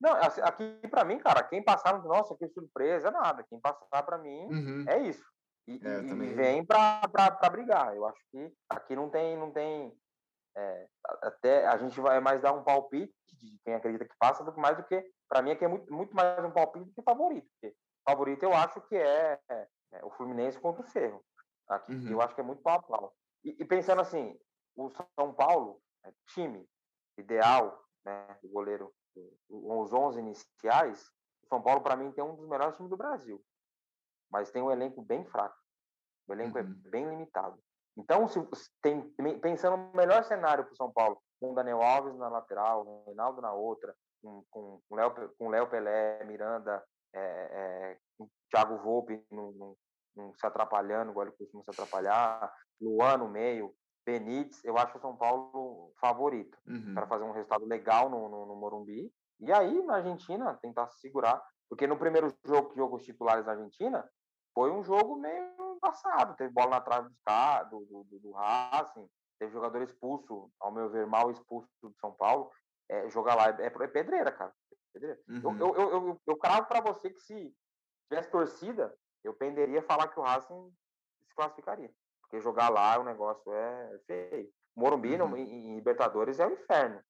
não, 0.00 0.12
assim, 0.14 0.40
aqui 0.42 0.78
para 0.88 1.04
mim, 1.04 1.18
cara, 1.18 1.42
quem 1.42 1.62
passar, 1.62 2.00
nossa, 2.04 2.36
que 2.36 2.48
surpresa, 2.48 3.10
nada. 3.10 3.44
Quem 3.48 3.58
passar 3.60 4.02
para 4.04 4.18
mim 4.18 4.46
uhum. 4.46 4.84
é 4.86 5.02
isso. 5.02 5.24
E, 5.66 5.80
é, 5.84 6.00
e 6.00 6.34
vem 6.34 6.64
para 6.64 7.50
brigar. 7.50 7.94
Eu 7.96 8.06
acho 8.06 8.20
que 8.30 8.52
aqui 8.70 8.94
não 8.94 9.10
tem, 9.10 9.36
não 9.36 9.50
tem. 9.50 9.92
É, 10.58 10.88
até 11.22 11.66
a 11.68 11.76
gente 11.78 12.00
vai 12.00 12.18
mais 12.18 12.42
dar 12.42 12.52
um 12.52 12.64
palpite 12.64 13.14
de 13.32 13.58
quem 13.64 13.74
acredita 13.74 14.04
que 14.04 14.16
passa 14.18 14.42
do 14.42 14.52
que 14.52 14.58
mais 14.58 14.76
do 14.76 14.82
que 14.82 15.08
para 15.28 15.40
mim 15.40 15.52
aqui 15.52 15.64
é 15.64 15.68
muito, 15.68 15.92
muito 15.92 16.16
mais 16.16 16.44
um 16.44 16.50
palpite 16.50 16.86
do 16.86 16.92
que 16.92 17.02
favorito. 17.02 17.48
Porque 17.52 17.76
favorito 18.04 18.42
eu 18.42 18.52
acho 18.52 18.80
que 18.82 18.96
é, 18.96 19.38
é, 19.48 19.68
é 19.92 20.04
o 20.04 20.10
Fluminense 20.10 20.58
contra 20.58 20.82
o 20.82 20.86
Cerro. 20.88 21.24
Aqui 21.68 21.94
uhum. 21.94 22.10
eu 22.10 22.20
acho 22.20 22.34
que 22.34 22.40
é 22.40 22.44
muito 22.44 22.62
pau 22.62 22.78
a 22.78 22.82
pau. 22.82 23.14
E, 23.44 23.50
e 23.60 23.64
pensando 23.64 24.00
assim, 24.00 24.36
o 24.74 24.90
São 24.90 25.32
Paulo, 25.32 25.80
é 26.04 26.12
time 26.34 26.68
ideal, 27.16 27.84
né, 28.04 28.36
o 28.42 28.48
goleiro 28.48 28.92
os 29.48 29.92
11 29.92 30.18
iniciais, 30.18 31.10
o 31.42 31.46
São 31.48 31.62
Paulo, 31.62 31.80
para 31.80 31.96
mim, 31.96 32.12
tem 32.12 32.22
um 32.22 32.36
dos 32.36 32.48
melhores 32.48 32.76
times 32.76 32.90
do 32.90 32.96
Brasil. 32.96 33.44
Mas 34.30 34.50
tem 34.50 34.62
um 34.62 34.70
elenco 34.70 35.02
bem 35.02 35.24
fraco. 35.24 35.56
O 36.26 36.32
elenco 36.32 36.58
é 36.58 36.62
uhum. 36.62 36.82
é 36.84 36.90
bem 36.90 37.08
limitado. 37.08 37.58
Então, 37.98 38.28
se 38.28 38.40
tem, 38.80 39.02
pensando 39.40 39.76
no 39.76 39.92
melhor 39.92 40.22
cenário 40.24 40.64
para 40.64 40.72
o 40.72 40.76
São 40.76 40.92
Paulo, 40.92 41.20
com 41.40 41.50
o 41.50 41.54
Daniel 41.54 41.82
Alves 41.82 42.16
na 42.16 42.28
lateral, 42.28 42.86
o 42.86 43.04
Reinaldo 43.06 43.42
na 43.42 43.52
outra, 43.52 43.94
com, 44.22 44.44
com, 44.50 44.80
com, 44.88 44.94
Léo, 44.94 45.34
com 45.36 45.48
Léo 45.48 45.68
Pelé, 45.68 46.24
Miranda, 46.24 46.82
é, 47.12 47.20
é, 47.20 47.98
Thiago 48.50 48.78
Volpe 48.78 49.20
não, 49.30 49.76
se 50.36 50.46
atrapalhando, 50.46 51.10
igual 51.10 51.26
ele 51.26 51.36
costuma 51.36 51.62
se 51.64 51.70
atrapalhar, 51.70 52.52
Luan 52.80 53.18
no 53.18 53.28
meio, 53.28 53.74
Benítez, 54.06 54.64
eu 54.64 54.78
acho 54.78 54.96
o 54.96 55.00
São 55.00 55.16
Paulo 55.16 55.92
favorito 56.00 56.56
uhum. 56.66 56.94
para 56.94 57.06
fazer 57.06 57.24
um 57.24 57.32
resultado 57.32 57.66
legal 57.66 58.08
no, 58.08 58.28
no, 58.28 58.46
no, 58.46 58.56
Morumbi. 58.56 59.12
E 59.40 59.52
aí, 59.52 59.82
na 59.82 59.96
Argentina, 59.96 60.58
tentar 60.62 60.88
se 60.88 61.00
segurar. 61.00 61.42
Porque 61.68 61.86
no 61.86 61.98
primeiro 61.98 62.32
jogo 62.46 62.70
que 62.70 62.76
jogou 62.76 62.96
os 62.96 63.04
titulares 63.04 63.44
na 63.44 63.52
Argentina, 63.52 64.08
foi 64.54 64.70
um 64.70 64.82
jogo 64.82 65.16
meio 65.16 65.67
passado. 65.78 66.36
Teve 66.36 66.52
bola 66.52 66.70
na 66.70 66.80
trave 66.80 67.08
do, 67.70 67.80
do, 67.86 68.04
do, 68.04 68.18
do 68.20 68.32
Racing, 68.32 69.08
teve 69.38 69.52
jogador 69.52 69.82
expulso, 69.82 70.50
ao 70.60 70.72
meu 70.72 70.90
ver, 70.90 71.06
mal 71.06 71.30
expulso 71.30 71.68
do 71.82 71.94
São 72.00 72.12
Paulo. 72.12 72.50
É, 72.88 73.08
jogar 73.10 73.34
lá 73.34 73.48
é, 73.48 73.66
é 73.66 73.86
pedreira, 73.88 74.32
cara. 74.32 74.52
Pedreira. 74.92 75.20
Uhum. 75.28 75.58
Eu, 75.58 75.74
eu, 75.74 75.90
eu, 75.90 76.20
eu, 76.26 76.36
cravo 76.36 76.66
para 76.66 76.80
você 76.80 77.10
que 77.10 77.20
se 77.20 77.54
tivesse 78.08 78.30
torcida, 78.30 78.96
eu 79.22 79.34
penderia 79.34 79.80
a 79.80 79.82
falar 79.82 80.08
que 80.08 80.18
o 80.18 80.22
Racing 80.22 80.72
se 81.26 81.34
classificaria. 81.34 81.92
Porque 82.22 82.40
jogar 82.40 82.68
lá 82.68 82.98
o 82.98 83.04
negócio 83.04 83.52
é 83.52 83.98
feio. 84.06 84.50
Morumbi 84.74 85.20
uhum. 85.20 85.36
em, 85.36 85.70
em 85.70 85.74
Libertadores 85.76 86.38
é 86.38 86.46
o 86.46 86.50
um 86.50 86.52
inferno. 86.52 87.02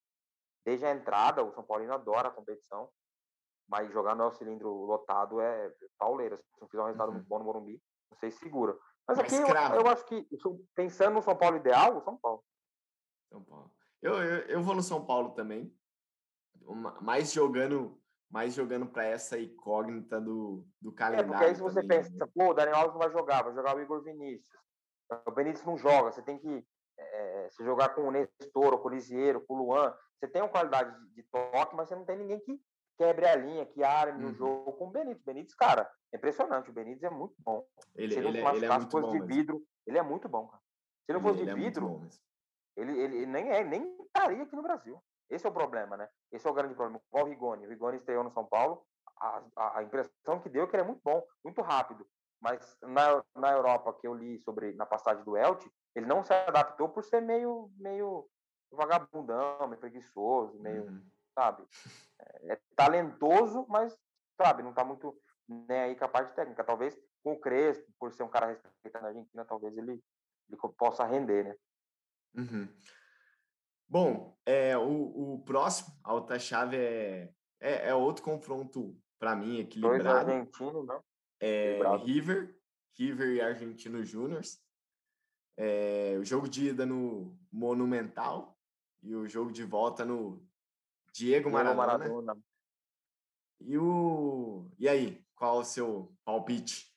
Desde 0.64 0.84
a 0.86 0.92
entrada, 0.92 1.42
o 1.42 1.52
São 1.52 1.64
Paulino 1.64 1.94
adora 1.94 2.28
a 2.28 2.32
competição, 2.32 2.90
mas 3.68 3.92
jogar 3.92 4.14
no 4.14 4.30
cilindro 4.32 4.70
lotado 4.70 5.40
é 5.40 5.72
pauleira. 5.98 6.36
Se 6.36 6.60
não 6.60 6.68
fizer 6.68 6.82
um 6.82 6.86
resultado 6.86 7.08
uhum. 7.08 7.14
muito 7.14 7.28
bom 7.28 7.38
no 7.38 7.44
Morumbi, 7.44 7.82
não 8.10 8.18
sei 8.18 8.30
se 8.30 8.38
segura. 8.38 8.76
Mas 9.06 9.18
aqui 9.18 9.34
eu, 9.34 9.46
eu, 9.46 9.88
acho 9.88 10.04
que, 10.04 10.28
pensando 10.74 11.14
no 11.14 11.22
São 11.22 11.34
Paulo 11.34 11.56
ideal, 11.56 11.96
o 11.96 12.02
São 12.02 12.16
Paulo. 12.16 12.44
São 13.30 13.42
Paulo. 13.42 13.72
Eu, 14.02 14.14
eu, 14.22 14.38
eu 14.46 14.62
vou 14.62 14.74
no 14.74 14.82
São 14.82 15.04
Paulo 15.04 15.30
também, 15.30 15.74
mais 17.00 17.32
jogando 17.32 17.98
mais 18.30 18.52
jogando 18.52 18.86
para 18.86 19.04
essa 19.04 19.38
incógnita 19.38 20.20
do, 20.20 20.66
do 20.80 20.92
calendário. 20.92 21.30
É, 21.30 21.32
porque 21.32 21.44
aí 21.46 21.54
se 21.54 21.62
você 21.62 21.80
também, 21.80 21.98
pensa, 21.98 22.10
né? 22.14 22.26
pô, 22.34 22.50
o 22.50 22.54
Daniel 22.54 22.76
Alves 22.76 22.92
não 22.92 23.00
vai 23.00 23.10
jogar, 23.10 23.42
vai 23.42 23.54
jogar 23.54 23.74
o 23.74 23.80
Igor 23.80 24.02
Vinícius. 24.02 24.60
O 25.26 25.30
Benítez 25.30 25.64
não 25.64 25.78
joga, 25.78 26.12
você 26.12 26.20
tem 26.20 26.38
que 26.38 26.66
é, 26.98 27.48
se 27.50 27.64
jogar 27.64 27.90
com 27.90 28.02
o 28.02 28.10
Nestor, 28.10 28.78
com 28.78 28.88
o 28.88 28.90
Lisieiro, 28.90 29.40
com 29.46 29.54
o 29.54 29.64
Luan. 29.64 29.94
Você 30.18 30.28
tem 30.28 30.42
uma 30.42 30.50
qualidade 30.50 30.94
de, 30.98 31.14
de, 31.14 31.22
toque, 31.22 31.74
mas 31.74 31.88
você 31.88 31.96
não 31.96 32.04
tem 32.04 32.18
ninguém 32.18 32.38
que 32.40 32.60
quebre 32.98 33.26
a 33.26 33.36
linha, 33.36 33.64
que 33.64 33.82
arme 33.82 34.24
uhum. 34.24 34.30
o 34.30 34.34
jogo 34.34 34.72
com 34.72 34.88
o 34.88 34.90
Benítez. 34.90 35.22
Benítez, 35.22 35.54
cara, 35.54 35.90
é 36.12 36.16
impressionante. 36.16 36.68
O 36.68 36.72
Benítez 36.72 37.04
é 37.04 37.10
muito 37.10 37.36
bom. 37.38 37.64
Ele, 37.94 38.12
se 38.12 38.18
ele, 38.18 38.28
ele, 38.28 38.38
ele 38.38 38.66
é 38.66 38.78
muito 38.78 39.00
bom, 39.00 39.12
de 39.12 39.20
vidro, 39.20 39.62
ele 39.86 39.98
é 39.98 40.02
muito 40.02 40.28
bom, 40.28 40.48
cara. 40.48 40.62
Se 41.06 41.12
não 41.12 41.20
fosse 41.22 41.44
de 41.44 41.50
é 41.50 41.54
vidro, 41.54 42.06
ele, 42.76 43.00
ele, 43.00 43.26
nem, 43.26 43.50
é, 43.50 43.64
nem 43.64 43.96
estaria 44.02 44.42
aqui 44.42 44.54
no 44.54 44.62
Brasil. 44.62 45.02
Esse 45.30 45.46
é 45.46 45.48
o 45.48 45.52
problema, 45.52 45.96
né? 45.96 46.08
Esse 46.32 46.46
é 46.46 46.50
o 46.50 46.54
grande 46.54 46.74
problema. 46.74 47.00
Qual 47.10 47.24
o 47.24 47.28
Rigoni? 47.28 47.66
O 47.66 47.70
Rigoni 47.70 47.96
estreou 47.96 48.24
no 48.24 48.32
São 48.32 48.44
Paulo. 48.44 48.82
A, 49.20 49.42
a, 49.56 49.78
a 49.78 49.82
impressão 49.82 50.40
que 50.40 50.48
deu 50.48 50.64
é 50.64 50.66
que 50.66 50.76
ele 50.76 50.82
é 50.82 50.86
muito 50.86 51.00
bom, 51.04 51.22
muito 51.44 51.62
rápido. 51.62 52.06
Mas 52.40 52.76
na, 52.82 53.24
na 53.34 53.52
Europa, 53.52 53.92
que 53.94 54.06
eu 54.06 54.14
li 54.14 54.38
sobre 54.40 54.72
na 54.74 54.86
passagem 54.86 55.24
do 55.24 55.36
Elche, 55.36 55.70
ele 55.94 56.06
não 56.06 56.22
se 56.22 56.32
adaptou 56.32 56.88
por 56.88 57.02
ser 57.02 57.20
meio, 57.20 57.70
meio 57.76 58.28
vagabundão, 58.70 59.66
meio 59.66 59.80
preguiçoso, 59.80 60.58
meio, 60.60 60.84
uhum. 60.84 61.02
Sabe? 61.38 61.64
É, 62.18 62.52
é, 62.52 62.60
talentoso, 62.74 63.64
mas, 63.68 63.96
sabe, 64.36 64.64
não 64.64 64.74
tá 64.74 64.84
muito 64.84 65.16
nem 65.48 65.78
aí 65.78 65.96
com 65.96 66.04
a 66.04 66.08
parte 66.08 66.34
técnica. 66.34 66.64
Talvez 66.64 66.98
com 67.22 67.32
o 67.32 67.40
Crespo, 67.40 67.86
por 67.98 68.12
ser 68.12 68.24
um 68.24 68.28
cara 68.28 68.60
respeitado 68.64 69.04
na 69.04 69.10
Argentina, 69.10 69.44
talvez 69.44 69.76
ele, 69.76 70.02
ele 70.48 70.58
possa 70.76 71.04
render, 71.04 71.44
né? 71.44 71.56
Uhum. 72.34 72.68
Bom, 73.88 74.36
é, 74.44 74.76
o, 74.76 75.34
o 75.34 75.44
próximo, 75.44 75.96
a 76.02 76.12
outra 76.12 76.38
chave 76.38 76.76
é, 76.76 77.32
é, 77.60 77.88
é 77.88 77.94
outro 77.94 78.24
confronto, 78.24 79.00
para 79.18 79.36
mim, 79.36 79.60
equilibrado. 79.60 80.02
Dois 80.02 80.16
argentinos, 80.16 80.86
não? 80.86 81.02
É, 81.40 81.78
River, 82.04 82.58
River 82.96 83.28
e 83.28 83.40
Argentino 83.40 84.04
Júnior. 84.04 84.42
É, 85.56 86.16
o 86.20 86.24
jogo 86.24 86.48
de 86.48 86.68
ida 86.68 86.84
no 86.84 87.36
Monumental 87.50 88.58
e 89.02 89.14
o 89.14 89.28
jogo 89.28 89.50
de 89.50 89.64
volta 89.64 90.04
no 90.04 90.47
Diego, 91.12 91.50
Maradona. 91.50 91.98
Maradona. 91.98 92.38
E 93.60 93.76
o 93.76 94.70
e 94.78 94.88
aí, 94.88 95.24
qual 95.34 95.58
o 95.58 95.64
seu 95.64 96.12
palpite? 96.24 96.94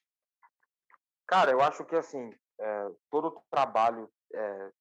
Cara, 1.28 1.52
eu 1.52 1.62
acho 1.62 1.86
que 1.86 1.96
assim, 1.96 2.30
é, 2.60 2.92
todo 3.10 3.42
trabalho 3.50 4.12
é, 4.34 4.72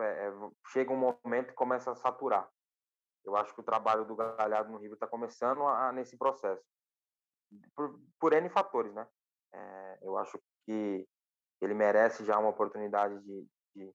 é, 0.00 0.32
chega 0.68 0.92
um 0.92 1.16
momento 1.22 1.48
que 1.48 1.54
começa 1.54 1.92
a 1.92 1.96
saturar. 1.96 2.48
Eu 3.24 3.36
acho 3.36 3.54
que 3.54 3.60
o 3.60 3.64
trabalho 3.64 4.04
do 4.04 4.16
Galhardo 4.16 4.72
no 4.72 4.78
River 4.78 4.94
está 4.94 5.06
começando 5.06 5.62
a, 5.62 5.88
a, 5.88 5.92
nesse 5.92 6.16
processo, 6.16 6.62
por, 7.74 8.00
por 8.18 8.32
N 8.32 8.48
fatores, 8.48 8.92
né? 8.92 9.06
É, 9.54 9.98
eu 10.02 10.16
acho 10.18 10.40
que 10.64 11.06
ele 11.60 11.74
merece 11.74 12.24
já 12.24 12.38
uma 12.38 12.48
oportunidade 12.48 13.20
de, 13.20 13.46
de, 13.76 13.94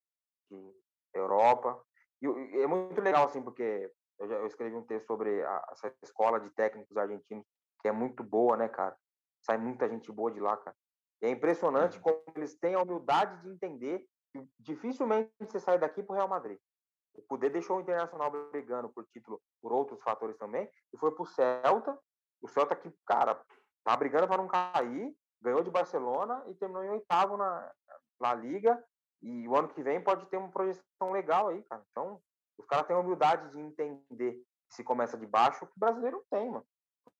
de 0.49 0.73
Europa. 1.13 1.83
E, 2.21 2.27
e, 2.27 2.61
é 2.61 2.67
muito 2.67 3.01
legal, 3.01 3.25
assim, 3.25 3.41
porque 3.41 3.91
eu, 4.19 4.27
já, 4.27 4.35
eu 4.35 4.47
escrevi 4.47 4.75
um 4.75 4.85
texto 4.85 5.07
sobre 5.07 5.43
a, 5.43 5.67
essa 5.71 5.93
escola 6.03 6.39
de 6.39 6.49
técnicos 6.51 6.95
argentinos, 6.97 7.45
que 7.81 7.87
é 7.87 7.91
muito 7.91 8.23
boa, 8.23 8.57
né, 8.57 8.67
cara? 8.67 8.95
Sai 9.41 9.57
muita 9.57 9.87
gente 9.87 10.11
boa 10.11 10.31
de 10.31 10.39
lá, 10.39 10.57
cara. 10.57 10.75
E 11.21 11.25
é 11.25 11.29
impressionante 11.29 11.99
como 11.99 12.21
eles 12.35 12.55
têm 12.57 12.75
a 12.75 12.81
humildade 12.81 13.41
de 13.41 13.49
entender 13.49 14.05
que 14.31 14.47
dificilmente 14.59 15.31
você 15.39 15.59
sai 15.59 15.77
daqui 15.79 16.03
para 16.03 16.13
o 16.13 16.15
Real 16.15 16.27
Madrid. 16.27 16.59
O 17.13 17.21
Cudê 17.23 17.49
deixou 17.49 17.77
o 17.77 17.81
Internacional 17.81 18.29
brigando 18.51 18.89
por 18.89 19.05
título 19.07 19.41
por 19.61 19.73
outros 19.73 20.01
fatores 20.03 20.37
também 20.37 20.69
e 20.93 20.97
foi 20.97 21.11
para 21.11 21.23
o 21.23 21.25
Celta. 21.25 21.97
O 22.41 22.47
Celta 22.47 22.75
que, 22.75 22.93
cara, 23.05 23.41
tá 23.83 23.97
brigando 23.97 24.27
para 24.27 24.37
não 24.37 24.47
cair, 24.47 25.15
ganhou 25.41 25.63
de 25.63 25.71
Barcelona 25.71 26.43
e 26.47 26.53
terminou 26.53 26.83
em 26.83 26.89
oitavo 26.89 27.35
na, 27.35 27.71
na 28.19 28.33
Liga. 28.35 28.83
E 29.21 29.47
o 29.47 29.55
ano 29.55 29.69
que 29.69 29.81
vem 29.81 29.99
pode 30.03 30.27
ter 30.27 30.37
uma 30.37 30.51
projeção 30.51 31.11
legal 31.11 31.47
aí, 31.47 31.63
cara. 31.63 31.83
Então, 31.89 32.21
os 32.57 32.65
caras 32.65 32.87
têm 32.87 32.95
a 32.95 32.99
humildade 32.99 33.51
de 33.51 33.59
entender 33.59 34.33
que 34.69 34.75
se 34.75 34.83
começa 34.83 35.17
de 35.17 35.25
baixo, 35.25 35.65
que 35.65 35.73
o 35.75 35.79
brasileiro 35.79 36.17
não 36.17 36.39
tem, 36.39 36.49
mano. 36.49 36.65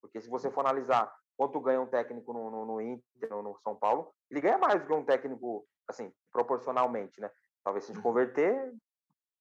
Porque 0.02 0.22
se 0.22 0.30
você 0.30 0.52
for 0.52 0.62
analisar 0.62 1.14
quanto 1.36 1.60
ganha 1.62 1.82
um 1.82 1.88
técnico 1.88 2.34
no, 2.34 2.50
no, 2.50 2.66
no 2.66 2.82
Inter, 2.82 3.30
no, 3.30 3.42
no, 3.42 3.60
São 3.60 3.76
Paulo, 3.76 4.14
ele 4.30 4.42
ganha 4.42 4.58
mais 4.58 4.82
do 4.82 4.88
que 4.88 4.94
um 4.94 5.06
técnico, 5.06 5.68
assim, 5.88 6.12
proporcionalmente, 6.32 7.22
né? 7.22 7.32
Talvez 7.64 7.86
se 7.86 7.92
a 7.92 7.94
gente 7.94 8.04
uhum. 8.04 8.12
converter, 8.12 8.74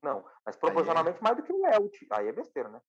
não. 0.02 0.24
Mas 0.44 0.56
é 0.56 0.58
proporcionalmente 0.58 1.18
é. 1.18 1.22
mais 1.22 1.36
do 1.36 1.42
que 1.42 1.52
o 1.52 1.66
Elt. 1.66 1.96
Aí 2.12 2.28
é 2.28 2.32
besteira, 2.32 2.68
né? 2.68 2.80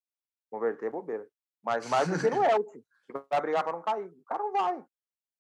Converter 0.52 0.88
é 0.88 0.90
bobeira. 0.90 1.28
Mas 1.64 1.88
mais 1.90 2.08
do 2.08 2.20
que 2.20 2.30
no 2.30 2.44
Elt. 2.44 2.72
Que 2.72 3.14
vai 3.14 3.42
brigar 3.42 3.64
para 3.64 3.74
não 3.74 3.82
cair. 3.82 4.08
O 4.08 4.24
cara 4.26 4.44
não 4.44 4.52
vai. 4.52 4.86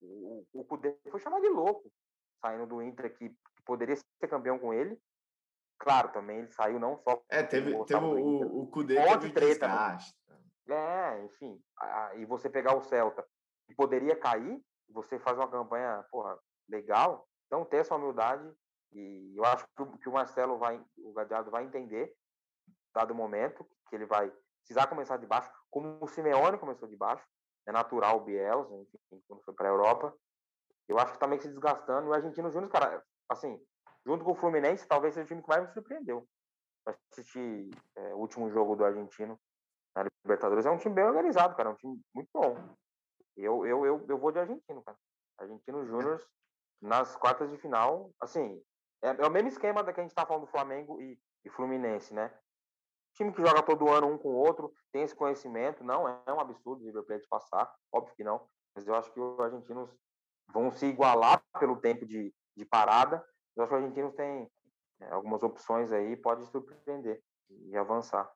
O, 0.01 0.45
o 0.53 0.65
Cudê 0.65 0.97
foi 1.09 1.19
chamado 1.19 1.41
de 1.41 1.49
louco, 1.49 1.91
saindo 2.41 2.65
do 2.65 2.81
Inter 2.81 3.15
que 3.17 3.35
poderia 3.65 3.95
ser 3.95 4.27
campeão 4.29 4.57
com 4.57 4.73
ele. 4.73 4.99
Claro, 5.79 6.09
também 6.09 6.39
ele 6.39 6.51
saiu 6.51 6.79
não 6.79 6.97
só. 6.97 7.21
É, 7.29 7.43
teve, 7.43 7.71
teve 7.85 8.05
o, 8.05 8.61
o 8.63 8.67
Cudê 8.67 8.95
teve 8.95 9.31
treta. 9.31 9.97
É, 10.67 11.23
enfim. 11.23 11.61
A, 11.79 12.15
e 12.15 12.25
você 12.25 12.49
pegar 12.49 12.75
o 12.75 12.81
Celta, 12.81 13.25
que 13.67 13.75
poderia 13.75 14.15
cair, 14.15 14.61
você 14.89 15.19
faz 15.19 15.37
uma 15.37 15.47
campanha, 15.49 16.03
porra, 16.11 16.37
legal. 16.67 17.27
Então, 17.45 17.63
ter 17.63 17.77
essa 17.77 17.95
humildade. 17.95 18.51
E 18.91 19.33
eu 19.35 19.45
acho 19.45 19.65
que 20.01 20.09
o 20.09 20.13
Marcelo 20.13 20.57
vai, 20.57 20.81
o 20.97 21.13
Gadiardo 21.13 21.51
vai 21.51 21.65
entender, 21.65 22.13
dado 22.93 23.11
o 23.11 23.15
momento, 23.15 23.67
que 23.89 23.95
ele 23.95 24.05
vai 24.05 24.31
precisar 24.59 24.87
começar 24.87 25.17
de 25.17 25.25
baixo, 25.25 25.51
como 25.69 25.97
o 26.01 26.07
Simeone 26.07 26.57
começou 26.57 26.87
de 26.87 26.95
baixo. 26.95 27.25
É 27.67 27.71
natural 27.71 28.17
o 28.17 28.21
Bielsa, 28.21 28.73
enfim, 28.75 29.21
quando 29.27 29.43
foi 29.43 29.53
para 29.53 29.67
a 29.67 29.71
Europa. 29.71 30.17
Eu 30.87 30.97
acho 30.97 31.13
que 31.13 31.19
também 31.19 31.37
tá 31.37 31.43
se 31.43 31.49
desgastando. 31.49 32.07
E 32.07 32.09
o 32.09 32.13
Argentino 32.13 32.49
Júnior, 32.49 32.71
cara, 32.71 33.03
assim, 33.29 33.61
junto 34.07 34.23
com 34.23 34.31
o 34.31 34.35
Fluminense, 34.35 34.87
talvez 34.87 35.13
seja 35.13 35.25
o 35.25 35.27
time 35.27 35.41
que 35.41 35.49
mais 35.49 35.67
me 35.67 35.73
surpreendeu. 35.73 36.25
Assistir 37.11 37.69
é, 37.93 38.13
o 38.13 38.19
último 38.19 38.49
jogo 38.49 38.73
do 38.73 38.85
Argentino 38.85 39.37
na 39.93 40.05
Libertadores. 40.23 40.65
É 40.65 40.71
um 40.71 40.77
time 40.77 40.95
bem 40.95 41.03
organizado, 41.03 41.57
cara. 41.57 41.69
É 41.69 41.71
um 41.73 41.75
time 41.75 42.01
muito 42.15 42.29
bom. 42.33 42.55
Eu, 43.35 43.65
eu, 43.65 43.85
eu, 43.85 44.05
eu 44.07 44.17
vou 44.17 44.31
de 44.31 44.39
argentino, 44.39 44.81
cara. 44.81 44.97
Argentino 45.37 45.85
Júnior 45.85 46.25
nas 46.81 47.17
quartas 47.17 47.51
de 47.51 47.57
final, 47.57 48.11
assim, 48.21 48.63
é, 49.01 49.09
é, 49.09 49.27
o 49.27 49.31
mesmo 49.31 49.49
esquema 49.49 49.83
da 49.83 49.91
que 49.91 49.99
a 49.99 50.03
gente 50.03 50.15
tá 50.15 50.25
falando 50.25 50.45
do 50.45 50.51
Flamengo 50.51 51.01
e, 51.01 51.19
e 51.43 51.49
Fluminense, 51.49 52.13
né? 52.13 52.33
Time 53.15 53.33
que 53.33 53.41
joga 53.41 53.61
todo 53.63 53.89
ano 53.89 54.07
um 54.07 54.17
com 54.17 54.29
o 54.29 54.37
outro, 54.37 54.71
tem 54.91 55.01
esse 55.01 55.15
conhecimento, 55.15 55.83
não 55.83 56.07
é 56.07 56.33
um 56.33 56.39
absurdo 56.39 56.83
o 56.83 56.85
River 56.85 57.03
Plate 57.03 57.27
passar, 57.27 57.71
óbvio 57.91 58.15
que 58.15 58.23
não, 58.23 58.47
mas 58.75 58.87
eu 58.87 58.95
acho 58.95 59.11
que 59.11 59.19
os 59.19 59.39
argentinos 59.39 59.89
vão 60.53 60.71
se 60.71 60.85
igualar 60.85 61.43
pelo 61.59 61.77
tempo 61.77 62.05
de, 62.05 62.33
de 62.55 62.65
parada. 62.65 63.25
Eu 63.57 63.67
que 63.67 63.73
os 63.73 63.79
argentinos 63.81 64.13
têm 64.13 64.47
é, 65.01 65.09
algumas 65.11 65.41
opções 65.41 65.91
aí, 65.91 66.15
pode 66.15 66.45
surpreender 66.51 67.21
e 67.49 67.75
avançar. 67.75 68.31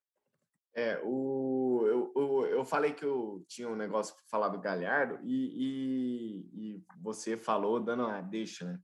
É, 0.74 1.00
o, 1.04 1.84
eu, 1.86 2.14
eu, 2.16 2.46
eu 2.48 2.66
falei 2.66 2.94
que 2.94 3.06
eu 3.06 3.44
tinha 3.48 3.68
um 3.68 3.76
negócio 3.76 4.16
para 4.16 4.24
falar 4.26 4.48
do 4.48 4.60
Galhardo 4.60 5.20
e, 5.22 6.48
e, 6.54 6.76
e, 6.76 6.86
você 7.02 7.36
falou 7.36 7.80
dando 7.80 8.06
uma 8.06 8.22
deixa, 8.22 8.66
né? 8.66 8.80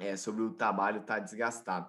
É, 0.00 0.16
sobre 0.16 0.42
o 0.42 0.54
trabalho 0.54 1.00
estar 1.00 1.14
tá 1.14 1.20
desgastado. 1.20 1.88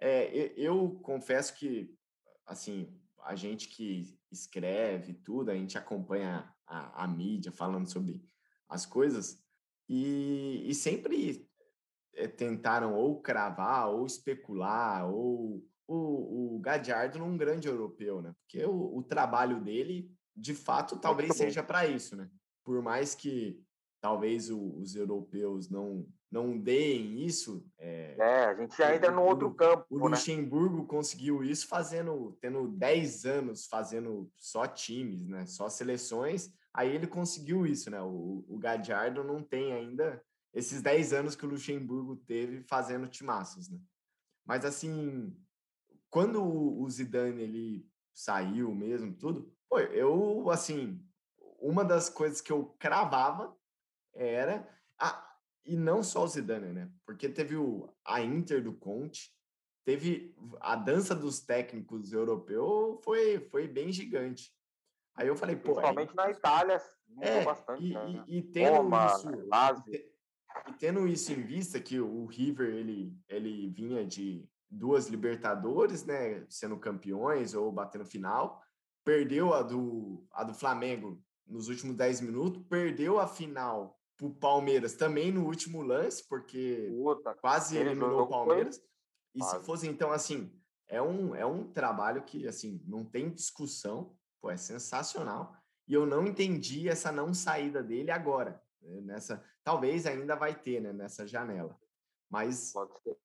É, 0.00 0.26
eu, 0.36 0.52
eu 0.56 1.00
confesso 1.02 1.54
que, 1.54 1.96
assim, 2.44 3.00
a 3.22 3.36
gente 3.36 3.68
que 3.68 4.18
escreve 4.30 5.14
tudo, 5.14 5.52
a 5.52 5.54
gente 5.54 5.78
acompanha 5.78 6.52
a, 6.66 7.04
a 7.04 7.06
mídia 7.06 7.52
falando 7.52 7.88
sobre 7.88 8.20
as 8.68 8.84
coisas 8.84 9.40
e, 9.88 10.64
e 10.68 10.74
sempre 10.74 11.43
tentaram 12.36 12.94
ou 12.94 13.20
cravar, 13.20 13.88
ou 13.88 14.06
especular, 14.06 15.08
ou 15.08 15.64
o, 15.86 16.56
o 16.56 16.58
Gadiardo 16.60 17.18
num 17.18 17.36
grande 17.36 17.68
europeu, 17.68 18.22
né? 18.22 18.34
Porque 18.40 18.64
o, 18.64 18.98
o 18.98 19.02
trabalho 19.02 19.60
dele, 19.60 20.10
de 20.34 20.54
fato, 20.54 20.96
talvez 20.98 21.36
seja 21.36 21.62
para 21.62 21.86
isso, 21.86 22.16
né? 22.16 22.28
Por 22.64 22.80
mais 22.82 23.14
que 23.14 23.60
talvez 24.00 24.50
o, 24.50 24.78
os 24.78 24.94
europeus 24.94 25.68
não 25.68 26.06
não 26.34 26.58
deem 26.58 27.24
isso. 27.24 27.64
É, 27.78 28.16
é 28.18 28.44
a 28.46 28.54
gente 28.56 28.76
já 28.76 28.92
entra 28.92 29.12
no 29.12 29.22
outro 29.22 29.54
campo. 29.54 29.86
O 29.88 30.08
né? 30.08 30.16
Luxemburgo 30.16 30.84
conseguiu 30.84 31.44
isso 31.44 31.68
fazendo, 31.68 32.36
tendo 32.40 32.66
10 32.66 33.24
anos 33.24 33.66
fazendo 33.66 34.28
só 34.36 34.66
times, 34.66 35.28
né? 35.28 35.46
Só 35.46 35.68
seleções. 35.68 36.52
Aí 36.74 36.92
ele 36.92 37.06
conseguiu 37.06 37.64
isso, 37.64 37.88
né? 37.88 38.02
O, 38.02 38.44
o 38.48 38.58
Gadiardo 38.58 39.22
não 39.22 39.44
tem 39.44 39.72
ainda 39.72 40.20
esses 40.54 40.80
10 40.80 41.12
anos 41.12 41.34
que 41.34 41.44
o 41.44 41.48
Luxemburgo 41.48 42.16
teve 42.16 42.62
fazendo 42.62 43.08
timaços, 43.08 43.68
né? 43.68 43.78
Mas 44.46 44.64
assim, 44.64 45.36
quando 46.08 46.42
o 46.42 46.88
Zidane 46.88 47.42
ele 47.42 47.90
saiu 48.14 48.72
mesmo, 48.72 49.12
tudo, 49.16 49.52
pô, 49.68 49.80
eu, 49.80 50.48
assim, 50.50 51.04
uma 51.58 51.84
das 51.84 52.08
coisas 52.08 52.40
que 52.40 52.52
eu 52.52 52.66
cravava 52.78 53.56
era. 54.14 54.68
Ah, 54.98 55.38
e 55.64 55.76
não 55.76 56.02
só 56.02 56.22
o 56.22 56.28
Zidane, 56.28 56.72
né? 56.72 56.90
Porque 57.04 57.28
teve 57.28 57.56
o, 57.56 57.92
a 58.04 58.22
Inter 58.22 58.62
do 58.62 58.72
Conte, 58.72 59.34
teve 59.84 60.36
a 60.60 60.76
dança 60.76 61.14
dos 61.14 61.40
técnicos 61.40 62.12
europeus 62.12 63.02
foi, 63.02 63.40
foi 63.50 63.66
bem 63.66 63.90
gigante. 63.90 64.54
Aí 65.16 65.26
eu 65.26 65.36
falei, 65.36 65.56
pô. 65.56 65.72
Principalmente 65.72 66.10
aí, 66.10 66.16
na 66.16 66.30
Itália, 66.30 66.82
é, 67.20 67.44
bastante. 67.44 67.84
E, 67.84 67.94
né? 67.94 68.24
e, 68.28 68.38
e 68.38 68.42
tendo 68.42 68.76
Roma, 68.76 69.06
isso. 69.06 69.30
E, 69.88 70.13
e 70.68 70.72
tendo 70.74 71.06
isso 71.06 71.32
em 71.32 71.42
vista, 71.42 71.80
que 71.80 72.00
o 72.00 72.26
River 72.26 72.74
ele, 72.74 73.16
ele 73.28 73.68
vinha 73.70 74.06
de 74.06 74.48
duas 74.70 75.08
Libertadores, 75.08 76.04
né, 76.04 76.44
sendo 76.48 76.78
campeões 76.78 77.54
ou 77.54 77.70
batendo 77.70 78.04
final, 78.04 78.62
perdeu 79.04 79.52
a 79.52 79.62
do, 79.62 80.26
a 80.32 80.44
do 80.44 80.54
Flamengo 80.54 81.22
nos 81.46 81.68
últimos 81.68 81.96
10 81.96 82.22
minutos, 82.22 82.62
perdeu 82.68 83.20
a 83.20 83.26
final 83.26 83.98
pro 84.16 84.30
Palmeiras 84.30 84.94
também 84.94 85.30
no 85.30 85.44
último 85.44 85.82
lance, 85.82 86.26
porque 86.28 86.90
Puta, 86.96 87.34
quase 87.34 87.76
eliminou 87.76 88.22
o 88.22 88.28
Palmeiras. 88.28 88.78
Foi... 88.78 88.86
E 89.34 89.38
quase. 89.40 89.58
se 89.58 89.64
fosse, 89.64 89.88
então, 89.88 90.12
assim, 90.12 90.52
é 90.88 91.02
um, 91.02 91.34
é 91.34 91.44
um 91.44 91.70
trabalho 91.70 92.22
que, 92.22 92.46
assim, 92.46 92.80
não 92.86 93.04
tem 93.04 93.30
discussão, 93.30 94.16
pô, 94.40 94.50
é 94.50 94.56
sensacional. 94.56 95.56
E 95.86 95.92
eu 95.92 96.06
não 96.06 96.26
entendi 96.26 96.88
essa 96.88 97.12
não 97.12 97.34
saída 97.34 97.82
dele 97.82 98.10
agora, 98.10 98.62
né, 98.80 99.00
nessa, 99.00 99.44
talvez 99.64 100.06
ainda 100.06 100.36
vai 100.36 100.54
ter, 100.54 100.80
né, 100.80 100.92
nessa 100.92 101.26
janela. 101.26 101.76
Mas 102.30 102.72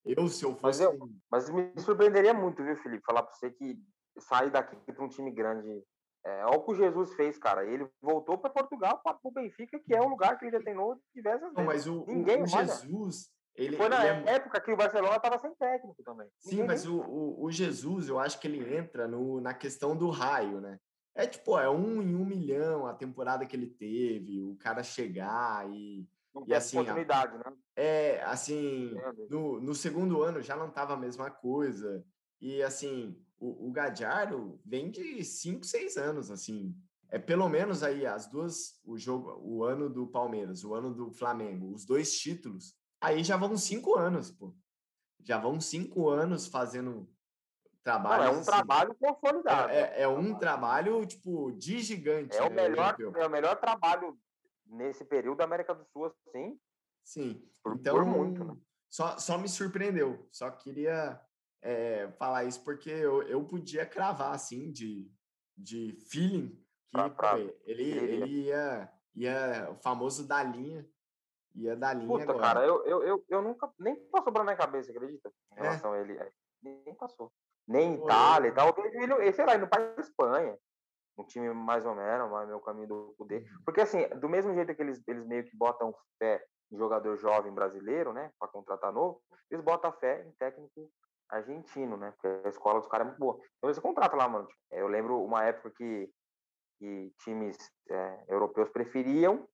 eu, 0.05 0.27
se 0.27 0.45
eu 0.45 0.55
fosse. 0.55 0.63
Mas, 0.63 0.79
eu, 0.81 1.09
mas 1.29 1.49
me 1.49 1.71
surpreenderia 1.79 2.33
muito, 2.33 2.63
viu, 2.63 2.75
Felipe? 2.77 3.03
Falar 3.05 3.23
para 3.23 3.33
você 3.33 3.51
que 3.51 3.77
sair 4.19 4.49
daqui 4.51 4.75
para 4.91 5.03
um 5.03 5.09
time 5.09 5.31
grande 5.31 5.83
É, 6.25 6.45
olha 6.45 6.57
o 6.57 6.63
que 6.63 6.71
o 6.71 6.75
Jesus 6.75 7.13
fez, 7.13 7.37
cara. 7.37 7.65
Ele 7.65 7.87
voltou 8.01 8.37
para 8.37 8.49
Portugal, 8.49 8.99
para 9.01 9.17
o 9.23 9.31
Benfica, 9.31 9.79
que 9.79 9.95
é 9.95 10.01
o 10.01 10.07
lugar 10.09 10.37
que 10.37 10.45
ele 10.45 10.51
já 10.51 10.61
treinou 10.61 11.01
diversas 11.15 11.53
Não, 11.53 11.65
vezes. 11.65 11.85
mas 11.85 11.87
o, 11.87 12.05
Ninguém 12.05 12.43
o. 12.43 12.47
Jesus, 12.47 13.31
ele, 13.55 13.77
Foi 13.77 13.89
na 13.89 14.05
ele 14.05 14.29
é- 14.29 14.35
época 14.35 14.61
que 14.61 14.71
o 14.71 14.77
Barcelona 14.77 15.15
estava 15.15 15.39
sem 15.39 15.53
técnico 15.55 16.03
também. 16.03 16.27
Sim, 16.39 16.51
Ninguém 16.51 16.67
mas 16.67 16.85
o, 16.85 16.99
o, 16.99 17.45
o 17.45 17.51
Jesus, 17.51 18.09
eu 18.09 18.19
acho 18.19 18.39
que 18.39 18.47
ele 18.47 18.75
entra 18.75 19.07
no, 19.07 19.39
na 19.41 19.53
questão 19.53 19.95
do 19.95 20.09
raio, 20.09 20.59
né? 20.61 20.77
É 21.15 21.25
tipo, 21.25 21.57
é 21.57 21.69
um 21.69 22.01
em 22.01 22.15
um 22.15 22.25
milhão 22.25 22.85
a 22.85 22.93
temporada 22.93 23.45
que 23.45 23.55
ele 23.55 23.67
teve, 23.67 24.41
o 24.41 24.55
cara 24.57 24.83
chegar 24.83 25.69
e. 25.69 26.05
não 26.39 26.47
e 26.47 26.53
assim, 26.53 26.77
oportunidade, 26.77 27.37
né? 27.37 27.53
É, 27.75 28.23
assim, 28.23 28.91
Entendo. 28.91 29.27
no, 29.29 29.61
no 29.61 29.75
segundo 29.75 30.21
ano 30.21 30.41
já 30.41 30.55
não 30.55 30.67
estava 30.67 30.93
a 30.93 30.97
mesma 30.97 31.29
coisa. 31.29 32.03
E 32.41 32.61
assim, 32.63 33.17
o, 33.39 33.67
o 33.67 33.71
Gadiardo 33.71 34.59
vem 34.65 34.89
de 34.89 35.23
5, 35.23 35.65
6 35.65 35.97
anos, 35.97 36.31
assim. 36.31 36.75
É 37.11 37.17
pelo 37.17 37.49
menos 37.49 37.81
aí 37.81 38.05
as 38.05 38.27
duas, 38.27 38.79
o 38.85 38.97
jogo, 38.97 39.39
o 39.41 39.63
ano 39.63 39.89
do 39.89 40.05
Palmeiras, 40.05 40.63
o 40.63 40.75
ano 40.75 40.93
do 40.93 41.11
Flamengo, 41.11 41.73
os 41.73 41.83
dois 41.83 42.17
títulos, 42.17 42.75
aí 43.01 43.23
já 43.23 43.35
vão 43.35 43.57
cinco 43.57 43.95
anos, 43.95 44.29
pô. 44.31 44.53
Já 45.23 45.39
vão 45.39 45.59
cinco 45.59 46.07
anos 46.09 46.47
fazendo 46.47 46.91
Não, 46.91 47.07
trabalho. 47.83 48.23
é 48.23 48.29
um 48.29 48.43
trabalho 48.43 48.95
consolidado. 48.95 49.71
É, 49.71 49.79
é, 49.79 50.01
é 50.03 50.07
um 50.07 50.35
trabalho, 50.35 51.03
tipo, 51.05 51.51
de 51.53 51.79
gigante. 51.79 52.37
É 52.37 52.43
o 52.43 52.49
né, 52.49 52.69
melhor, 52.69 52.95
europeu. 52.99 53.23
é 53.23 53.27
o 53.27 53.31
melhor 53.31 53.55
trabalho 53.59 54.17
nesse 54.70 55.03
período 55.03 55.38
da 55.39 55.43
América 55.43 55.74
do 55.74 55.84
Sul, 55.86 56.11
sim. 56.32 56.59
Sim. 57.03 57.49
Por- 57.63 57.76
então, 57.76 57.95
por 57.95 58.05
muito, 58.05 58.43
né? 58.43 58.55
só, 58.89 59.17
só 59.17 59.38
me 59.38 59.49
surpreendeu. 59.49 60.28
Só 60.32 60.49
queria 60.51 61.20
é, 61.61 62.09
falar 62.17 62.45
isso 62.45 62.63
porque 62.63 62.89
eu, 62.89 63.24
eu 63.24 63.43
podia 63.45 63.86
cravar, 63.86 64.34
assim, 64.34 64.72
de, 64.72 65.11
de 65.57 65.93
feeling, 66.09 66.49
que 66.49 66.91
Pra- 66.91 67.09
pra- 67.09 67.39
ele, 67.39 67.84
ele 67.84 68.26
ia, 68.45 68.91
ia, 69.15 69.70
o 69.72 69.76
famoso 69.76 70.28
da 70.28 70.41
linha, 70.43 70.88
ia 71.55 71.76
da 71.76 71.93
linha 71.93 72.07
Puta, 72.07 72.24
agora. 72.32 72.39
cara, 72.39 72.65
eu, 72.65 72.86
eu, 72.86 73.03
eu, 73.03 73.26
eu 73.28 73.41
nunca. 73.41 73.72
Nem 73.78 73.95
passou 74.09 74.32
pra 74.32 74.43
minha 74.43 74.55
cabeça, 74.55 74.91
acredita? 74.91 75.32
Em 75.53 75.59
É? 75.59 75.61
relação 75.63 75.93
a 75.93 75.99
ele. 75.99 76.13
é, 76.17 76.32
Nem 76.61 76.95
passou. 76.95 77.32
Nem 77.67 77.97
Pô, 77.97 78.05
Itália 78.05 78.47
eu- 78.47 78.51
e 78.51 78.55
tal. 78.55 78.76
Ele, 78.78 79.13
ele, 79.13 79.34
sei 79.34 79.45
lá, 79.45 79.55
indo 79.55 79.67
para 79.67 79.95
Espanha. 79.99 80.57
Um 81.20 81.26
time 81.26 81.53
mais 81.53 81.86
ou 81.86 81.93
menos, 81.93 82.32
mas 82.32 82.47
meu 82.47 82.61
caminho 82.61 82.88
do 82.88 83.15
poder. 83.17 83.41
Uhum. 83.41 83.63
Porque, 83.65 83.82
assim, 83.82 84.07
do 84.20 84.30
mesmo 84.30 84.53
jeito 84.53 84.74
que 84.74 84.82
eles, 84.82 85.01
eles 85.05 85.26
meio 85.26 85.43
que 85.43 85.55
botam 85.55 85.93
fé 86.17 86.41
em 86.72 86.78
jogador 86.78 87.17
jovem 87.17 87.53
brasileiro, 87.53 88.13
né? 88.13 88.32
Pra 88.39 88.47
contratar 88.47 88.93
novo, 88.93 89.22
eles 89.51 89.63
botam 89.63 89.91
fé 89.93 90.24
em 90.26 90.32
técnico 90.34 90.89
argentino, 91.30 91.97
né? 91.97 92.11
Porque 92.11 92.47
a 92.47 92.49
escola 92.49 92.80
dos 92.80 92.88
caras 92.88 93.05
é 93.05 93.09
muito 93.09 93.20
boa. 93.20 93.36
Então 93.57 93.70
eles 93.70 93.80
contratam 93.80 94.17
lá, 94.17 94.30
mano. 94.30 94.47
Tipo, 94.47 94.59
Eu 94.72 94.88
lembro 94.88 95.22
uma 95.22 95.43
época 95.43 95.72
que, 95.72 96.09
que 96.78 97.13
times 97.24 97.57
é, 97.89 98.26
europeus 98.30 98.70
preferiam 98.70 99.47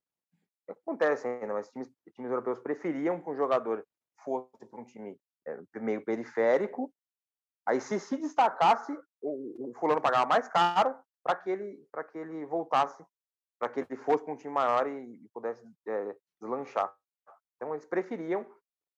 acontece 0.70 1.28
ainda, 1.28 1.54
mas 1.54 1.70
times, 1.70 1.92
times 2.14 2.32
europeus 2.32 2.60
preferiam 2.60 3.22
que 3.22 3.30
um 3.30 3.36
jogador 3.36 3.86
fosse 4.24 4.66
para 4.66 4.80
um 4.80 4.86
time 4.86 5.20
é, 5.46 5.80
meio 5.80 6.04
periférico. 6.04 6.92
Aí, 7.68 7.82
se 7.82 8.00
se 8.00 8.18
destacasse, 8.18 8.98
o, 9.22 9.70
o 9.70 9.74
fulano 9.80 10.02
pagava 10.02 10.26
mais 10.26 10.48
caro 10.48 10.96
para 11.26 11.36
que 11.36 11.50
ele 11.50 11.88
para 11.92 12.04
que 12.04 12.18
ele 12.20 12.46
voltasse, 12.46 13.04
para 13.58 13.70
que 13.70 13.80
ele 13.80 13.98
fosse 13.98 14.24
para 14.24 14.34
um 14.34 14.38
time 14.38 14.54
maior 14.54 14.88
e, 14.88 15.26
e 15.26 15.30
pudesse 15.30 15.66
é, 15.88 16.16
deslanchar. 16.40 16.96
Então, 17.56 17.74
eles 17.74 17.86
preferiam 17.86 18.46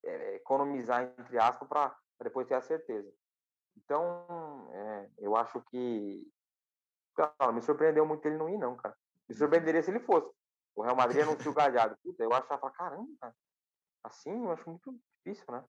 é, 0.03 0.35
economizar 0.35 1.03
entre 1.17 1.39
aspas 1.39 1.67
para 1.69 1.97
depois 2.21 2.45
ter 2.45 2.55
a 2.55 2.61
certeza. 2.61 3.09
Então, 3.77 4.69
é, 4.73 5.09
eu 5.19 5.37
acho 5.37 5.61
que 5.61 6.29
cara, 7.15 7.53
me 7.53 7.61
surpreendeu 7.61 8.05
muito 8.05 8.25
ele 8.25 8.37
não 8.37 8.49
ir, 8.49 8.57
não, 8.57 8.75
cara. 8.75 8.95
Me 9.29 9.33
surpreenderia 9.33 9.81
se 9.81 9.89
ele 9.89 10.01
fosse. 10.01 10.29
O 10.75 10.81
Real 10.81 10.95
Madrid 10.95 11.21
anunciou 11.23 11.53
o 11.53 11.55
Galhardo. 11.55 11.97
Puta, 12.03 12.23
eu 12.23 12.33
achava, 12.33 12.69
caramba, 12.71 13.09
cara. 13.21 13.35
Assim, 14.03 14.43
eu 14.43 14.51
acho 14.51 14.69
muito 14.69 14.99
difícil, 15.23 15.45
né? 15.51 15.63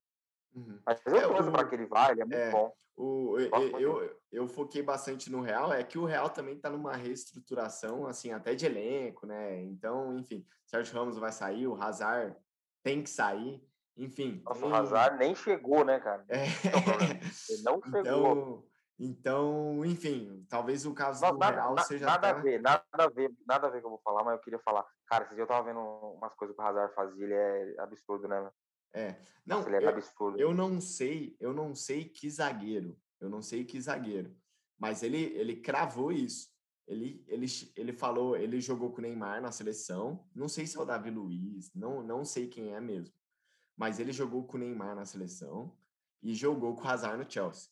Uhum. 0.53 0.79
Mas 0.85 1.01
eu 1.05 1.15
É, 1.15 1.21
torço 1.27 1.51
para 1.51 1.67
que 1.67 1.75
ele 1.75 1.85
vá, 1.85 2.11
ele 2.11 2.21
é 2.21 2.25
muito 2.25 2.37
é, 2.37 2.51
bom. 2.51 2.73
O, 2.95 3.39
eu, 3.39 3.79
eu, 3.79 4.19
eu 4.31 4.47
foquei 4.49 4.81
bastante 4.83 5.31
no 5.31 5.39
Real, 5.41 5.71
é 5.71 5.83
que 5.83 5.97
o 5.97 6.03
Real 6.03 6.29
também 6.29 6.55
está 6.55 6.69
numa 6.69 6.95
reestruturação, 6.97 8.05
assim, 8.05 8.31
até 8.33 8.53
de 8.53 8.65
elenco, 8.65 9.25
né? 9.25 9.61
Então, 9.63 10.17
enfim, 10.17 10.45
Sérgio 10.65 10.93
Ramos 10.95 11.17
vai 11.17 11.31
sair, 11.31 11.65
o 11.65 11.81
Hazard 11.81 12.35
tem 12.83 13.01
que 13.01 13.09
sair, 13.09 13.63
enfim. 13.95 14.41
Nossa, 14.43 14.59
tem- 14.61 14.69
o 14.69 14.75
Hazard 14.75 15.17
nem 15.17 15.33
chegou, 15.33 15.85
né, 15.85 15.99
cara? 16.01 16.25
É, 16.27 16.39
é. 16.39 16.47
Ele 17.49 17.63
não 17.63 17.81
chegou. 17.81 17.99
então, 18.01 18.63
então, 18.99 19.85
enfim, 19.85 20.45
talvez 20.49 20.85
o 20.85 20.93
caso 20.93 21.21
Não, 21.23 21.31
do 21.31 21.37
nada, 21.39 21.55
Real 21.55 21.75
na- 21.75 21.83
seja 21.83 22.05
nada 22.05 22.29
até... 22.31 22.39
a 22.39 22.41
ver, 22.41 22.61
nada 22.61 22.83
a 22.91 23.07
ver, 23.07 23.31
nada 23.47 23.67
a 23.67 23.69
ver 23.69 23.79
que 23.79 23.85
eu 23.85 23.91
vou 23.91 24.01
falar, 24.03 24.25
mas 24.25 24.33
eu 24.33 24.41
queria 24.41 24.59
falar. 24.59 24.85
Cara, 25.07 25.23
esse 25.23 25.35
dia 25.35 25.43
eu 25.43 25.47
tava 25.47 25.63
vendo 25.63 25.79
umas 25.79 26.33
coisas 26.35 26.53
que 26.53 26.61
o 26.61 26.65
Hazard 26.65 26.93
fazia, 26.93 27.23
ele 27.23 27.33
é 27.33 27.75
absurdo, 27.79 28.27
né? 28.27 28.51
É, 28.93 29.21
não, 29.45 29.57
Nossa, 29.57 29.69
é 29.69 29.79
eu, 29.79 30.37
eu 30.37 30.53
não 30.53 30.81
sei, 30.81 31.35
eu 31.39 31.53
não 31.53 31.75
sei 31.75 32.05
que 32.05 32.29
zagueiro, 32.29 32.99
eu 33.19 33.29
não 33.29 33.41
sei 33.41 33.63
que 33.63 33.79
zagueiro, 33.79 34.35
mas 34.77 35.03
ele, 35.03 35.17
ele 35.17 35.57
cravou 35.57 36.11
isso. 36.11 36.49
Ele, 36.87 37.23
ele, 37.27 37.45
ele 37.75 37.93
falou, 37.93 38.35
ele 38.35 38.59
jogou 38.59 38.91
com 38.91 38.97
o 38.97 39.01
Neymar 39.01 39.39
na 39.41 39.51
seleção, 39.51 40.27
não 40.33 40.47
sei 40.47 40.65
se 40.65 40.75
é 40.75 40.81
o 40.81 40.85
Davi 40.85 41.11
Luiz, 41.11 41.71
não, 41.75 42.01
não 42.01 42.25
sei 42.25 42.47
quem 42.47 42.73
é 42.73 42.81
mesmo, 42.81 43.13
mas 43.77 43.99
ele 43.99 44.11
jogou 44.11 44.43
com 44.43 44.57
o 44.57 44.59
Neymar 44.59 44.95
na 44.95 45.05
seleção 45.05 45.77
e 46.21 46.33
jogou 46.33 46.75
com 46.75 46.83
o 46.83 46.87
Hazard 46.87 47.23
no 47.23 47.31
Chelsea. 47.31 47.69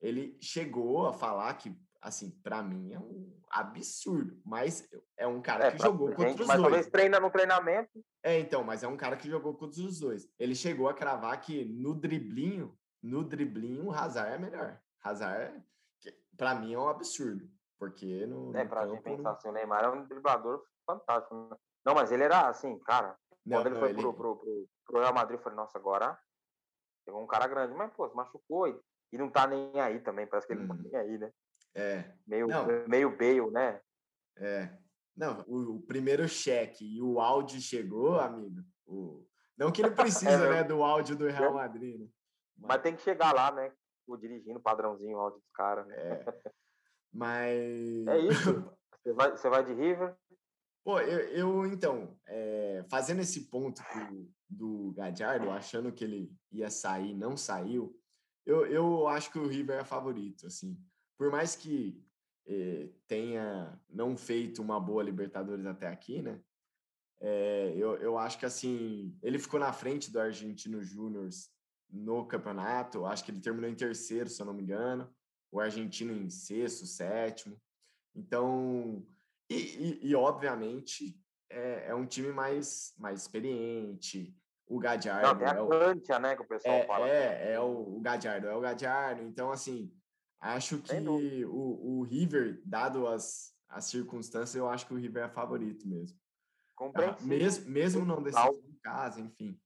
Ele 0.00 0.36
chegou 0.40 1.06
a 1.06 1.14
falar 1.14 1.54
que, 1.54 1.74
assim, 2.00 2.30
para 2.42 2.62
mim 2.62 2.92
é 2.92 2.98
um 2.98 3.32
absurdo, 3.50 4.40
mas 4.44 4.88
é 5.16 5.26
um 5.26 5.40
cara 5.40 5.66
É, 5.66 5.70
que 5.72 5.78
jogou 5.78 6.08
gente, 6.08 6.16
contra 6.16 6.42
os 6.42 6.48
mas 6.48 6.56
dois. 6.56 6.62
talvez 6.62 6.86
treina 6.88 7.18
no 7.20 7.30
treinamento. 7.30 7.90
É, 8.22 8.38
então, 8.38 8.62
mas 8.64 8.82
é 8.82 8.88
um 8.88 8.96
cara 8.96 9.16
que 9.16 9.28
jogou 9.28 9.54
contra 9.54 9.80
os 9.80 9.98
dois. 10.00 10.28
Ele 10.38 10.54
chegou 10.54 10.88
a 10.88 10.94
cravar 10.94 11.40
que 11.40 11.64
no 11.64 11.94
driblinho, 11.94 12.76
no 13.02 13.24
driblinho, 13.24 13.86
o 13.86 13.92
Hazard 13.92 14.32
é 14.34 14.38
melhor. 14.38 14.80
Hazard, 15.02 15.62
pra 16.36 16.54
mim, 16.54 16.74
é 16.74 16.78
um 16.78 16.88
absurdo. 16.88 17.48
Porque 17.78 18.26
no, 18.26 18.54
É, 18.56 18.64
pra 18.64 18.86
gente 18.88 19.02
pensar 19.02 19.30
assim, 19.30 19.48
o 19.48 19.52
Neymar 19.52 19.84
é 19.84 19.88
um 19.88 20.04
driblador 20.04 20.64
fantástico. 20.84 21.34
Né? 21.34 21.56
Não, 21.86 21.94
mas 21.94 22.10
ele 22.10 22.24
era 22.24 22.48
assim, 22.48 22.78
cara. 22.80 23.16
Não, 23.46 23.58
quando 23.58 23.66
ele 23.66 23.74
não, 23.76 23.80
foi 23.80 23.90
ele- 23.90 24.00
Pro, 24.02 24.12
pro, 24.14 24.36
pro, 24.36 24.68
pro 24.84 25.00
Real 25.00 25.14
Madrid, 25.14 25.38
eu 25.38 25.42
falei, 25.42 25.56
nossa, 25.56 25.78
agora 25.78 26.18
pegou 27.06 27.22
um 27.22 27.26
cara 27.26 27.46
grande, 27.46 27.72
mas, 27.74 27.90
pô, 27.94 28.06
se 28.08 28.14
machucou 28.16 28.66
e, 28.68 28.78
e 29.12 29.16
não 29.16 29.30
tá 29.30 29.46
nem 29.46 29.80
aí 29.80 30.00
também, 30.00 30.26
parece 30.26 30.46
que 30.46 30.52
ele 30.52 30.60
não 30.62 30.68
tá 30.68 30.74
Uhum. 30.74 30.82
nem 30.82 30.96
aí, 30.96 31.18
né? 31.18 31.32
É, 31.78 32.12
Meio, 32.26 32.48
Não. 32.48 32.66
meio 32.88 33.16
Bale, 33.16 33.50
né? 33.50 33.80
é. 34.36 34.76
Não, 35.16 35.44
o, 35.48 35.76
o 35.76 35.82
primeiro 35.82 36.28
cheque 36.28 36.84
e 36.84 37.02
o 37.02 37.20
áudio 37.20 37.60
chegou, 37.60 38.20
amigo. 38.20 38.62
O... 38.86 39.26
Não 39.56 39.72
que 39.72 39.82
ele 39.82 39.90
precisa, 40.22 40.30
É, 40.30 40.50
né, 40.50 40.64
do 40.64 40.82
áudio 40.82 41.16
do 41.16 41.26
Real 41.26 41.54
Madrid, 41.54 41.98
né? 41.98 42.08
Mas 42.56 42.82
tem 42.82 42.94
que 42.94 43.02
chegar 43.02 43.32
lá, 43.32 43.50
né? 43.50 43.72
O 44.06 44.16
dirigindo, 44.16 44.60
padrãozinho, 44.60 45.16
o 45.16 45.20
áudio 45.20 45.40
dos 45.40 45.50
caras. 45.52 45.86
Né? 45.86 45.96
É. 45.96 46.24
Mas... 47.12 48.06
É 48.06 48.18
isso. 48.18 48.78
Você 49.00 49.12
vai, 49.14 49.30
você 49.30 49.48
vai 49.48 49.64
de 49.64 49.72
River? 49.72 50.14
Pô, 50.84 51.00
eu, 51.00 51.20
eu, 51.28 51.66
então, 51.66 52.18
é, 52.26 52.84
fazendo 52.90 53.22
esse 53.22 53.48
ponto 53.48 53.80
do, 53.80 54.30
do 54.50 54.92
Gadiardo, 54.92 55.50
achando 55.50 55.92
que 55.92 56.04
ele 56.04 56.30
ia 56.52 56.68
sair, 56.68 57.14
não 57.14 57.34
saiu, 57.34 57.98
eu, 58.44 58.66
eu 58.66 59.08
acho 59.08 59.30
que 59.30 59.38
o 59.38 59.46
River 59.46 59.78
é 59.78 59.84
favorito, 59.84 60.46
assim. 60.46 60.76
Por 61.18 61.30
mais 61.30 61.54
que 61.54 62.00
eh, 62.46 62.88
tenha 63.06 63.78
não 63.90 64.16
feito 64.16 64.62
uma 64.62 64.80
boa 64.80 65.02
Libertadores 65.02 65.66
até 65.66 65.88
aqui, 65.88 66.22
né? 66.22 66.40
É, 67.20 67.74
eu, 67.76 67.96
eu 67.96 68.16
acho 68.16 68.38
que, 68.38 68.46
assim, 68.46 69.18
ele 69.22 69.38
ficou 69.38 69.58
na 69.58 69.72
frente 69.72 70.10
do 70.10 70.20
Argentino 70.20 70.82
Júnior 70.82 71.28
no 71.90 72.24
campeonato, 72.26 73.04
acho 73.04 73.24
que 73.24 73.30
ele 73.30 73.40
terminou 73.40 73.68
em 73.68 73.74
terceiro, 73.74 74.28
se 74.28 74.40
eu 74.40 74.46
não 74.46 74.54
me 74.54 74.62
engano, 74.62 75.12
o 75.50 75.60
argentino 75.60 76.12
em 76.12 76.30
sexto, 76.30 76.86
sétimo. 76.86 77.60
Então, 78.14 79.04
e, 79.48 79.54
e, 79.54 80.08
e, 80.08 80.14
obviamente, 80.14 81.18
é, 81.50 81.88
é, 81.88 81.94
um 81.94 82.06
time 82.06 82.30
mais, 82.30 82.94
mais 82.98 83.22
experiente. 83.22 84.34
O 84.66 84.78
Gadiardo. 84.78 85.40
Não, 85.40 85.50
a 85.50 85.54
é 85.54 85.60
o, 85.60 85.68
Cantia, 85.68 86.18
né? 86.18 86.36
Que 86.36 86.42
o 86.42 86.46
pessoal 86.46 86.74
é, 86.74 86.86
fala. 86.86 87.08
É, 87.08 87.52
é 87.54 87.60
o, 87.60 87.96
o 87.96 88.00
Gadiardo, 88.00 88.46
é 88.46 88.54
o 88.54 88.60
Gadiardo. 88.60 89.22
Então, 89.22 89.50
assim, 89.50 89.90
acho 90.40 90.78
que 90.78 90.94
o, 91.44 91.98
o 91.98 92.02
River, 92.02 92.62
dado 92.64 93.06
as, 93.06 93.54
as 93.68 93.84
circunstâncias, 93.86 94.54
eu 94.54 94.68
acho 94.68 94.86
que 94.86 94.94
o 94.94 94.98
River 94.98 95.24
é 95.24 95.28
favorito 95.28 95.86
mesmo. 95.86 96.18
Ah, 96.94 97.16
mesmo, 97.22 97.68
mesmo 97.68 98.04
não 98.04 98.22
decidindo 98.22 98.68
em 98.68 98.78
casa, 98.78 99.20
enfim. 99.20 99.60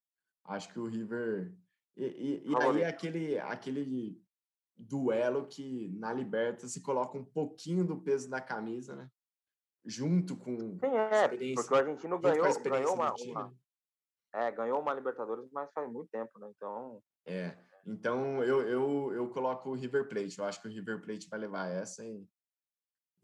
Acho 0.45 0.73
que 0.73 0.79
o 0.79 0.87
River. 0.87 1.55
E, 1.97 2.05
e, 2.05 2.51
e 2.51 2.57
aí 2.57 2.85
aquele, 2.85 3.39
aquele 3.39 4.23
duelo 4.77 5.47
que 5.47 5.91
na 5.99 6.13
Liberta 6.13 6.67
se 6.67 6.81
coloca 6.81 7.19
um 7.19 7.25
pouquinho 7.25 7.85
do 7.85 8.01
peso 8.01 8.31
da 8.31 8.41
camisa, 8.41 8.97
né? 8.97 9.09
Junto 9.85 10.37
com 10.37 10.79
Sim, 10.79 10.97
é, 10.97 11.29
porque 11.55 11.75
o 11.75 11.77
argentino 11.77 12.19
ganhou, 12.19 12.63
ganhou 12.63 12.95
uma, 12.95 13.15
uma, 13.15 13.55
é, 14.33 14.51
ganhou 14.53 14.81
uma 14.81 14.95
Libertadores, 14.95 15.51
mas 15.51 15.71
faz 15.73 15.91
muito 15.91 16.09
tempo, 16.09 16.39
né? 16.39 16.51
Então. 16.55 17.03
É. 17.27 17.57
Então 17.85 18.43
eu, 18.45 18.63
eu, 18.63 19.13
eu 19.15 19.29
coloco 19.31 19.71
o 19.71 19.75
River 19.75 20.09
Plate. 20.09 20.39
Eu 20.39 20.45
acho 20.45 20.61
que 20.61 20.69
o 20.69 20.71
River 20.71 21.01
Plate 21.01 21.29
vai 21.29 21.39
levar 21.39 21.69
essa 21.69 22.05
e, 22.05 22.27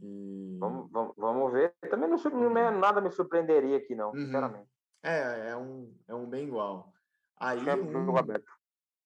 E... 0.00 0.56
Vamos, 0.58 0.90
vamos, 0.90 1.14
vamos 1.16 1.52
ver. 1.52 1.74
Também 1.90 2.08
não, 2.08 2.16
não, 2.16 2.58
é 2.58 2.70
nada 2.70 3.00
me 3.00 3.10
surpreenderia 3.10 3.76
aqui, 3.76 3.94
não, 3.94 4.10
uhum. 4.10 4.24
sinceramente. 4.24 4.68
É, 5.02 5.50
é 5.50 5.56
um, 5.56 5.94
é 6.08 6.14
um 6.14 6.28
bem 6.28 6.46
igual. 6.46 6.92
Aí, 7.36 7.60
um, 7.60 8.14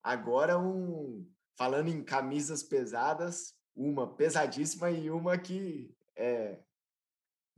agora 0.02 0.58
um 0.58 1.26
falando 1.54 1.88
em 1.88 2.02
camisas 2.02 2.62
pesadas, 2.62 3.54
uma 3.76 4.06
pesadíssima 4.14 4.90
e 4.90 5.10
uma 5.10 5.36
que 5.36 5.94
é 6.16 6.60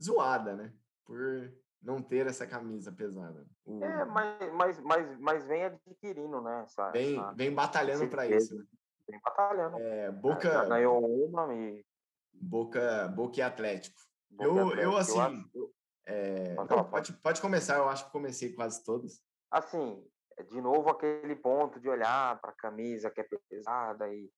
zoada, 0.01 0.53
né? 0.53 0.73
Por 1.05 1.53
não 1.85 2.01
ter 2.01 2.25
essa 2.25 2.47
camisa 2.47 2.91
pesada. 2.91 3.45
O... 3.63 3.83
É, 3.83 4.05
mas, 4.05 4.53
mas, 4.53 4.79
mas, 4.81 5.19
mas 5.19 5.45
vem 5.45 5.63
adquirindo, 5.63 6.41
né? 6.41 6.63
Essa, 6.63 6.89
vem, 6.91 7.17
essa... 7.17 7.31
vem 7.33 7.53
batalhando 7.53 8.07
para 8.09 8.27
isso. 8.27 8.57
Né? 8.57 8.65
Vem 9.07 9.21
batalhando. 9.21 9.77
É, 9.79 10.11
Boca. 10.11 10.51
Já 10.51 10.65
ganhou 10.65 10.99
uma 10.99 11.53
e. 11.53 11.85
Boca, 12.33 13.07
Boca 13.09 13.39
e 13.39 13.41
Atlético. 13.43 14.01
Boca 14.29 14.43
eu, 14.43 14.59
Atlético. 14.59 14.81
eu, 14.81 14.97
assim. 14.97 15.17
Eu 15.17 15.21
acho... 15.21 15.73
é... 16.07 16.55
não, 16.55 16.89
pode, 16.89 17.13
pode 17.13 17.41
começar, 17.41 17.77
eu 17.77 17.87
acho 17.87 18.05
que 18.05 18.11
comecei 18.11 18.51
quase 18.51 18.83
todas. 18.83 19.21
Assim, 19.51 20.03
de 20.49 20.59
novo 20.59 20.89
aquele 20.89 21.35
ponto 21.35 21.79
de 21.79 21.87
olhar 21.87 22.39
para 22.41 22.49
a 22.49 22.55
camisa 22.55 23.11
que 23.11 23.21
é 23.21 23.27
pesada 23.49 24.11
e, 24.13 24.29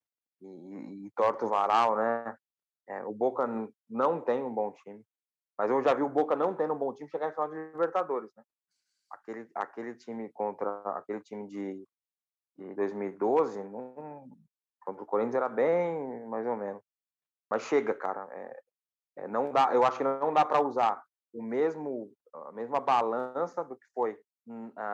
e, 0.41 1.05
e 1.07 1.11
torta 1.15 1.45
o 1.45 1.49
varal, 1.49 1.95
né? 1.95 2.37
É, 2.89 3.03
o 3.05 3.13
Boca 3.13 3.47
não 3.89 4.21
tem 4.21 4.43
um 4.43 4.53
bom 4.53 4.71
time. 4.71 5.03
Mas 5.57 5.71
eu 5.71 5.81
já 5.81 5.93
vi 5.93 6.03
o 6.03 6.09
Boca 6.09 6.35
não 6.35 6.55
tendo 6.55 6.73
um 6.73 6.77
bom 6.77 6.93
time 6.93 7.09
chegar 7.09 7.29
em 7.29 7.31
final 7.31 7.49
de 7.49 7.55
Libertadores, 7.55 8.29
né? 8.35 8.43
Aquele, 9.09 9.49
aquele 9.55 9.95
time 9.95 10.29
contra 10.29 10.81
aquele 10.91 11.21
time 11.21 11.47
de, 11.47 11.87
de 12.57 12.75
2012, 12.75 13.63
não, 13.63 14.29
contra 14.81 15.01
o 15.01 15.05
Corinthians 15.05 15.35
era 15.35 15.49
bem 15.49 16.25
mais 16.27 16.45
ou 16.45 16.55
menos. 16.55 16.83
Mas 17.49 17.63
chega, 17.63 17.93
cara. 17.93 18.27
É, 18.31 18.61
é, 19.17 19.27
não 19.27 19.51
dá, 19.51 19.73
eu 19.73 19.83
acho 19.83 19.97
que 19.97 20.03
não 20.03 20.33
dá 20.33 20.45
para 20.45 20.61
usar 20.61 21.01
o 21.33 21.41
mesmo 21.41 22.11
a 22.33 22.51
mesma 22.51 22.79
balança 22.79 23.63
do 23.63 23.75
que 23.75 23.85
foi 23.93 24.17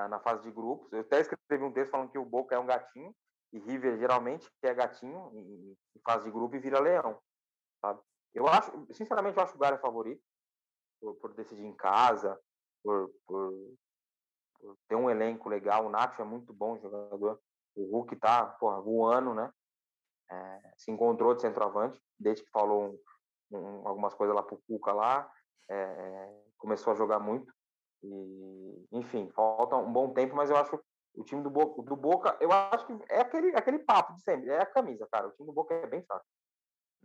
na 0.10 0.20
fase 0.20 0.44
de 0.44 0.52
grupos. 0.52 0.92
Eu 0.94 1.02
até 1.02 1.20
escrevi 1.20 1.64
um 1.64 1.74
texto 1.74 1.92
falando 1.92 2.10
que 2.10 2.18
o 2.18 2.26
Boca 2.26 2.56
é 2.56 2.60
um 2.60 2.66
gatinho 2.66 3.14
e 3.52 3.60
River 3.60 3.98
geralmente 3.98 4.50
é 4.62 4.74
gatinho 4.74 5.30
em, 5.34 5.76
fase 6.06 6.26
de 6.26 6.32
grupo 6.32 6.56
e 6.56 6.60
vira 6.60 6.80
leão, 6.80 7.20
sabe? 7.82 8.02
Eu 8.34 8.48
acho, 8.48 8.72
sinceramente, 8.94 9.38
eu 9.38 9.44
acho 9.44 9.56
o 9.56 9.60
Galo 9.60 9.78
favorito 9.78 10.22
por, 11.04 11.16
por 11.16 11.34
decidir 11.34 11.66
em 11.66 11.76
casa, 11.76 12.40
por, 12.82 13.12
por, 13.28 13.54
por, 14.60 14.78
ter 14.88 14.96
um 14.96 15.10
elenco 15.10 15.50
legal. 15.50 15.86
O 15.86 15.90
Nacho 15.90 16.22
é 16.22 16.26
muito 16.26 16.54
bom 16.54 16.80
jogador. 16.80 17.40
O 17.76 17.92
Hulk 17.92 18.16
tá 18.16 18.46
porra, 18.46 18.80
voando, 18.80 19.34
né? 19.34 19.52
É, 20.32 20.72
se 20.78 20.90
encontrou 20.90 21.36
de 21.36 21.42
centroavante, 21.42 22.02
desde 22.18 22.44
que 22.44 22.52
falou 22.52 22.98
um, 23.52 23.58
um, 23.58 23.88
algumas 23.88 24.14
coisas 24.14 24.34
lá 24.34 24.42
pro 24.42 24.62
Cuca 24.66 24.94
lá. 24.94 25.30
É, 25.70 25.76
é, 25.76 26.44
começou 26.58 26.94
a 26.94 26.96
jogar 26.96 27.20
muito. 27.20 27.54
E, 28.02 28.88
enfim, 28.92 29.30
falta 29.36 29.76
um 29.76 29.92
bom 29.92 30.14
tempo, 30.14 30.36
mas 30.36 30.50
eu 30.50 30.56
acho 30.58 30.80
o 31.16 31.24
time 31.24 31.44
do 31.44 31.50
Boca, 31.50 31.82
do 31.84 31.96
Boca, 31.96 32.36
eu 32.40 32.52
acho 32.52 32.88
que 32.88 32.94
é 33.10 33.20
aquele, 33.20 33.56
aquele 33.56 33.80
papo 33.80 34.16
de 34.16 34.24
sempre, 34.24 34.50
é 34.50 34.62
a 34.62 34.66
camisa, 34.66 35.08
cara. 35.12 35.28
O 35.28 35.32
time 35.32 35.46
do 35.46 35.54
Boca 35.54 35.74
é 35.74 35.86
bem 35.86 36.04
fraco. 36.04 36.26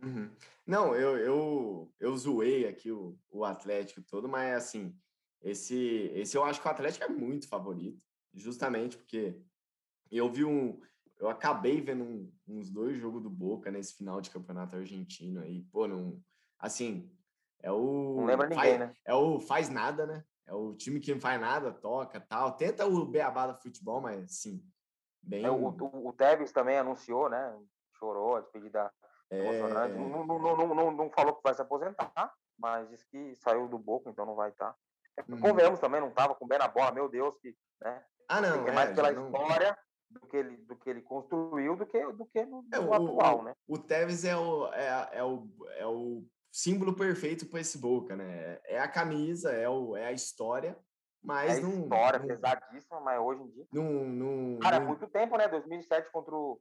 Uhum. 0.01 0.29
Não, 0.65 0.95
eu, 0.95 1.17
eu, 1.17 1.93
eu 1.99 2.17
zoei 2.17 2.67
aqui 2.67 2.91
o, 2.91 3.17
o 3.31 3.43
Atlético 3.43 4.01
todo, 4.01 4.29
mas 4.29 4.55
assim, 4.55 4.95
esse, 5.41 6.11
esse 6.13 6.37
eu 6.37 6.43
acho 6.43 6.61
que 6.61 6.67
o 6.67 6.71
Atlético 6.71 7.05
é 7.05 7.09
muito 7.09 7.47
favorito, 7.47 8.01
justamente 8.33 8.97
porque 8.97 9.41
eu 10.11 10.29
vi 10.29 10.45
um. 10.45 10.79
Eu 11.17 11.27
acabei 11.29 11.81
vendo 11.81 12.03
um, 12.03 12.31
uns 12.47 12.69
dois 12.69 12.97
jogos 12.97 13.21
do 13.21 13.29
Boca 13.29 13.69
nesse 13.69 13.93
final 13.93 14.21
de 14.21 14.29
campeonato 14.29 14.75
argentino 14.75 15.41
aí, 15.41 15.61
pô, 15.63 15.87
não. 15.87 16.21
Assim, 16.57 17.11
é 17.61 17.71
o. 17.71 18.15
Não 18.17 18.25
lembra 18.25 18.47
ninguém, 18.47 18.77
faz, 18.77 18.79
né? 18.79 18.93
É 19.05 19.13
o 19.13 19.39
faz 19.39 19.69
nada, 19.69 20.05
né? 20.05 20.23
É 20.47 20.53
o 20.53 20.73
time 20.73 20.99
que 20.99 21.13
não 21.13 21.19
faz 21.19 21.39
nada, 21.39 21.71
toca 21.71 22.19
tal. 22.19 22.53
Tenta 22.53 22.85
o 22.85 23.05
beabá 23.05 23.47
do 23.47 23.61
futebol, 23.61 24.01
mas 24.01 24.39
sim. 24.39 24.63
Bem... 25.21 25.45
É, 25.45 25.51
o, 25.51 25.67
o, 25.67 26.07
o 26.07 26.13
Tevez 26.13 26.51
também 26.51 26.77
anunciou, 26.77 27.29
né? 27.29 27.55
Chorou 27.99 28.37
a 28.37 28.41
despedida. 28.41 28.91
É... 29.31 29.87
Não, 29.89 30.25
não, 30.25 30.39
não, 30.39 30.75
não, 30.75 30.91
não 30.91 31.09
falou 31.11 31.35
que 31.35 31.43
vai 31.43 31.53
se 31.53 31.61
aposentar, 31.61 32.33
mas 32.57 32.89
disse 32.89 33.05
que 33.09 33.35
saiu 33.35 33.67
do 33.67 33.77
Boca, 33.77 34.09
então 34.09 34.25
não 34.25 34.35
vai 34.35 34.49
estar. 34.49 34.75
Hum. 35.27 35.39
Convenhamos 35.39 35.79
também, 35.79 36.01
não 36.01 36.09
estava 36.09 36.33
com 36.35 36.47
bem 36.47 36.57
na 36.57 36.67
bola, 36.67 36.91
meu 36.91 37.09
Deus, 37.09 37.37
que, 37.39 37.55
né? 37.81 38.03
Ah, 38.27 38.41
não. 38.41 38.67
É 38.67 38.71
mais 38.71 38.95
pela 38.95 39.11
história 39.11 39.77
do 40.09 40.21
que 40.21 40.37
ele, 40.37 40.57
do 40.57 40.75
que 40.75 40.89
ele 40.89 41.01
construiu 41.01 41.75
do 41.75 41.85
que, 41.85 42.11
do 42.13 42.25
que 42.25 42.45
no, 42.45 42.65
é, 42.73 42.79
o, 42.79 42.93
atual, 42.93 43.43
né? 43.43 43.53
O 43.67 43.77
Tevez 43.77 44.25
é 44.25 44.35
o, 44.35 44.67
é, 44.73 45.09
é, 45.13 45.23
o, 45.23 45.47
é 45.77 45.85
o 45.85 46.23
símbolo 46.51 46.95
perfeito 46.95 47.47
para 47.47 47.59
esse 47.59 47.77
Boca, 47.77 48.15
né? 48.15 48.59
É 48.65 48.79
a 48.79 48.87
camisa, 48.87 49.51
é, 49.51 49.69
o, 49.69 49.95
é 49.95 50.07
a 50.07 50.11
história, 50.11 50.77
mas 51.23 51.57
é 51.57 51.61
não. 51.61 51.83
História 51.83 52.19
não, 52.19 52.27
pesadíssima, 52.27 52.99
mas 53.01 53.19
hoje 53.19 53.43
em 53.43 53.49
dia. 53.49 53.67
Não, 53.71 53.83
não, 54.05 54.59
Cara, 54.59 54.77
é 54.77 54.79
muito 54.79 55.07
tempo, 55.07 55.37
né? 55.37 55.47
2007 55.47 56.11
contra 56.11 56.35
o, 56.35 56.59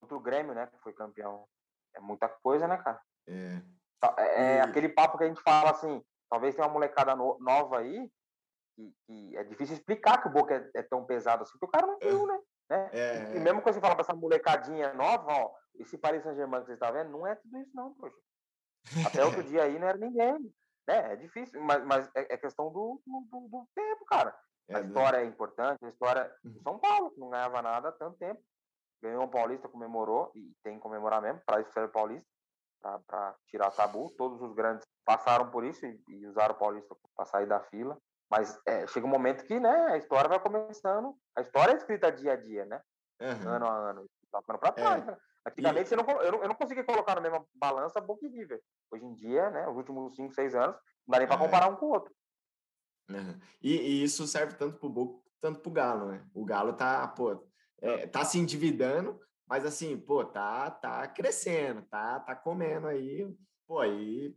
contra 0.00 0.16
o 0.16 0.20
Grêmio, 0.20 0.54
né? 0.54 0.66
Que 0.66 0.78
foi 0.78 0.92
campeão. 0.92 1.46
É 1.98 2.00
muita 2.00 2.28
coisa, 2.28 2.66
né, 2.68 2.76
cara? 2.78 3.00
É. 3.26 3.60
É, 4.16 4.42
é 4.42 4.56
e... 4.56 4.60
aquele 4.60 4.88
papo 4.88 5.18
que 5.18 5.24
a 5.24 5.26
gente 5.26 5.42
fala 5.42 5.70
assim, 5.70 6.02
talvez 6.30 6.54
tenha 6.54 6.66
uma 6.66 6.72
molecada 6.72 7.16
no, 7.16 7.36
nova 7.40 7.80
aí, 7.80 8.10
que, 8.76 8.94
que, 9.06 9.36
é 9.36 9.42
difícil 9.44 9.74
explicar 9.74 10.22
que 10.22 10.28
o 10.28 10.30
Boca 10.30 10.54
é, 10.54 10.80
é 10.80 10.82
tão 10.82 11.04
pesado 11.04 11.42
assim, 11.42 11.52
porque 11.52 11.66
o 11.66 11.70
cara 11.70 11.86
não 11.86 11.98
viu, 11.98 12.26
né? 12.26 12.38
né? 12.70 12.90
É, 12.92 13.36
e, 13.36 13.40
mesmo 13.40 13.60
quando 13.60 13.74
você 13.74 13.80
fala 13.80 13.96
pra 13.96 14.04
essa 14.04 14.14
molecadinha 14.14 14.94
nova, 14.94 15.32
ó, 15.32 15.54
esse 15.74 15.98
Paris 15.98 16.22
Saint-Germain 16.22 16.60
que 16.60 16.66
você 16.66 16.74
está 16.74 16.90
vendo, 16.90 17.10
não 17.10 17.26
é 17.26 17.34
tudo 17.34 17.58
isso 17.58 17.74
não, 17.74 17.92
poxa. 17.94 18.16
Até 19.06 19.24
outro 19.24 19.42
dia 19.44 19.64
aí 19.64 19.78
não 19.78 19.88
era 19.88 19.98
ninguém. 19.98 20.38
Né? 20.86 21.12
É 21.12 21.16
difícil, 21.16 21.60
mas, 21.60 21.84
mas 21.84 22.08
é, 22.14 22.34
é 22.34 22.36
questão 22.38 22.72
do, 22.72 23.02
do, 23.04 23.48
do, 23.48 23.68
tempo, 23.74 24.04
cara. 24.06 24.34
É, 24.68 24.76
a 24.76 24.80
história 24.80 25.18
é 25.18 25.24
importante, 25.24 25.84
a 25.84 25.88
história 25.88 26.32
do 26.44 26.56
uhum. 26.56 26.62
São 26.62 26.78
Paulo, 26.78 27.10
que 27.10 27.20
não 27.20 27.30
ganhava 27.30 27.60
nada 27.60 27.88
há 27.88 27.92
tanto 27.92 28.16
tempo. 28.18 28.40
Ganhou 29.02 29.24
um 29.24 29.28
Paulista, 29.28 29.68
comemorou, 29.68 30.30
e 30.34 30.52
tem 30.62 30.76
que 30.76 30.82
comemorar 30.82 31.22
mesmo, 31.22 31.40
para 31.46 31.60
isso 31.60 31.72
ser 31.72 31.88
Paulista, 31.90 32.26
para 33.06 33.34
tirar 33.46 33.70
tabu. 33.70 34.10
Todos 34.16 34.40
os 34.42 34.52
grandes 34.54 34.86
passaram 35.04 35.50
por 35.50 35.64
isso 35.64 35.86
e, 35.86 36.02
e 36.08 36.26
usaram 36.26 36.54
o 36.54 36.58
Paulista 36.58 36.96
para 37.14 37.26
sair 37.26 37.46
da 37.46 37.60
fila. 37.60 37.96
Mas 38.30 38.60
é, 38.66 38.86
chega 38.86 39.06
um 39.06 39.10
momento 39.10 39.44
que 39.44 39.58
né, 39.58 39.86
a 39.92 39.96
história 39.96 40.28
vai 40.28 40.40
começando. 40.40 41.14
A 41.36 41.40
história 41.40 41.72
é 41.72 41.76
escrita 41.76 42.12
dia 42.12 42.32
a 42.32 42.36
dia, 42.36 42.64
né? 42.66 42.80
Uhum. 43.20 43.48
Ano 43.48 43.66
a 43.66 43.90
ano. 43.90 44.06
Tá 44.30 44.40
ficando 44.40 44.58
para 44.58 44.72
trás, 44.72 45.02
é. 45.02 45.06
né? 45.06 45.16
Antigamente 45.46 45.94
e... 45.94 45.96
não, 45.96 46.04
eu, 46.20 46.32
não, 46.32 46.42
eu 46.42 46.48
não 46.48 46.54
conseguia 46.54 46.84
colocar 46.84 47.14
na 47.14 47.22
mesma 47.22 47.46
balança 47.54 48.00
Boca 48.00 48.26
e 48.26 48.28
River. 48.28 48.60
Hoje 48.90 49.04
em 49.04 49.14
dia, 49.14 49.48
né, 49.50 49.66
os 49.66 49.76
últimos 49.76 50.14
5, 50.14 50.34
6 50.34 50.54
anos, 50.54 50.76
não 51.06 51.12
dá 51.12 51.18
nem 51.18 51.26
para 51.26 51.36
é. 51.36 51.38
comparar 51.38 51.68
um 51.68 51.76
com 51.76 51.86
o 51.86 51.90
outro. 51.90 52.14
Uhum. 53.10 53.40
E, 53.62 53.74
e, 53.74 54.04
isso 54.04 54.26
serve 54.26 54.54
tanto 54.56 54.78
para 54.78 54.86
o 54.86 54.90
Boca 54.90 55.28
tanto 55.40 55.60
para 55.60 55.70
o 55.70 55.72
Galo, 55.72 56.06
né? 56.06 56.24
O 56.34 56.44
Galo 56.44 56.72
tá, 56.72 57.06
pô, 57.08 57.47
é, 57.80 58.06
tá 58.06 58.24
se 58.24 58.38
endividando, 58.38 59.18
mas 59.46 59.64
assim, 59.64 59.96
pô, 59.96 60.24
tá, 60.24 60.70
tá 60.70 61.06
crescendo, 61.08 61.82
tá, 61.82 62.20
tá 62.20 62.34
comendo 62.34 62.86
aí, 62.86 63.26
pô, 63.66 63.80
aí 63.80 64.34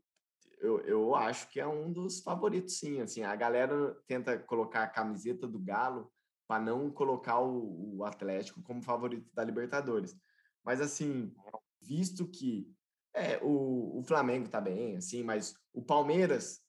eu, 0.62 0.80
eu 0.82 1.16
acho 1.16 1.50
que 1.50 1.60
é 1.60 1.68
um 1.68 1.92
dos 1.92 2.22
favoritos, 2.22 2.78
sim. 2.78 3.02
Assim, 3.02 3.24
a 3.24 3.36
galera 3.36 3.98
tenta 4.08 4.38
colocar 4.38 4.84
a 4.84 4.88
camiseta 4.88 5.48
do 5.48 5.60
Galo 5.60 6.12
para 6.48 6.64
não 6.64 6.92
colocar 6.92 7.40
o, 7.40 7.98
o 7.98 8.06
Atlético 8.06 8.62
como 8.62 8.84
favorito 8.84 9.28
da 9.34 9.44
Libertadores. 9.44 10.16
Mas 10.64 10.80
assim, 10.80 11.34
visto 11.82 12.28
que 12.28 12.72
é, 13.14 13.40
o, 13.42 14.00
o 14.00 14.04
Flamengo 14.04 14.48
tá 14.48 14.62
bem, 14.62 14.98
assim, 14.98 15.24
mas 15.24 15.56
o 15.74 15.82
Palmeiras 15.82 16.62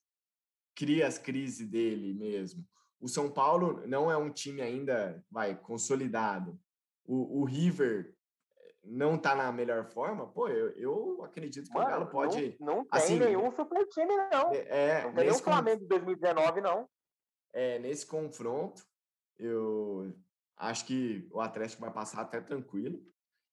cria 0.74 1.06
as 1.06 1.18
crises 1.18 1.68
dele 1.68 2.14
mesmo. 2.14 2.66
O 3.02 3.08
São 3.08 3.28
Paulo 3.28 3.84
não 3.84 4.08
é 4.08 4.16
um 4.16 4.30
time 4.30 4.62
ainda, 4.62 5.22
vai, 5.28 5.56
consolidado. 5.56 6.56
O, 7.04 7.40
o 7.40 7.44
River 7.44 8.14
não 8.84 9.18
tá 9.18 9.34
na 9.34 9.50
melhor 9.50 9.84
forma, 9.84 10.26
pô, 10.28 10.48
eu, 10.48 10.70
eu 10.70 11.24
acredito 11.24 11.68
que 11.68 11.74
Mano, 11.74 11.86
o 11.86 11.90
Galo 11.90 12.06
pode. 12.06 12.56
Não, 12.60 12.76
não 12.76 12.84
tem 12.84 13.02
assim, 13.02 13.18
nenhum 13.18 13.50
super 13.50 13.84
time, 13.88 14.16
não. 14.30 14.52
É, 14.52 15.02
não 15.02 15.14
tem 15.14 15.24
nenhum 15.24 15.38
Flamengo 15.38 15.80
de 15.80 15.88
2019, 15.88 16.60
não. 16.60 16.88
É, 17.52 17.80
nesse 17.80 18.06
confronto, 18.06 18.84
eu 19.36 20.14
acho 20.56 20.86
que 20.86 21.28
o 21.32 21.40
Atlético 21.40 21.82
vai 21.82 21.92
passar 21.92 22.20
até 22.20 22.40
tranquilo. 22.40 23.02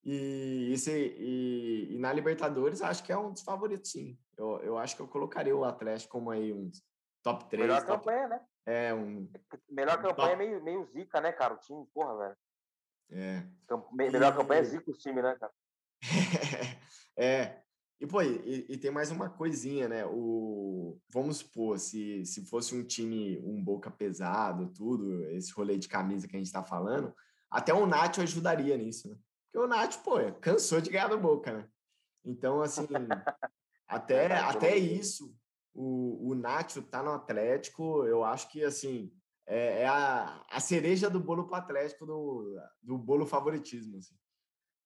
E, 0.03 0.69
esse, 0.71 0.91
e, 0.91 1.95
e, 1.95 1.97
na 1.97 2.13
Libertadores, 2.13 2.83
acho 2.83 3.03
que 3.03 3.11
é 3.11 3.17
um 3.17 3.33
dos 3.33 3.41
favoritos, 3.41 3.89
sim. 3.89 4.15
Eu, 4.37 4.59
eu 4.59 4.77
acho 4.77 4.95
que 4.95 5.01
eu 5.01 5.07
colocaria 5.07 5.55
o 5.55 5.65
Atlético 5.65 6.11
como 6.11 6.29
aí 6.29 6.53
um 6.53 6.69
top 7.23 7.49
3. 7.49 7.63
Melhor 7.67 7.83
top... 7.83 8.05
campanha, 8.05 8.27
né? 8.27 8.41
É, 8.65 8.93
um. 8.93 9.29
Melhor 9.69 9.99
um 9.99 10.01
campanha 10.01 10.33
é 10.33 10.35
meio, 10.35 10.63
meio 10.63 10.85
zica, 10.85 11.19
né, 11.19 11.31
cara? 11.31 11.53
O 11.53 11.57
time, 11.57 11.85
porra, 11.93 12.17
velho. 12.17 12.37
É. 13.11 13.43
Melhor 13.91 14.33
e... 14.33 14.37
campanha 14.37 14.61
é 14.61 14.63
zica 14.63 14.91
o 14.91 14.93
time, 14.93 15.21
né, 15.21 15.35
cara? 15.39 15.53
é. 17.17 17.61
E, 17.99 18.07
pô, 18.07 18.21
e, 18.21 18.65
e, 18.69 18.77
tem 18.77 18.91
mais 18.91 19.11
uma 19.11 19.29
coisinha, 19.29 19.89
né? 19.89 20.05
O, 20.05 20.97
vamos 21.11 21.37
supor, 21.37 21.77
se, 21.77 22.25
se 22.25 22.45
fosse 22.45 22.73
um 22.73 22.81
time, 22.81 23.37
um 23.43 23.61
boca 23.61 23.91
pesado, 23.91 24.71
tudo, 24.71 25.25
esse 25.31 25.51
rolê 25.51 25.77
de 25.77 25.89
camisa 25.89 26.25
que 26.25 26.35
a 26.35 26.39
gente 26.39 26.51
tá 26.51 26.63
falando, 26.63 27.13
até 27.51 27.73
o 27.73 27.85
Nacho 27.85 28.21
ajudaria 28.21 28.77
nisso, 28.77 29.09
né? 29.09 29.17
Porque 29.51 29.65
o 29.65 29.67
Nath, 29.67 29.97
pô, 30.03 30.15
cansou 30.39 30.79
de 30.79 30.91
ganhar 30.91 31.09
do 31.09 31.17
Boca, 31.17 31.51
né? 31.51 31.67
Então, 32.23 32.61
assim, 32.61 32.87
Até, 33.89 34.31
até 34.31 34.77
isso, 34.77 35.35
o, 35.79 36.31
o 36.31 36.35
Nacho 36.35 36.81
tá 36.81 37.01
no 37.01 37.13
Atlético, 37.13 38.05
eu 38.05 38.21
acho 38.25 38.51
que, 38.51 38.61
assim, 38.65 39.13
é, 39.47 39.83
é 39.83 39.87
a, 39.87 40.45
a 40.51 40.59
cereja 40.59 41.09
do 41.09 41.21
bolo 41.21 41.47
pro 41.47 41.55
Atlético, 41.55 42.05
do, 42.05 42.59
do 42.83 42.97
bolo 42.97 43.25
favoritismo, 43.25 43.97
assim. 43.97 44.13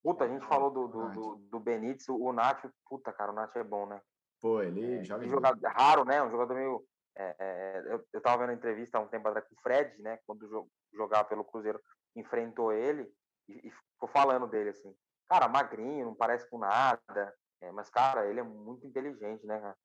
Puta, 0.03 0.25
a 0.25 0.27
gente 0.27 0.45
falou 0.45 0.69
do, 0.69 0.87
do, 0.87 1.09
do, 1.09 1.35
do 1.49 1.59
Benítez, 1.59 2.07
o 2.07 2.31
Nacho, 2.31 2.71
puta, 2.87 3.11
cara, 3.11 3.31
o 3.31 3.35
Nacho 3.35 3.57
é 3.57 3.63
bom, 3.63 3.87
né? 3.87 3.99
Pô, 4.39 4.61
ele 4.61 4.99
é, 4.99 5.03
joga. 5.03 5.25
Um 5.25 5.29
jogador 5.29 5.67
raro, 5.71 6.05
né? 6.05 6.21
Um 6.21 6.29
jogador 6.29 6.53
meio. 6.53 6.85
É, 7.17 7.35
é, 7.39 7.93
eu, 7.93 8.05
eu 8.13 8.21
tava 8.21 8.45
vendo 8.45 8.55
entrevista 8.55 8.97
há 8.97 9.01
um 9.01 9.07
tempo 9.07 9.27
atrás 9.27 9.47
com 9.47 9.55
o 9.55 9.61
Fred, 9.61 9.99
né? 9.99 10.19
Quando 10.27 10.67
jogava 10.93 11.23
pelo 11.27 11.45
Cruzeiro, 11.45 11.79
enfrentou 12.15 12.71
ele 12.71 13.09
e, 13.47 13.67
e 13.67 13.71
ficou 13.71 14.09
falando 14.09 14.47
dele 14.47 14.69
assim. 14.69 14.93
Cara, 15.27 15.47
magrinho, 15.47 16.05
não 16.05 16.15
parece 16.15 16.47
com 16.49 16.59
nada. 16.59 17.33
É, 17.61 17.71
mas, 17.71 17.89
cara, 17.89 18.27
ele 18.27 18.41
é 18.41 18.43
muito 18.43 18.85
inteligente, 18.85 19.45
né, 19.45 19.59
cara? 19.59 19.77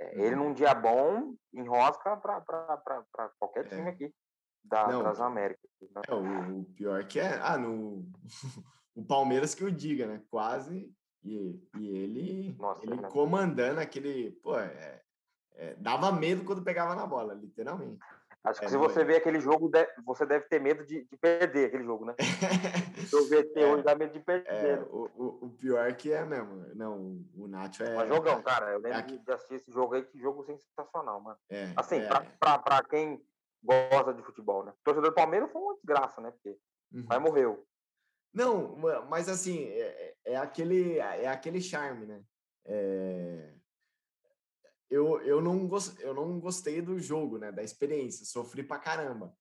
É, 0.00 0.18
ele, 0.18 0.34
uhum. 0.34 0.44
num 0.44 0.54
dia 0.54 0.74
bom, 0.74 1.34
enrosca 1.52 2.16
para 2.16 3.30
qualquer 3.38 3.68
time 3.68 3.82
é. 3.82 3.88
aqui 3.88 4.14
da, 4.64 4.88
não, 4.88 5.02
das 5.02 5.20
Américas. 5.20 5.70
Né? 5.94 6.02
É, 6.08 6.14
o, 6.14 6.60
o, 6.60 6.64
pior 6.74 7.04
que 7.04 7.20
é. 7.20 7.38
Ah, 7.42 7.58
no. 7.58 8.10
o 8.94 9.04
Palmeiras 9.04 9.54
que 9.54 9.62
eu 9.62 9.70
diga, 9.70 10.06
né? 10.06 10.22
Quase. 10.30 10.90
E, 11.22 11.62
e 11.78 11.88
ele, 11.98 12.56
Nossa, 12.58 12.82
ele 12.82 12.96
comandando 13.08 13.78
aquele. 13.80 14.32
Pô, 14.42 14.58
é, 14.58 15.02
é, 15.52 15.74
dava 15.74 16.10
medo 16.10 16.44
quando 16.44 16.64
pegava 16.64 16.94
na 16.94 17.06
bola, 17.06 17.34
literalmente. 17.34 18.00
Acho 18.42 18.60
que 18.60 18.66
é, 18.66 18.68
se 18.70 18.76
você 18.76 19.04
ver 19.04 19.16
aquele 19.16 19.38
jogo, 19.38 19.70
você 20.04 20.24
deve 20.24 20.46
ter 20.46 20.58
medo 20.58 20.84
de, 20.86 21.04
de 21.04 21.16
perder 21.18 21.66
aquele 21.66 21.84
jogo, 21.84 22.06
né? 22.06 22.14
o 23.12 23.28
VT 23.28 23.60
é, 23.60 23.66
hoje 23.66 23.82
dá 23.82 23.94
medo 23.94 24.12
de 24.14 24.20
perder. 24.20 24.48
É, 24.48 24.80
o, 24.80 25.10
o, 25.14 25.46
o, 25.46 25.50
pior 25.50 25.92
que 25.94 26.10
é 26.10 26.24
mesmo. 26.24 26.74
Não, 26.74 27.22
o 27.36 27.46
Nacho 27.46 27.82
é. 27.82 27.94
Mas 27.94 28.08
jogão, 28.08 28.42
cara. 28.42 28.70
Eu 28.70 28.78
lembro 28.78 28.98
é 28.98 29.02
de 29.02 29.32
assistir 29.32 29.56
esse 29.56 29.70
jogo 29.70 29.94
aí, 29.94 30.02
que 30.02 30.18
jogo 30.18 30.42
sensacional, 30.44 31.20
mano. 31.20 31.38
É, 31.50 31.70
assim, 31.76 31.96
é. 31.96 32.06
Pra, 32.06 32.20
pra, 32.40 32.58
pra, 32.58 32.82
quem 32.84 33.22
gosta 33.62 34.14
de 34.14 34.22
futebol, 34.22 34.64
né? 34.64 34.72
O 34.72 34.84
torcedor 34.84 35.10
do 35.10 35.14
Palmeiras 35.14 35.52
foi 35.52 35.60
uma 35.60 35.74
desgraça, 35.74 36.22
né? 36.22 36.30
Porque 36.30 36.58
uhum. 36.94 37.06
pai 37.06 37.18
morreu. 37.18 37.66
Não, 38.32 38.76
mas 39.08 39.28
assim, 39.28 39.64
é, 39.64 40.14
é, 40.24 40.36
aquele, 40.36 40.98
é 40.98 41.28
aquele 41.28 41.60
charme, 41.60 42.06
né? 42.06 42.22
É, 42.64 43.54
eu, 44.90 45.20
eu, 45.22 45.40
não 45.40 45.68
gost, 45.68 45.98
eu 46.00 46.12
não 46.12 46.40
gostei 46.40 46.82
do 46.82 46.98
jogo, 46.98 47.38
né? 47.38 47.52
Da 47.52 47.62
experiência, 47.62 48.26
sofri 48.26 48.62
pra 48.62 48.78
caramba. 48.78 49.32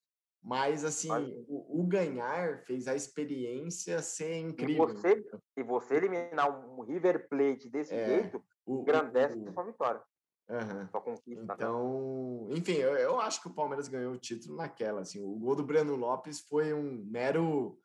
Mas, 0.42 0.86
assim, 0.86 1.10
o, 1.48 1.82
o, 1.82 1.84
ganhar 1.86 2.60
fez 2.60 2.88
a 2.88 2.96
experiência 2.96 4.02
ser 4.02 4.38
incrível. 4.38 4.90
E 4.90 4.94
você, 4.94 5.26
e 5.58 5.64
você 5.64 5.96
eliminar 5.96 6.50
um 6.50 6.82
River 6.82 7.28
Plate 7.28 7.70
desse 7.70 7.94
é, 7.94 8.06
jeito, 8.06 8.42
o, 8.66 8.80
engrandece 8.80 9.38
o, 9.38 9.52
sua 9.52 9.64
vitória. 9.64 10.02
Uhum. 10.50 10.88
Sua 10.90 11.02
conquista. 11.02 11.46
Né? 11.46 11.54
Então, 11.54 12.48
né? 12.48 12.58
enfim, 12.58 12.74
eu, 12.74 12.96
eu, 12.96 13.20
acho 13.20 13.42
que 13.42 13.50
o 13.50 13.54
Palmeiras 13.54 13.90
ganhou 13.90 14.14
o 14.14 14.18
título 14.18 14.56
naquela. 14.56 15.02
Assim, 15.02 15.22
o 15.22 15.36
gol 15.36 15.56
do 15.56 15.66
Breno 15.66 15.96
Lopes 15.96 16.40
foi 16.40 16.74
um 16.74 17.04
mero, 17.06 17.78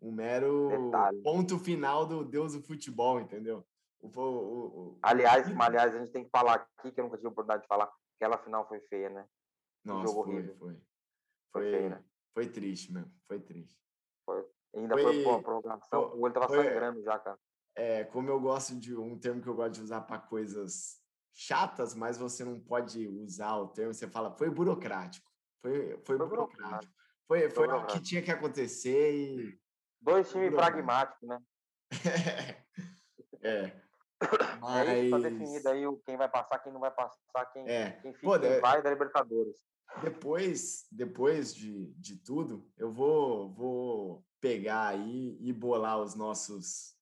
um 0.00 0.12
mero 0.12 0.68
Detalhe. 0.68 1.22
ponto 1.22 1.58
final 1.58 2.04
do 2.04 2.24
Deus 2.24 2.52
do 2.52 2.62
futebol, 2.62 3.20
entendeu? 3.20 3.64
Aliás, 5.02 5.46
aliás, 5.60 5.94
a 5.94 5.98
gente 5.98 6.10
tem 6.10 6.24
que 6.24 6.30
falar 6.30 6.54
aqui, 6.54 6.90
que 6.90 7.00
eu 7.00 7.04
nunca 7.04 7.16
tive 7.16 7.28
a 7.28 7.30
oportunidade 7.30 7.62
de 7.62 7.68
falar, 7.68 7.92
aquela 8.16 8.38
final 8.38 8.66
foi 8.66 8.80
feia, 8.80 9.08
né? 9.08 9.26
Nossa, 9.84 10.08
jogo 10.08 10.24
foi, 10.24 10.34
horrível. 10.34 10.56
Foi, 10.56 10.82
foi, 11.52 11.70
feio, 11.70 11.90
né? 11.90 12.04
Foi 12.34 12.48
triste 12.48 12.92
mesmo, 12.92 13.12
foi 13.28 13.40
triste. 13.40 13.80
Foi. 14.24 14.44
Ainda 14.74 14.96
foi, 14.96 15.22
foi 15.22 15.34
a 15.34 15.42
prorrogação, 15.42 16.14
o 16.14 16.20
olho 16.22 16.34
tava 16.34 16.48
foi, 16.48 16.64
sangrando 16.64 17.02
já, 17.02 17.18
cara. 17.18 17.38
É, 17.76 18.04
como 18.04 18.28
eu 18.28 18.40
gosto 18.40 18.74
de 18.78 18.96
um 18.96 19.18
termo 19.18 19.40
que 19.40 19.48
eu 19.48 19.54
gosto 19.54 19.74
de 19.74 19.82
usar 19.82 20.02
para 20.02 20.18
coisas 20.18 21.00
chatas, 21.34 21.94
mas 21.94 22.18
você 22.18 22.44
não 22.44 22.60
pode 22.60 23.06
usar 23.08 23.56
o 23.56 23.68
termo, 23.68 23.94
você 23.94 24.08
fala, 24.08 24.36
foi 24.36 24.50
burocrático. 24.50 25.30
Foi, 25.60 25.96
foi, 26.04 26.16
foi 26.16 26.28
burocrático. 26.28 26.92
Foi, 27.26 27.48
foi, 27.50 27.66
foi 27.66 27.68
o 27.68 27.86
que 27.86 28.00
tinha 28.00 28.22
que 28.22 28.30
acontecer 28.30 29.14
e. 29.14 29.60
Dois 30.00 30.28
times 30.30 30.52
pragmáticos, 30.52 31.28
né? 31.28 31.42
é. 33.40 33.81
Mas... 34.62 34.88
É 34.88 35.00
isso, 35.00 35.10
tá 35.10 35.28
definido 35.28 35.68
aí 35.68 35.82
quem 36.06 36.16
vai 36.16 36.28
passar, 36.28 36.58
quem 36.60 36.72
não 36.72 36.80
vai 36.80 36.92
passar, 36.92 37.46
quem, 37.52 37.68
é. 37.68 37.98
quem 38.00 38.12
fica, 38.12 38.26
Pô, 38.26 38.38
quem 38.38 38.60
vai 38.60 38.80
da 38.80 38.90
Libertadores. 38.90 39.56
Depois, 40.00 40.86
depois 40.90 41.54
de, 41.54 41.92
de 41.94 42.16
tudo, 42.16 42.64
eu 42.78 42.90
vou, 42.90 43.52
vou 43.52 44.24
pegar 44.40 44.86
aí 44.86 45.36
e 45.40 45.52
bolar 45.52 46.00
os 46.00 46.14
nossos. 46.14 46.96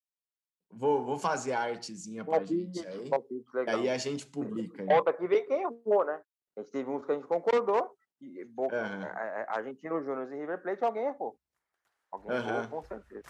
Vou, 0.70 1.04
vou 1.04 1.18
fazer 1.18 1.52
a 1.52 1.60
artezinha 1.60 2.24
pra 2.24 2.38
palpite, 2.38 2.78
gente 2.78 2.86
aí. 2.86 3.08
Palpite, 3.10 3.46
aí 3.68 3.88
a 3.88 3.98
gente 3.98 4.26
publica. 4.26 4.84
Volta 4.84 5.10
aqui 5.10 5.28
vem 5.28 5.46
quem 5.46 5.62
errou, 5.62 6.04
né? 6.04 6.20
A 6.56 6.60
gente 6.60 6.72
teve 6.72 6.90
uns 6.90 7.04
que 7.04 7.12
a 7.12 7.14
gente 7.14 7.26
concordou. 7.26 7.94
E, 8.20 8.44
Boca, 8.44 8.76
uhum. 8.76 9.44
Argentino 9.48 10.02
Júnior 10.02 10.32
e 10.32 10.36
River 10.36 10.62
Plate, 10.62 10.84
alguém 10.84 11.06
errou. 11.06 11.38
Alguém 12.10 12.38
uhum. 12.38 12.48
errou, 12.48 12.68
com 12.68 12.82
certeza. 12.84 13.24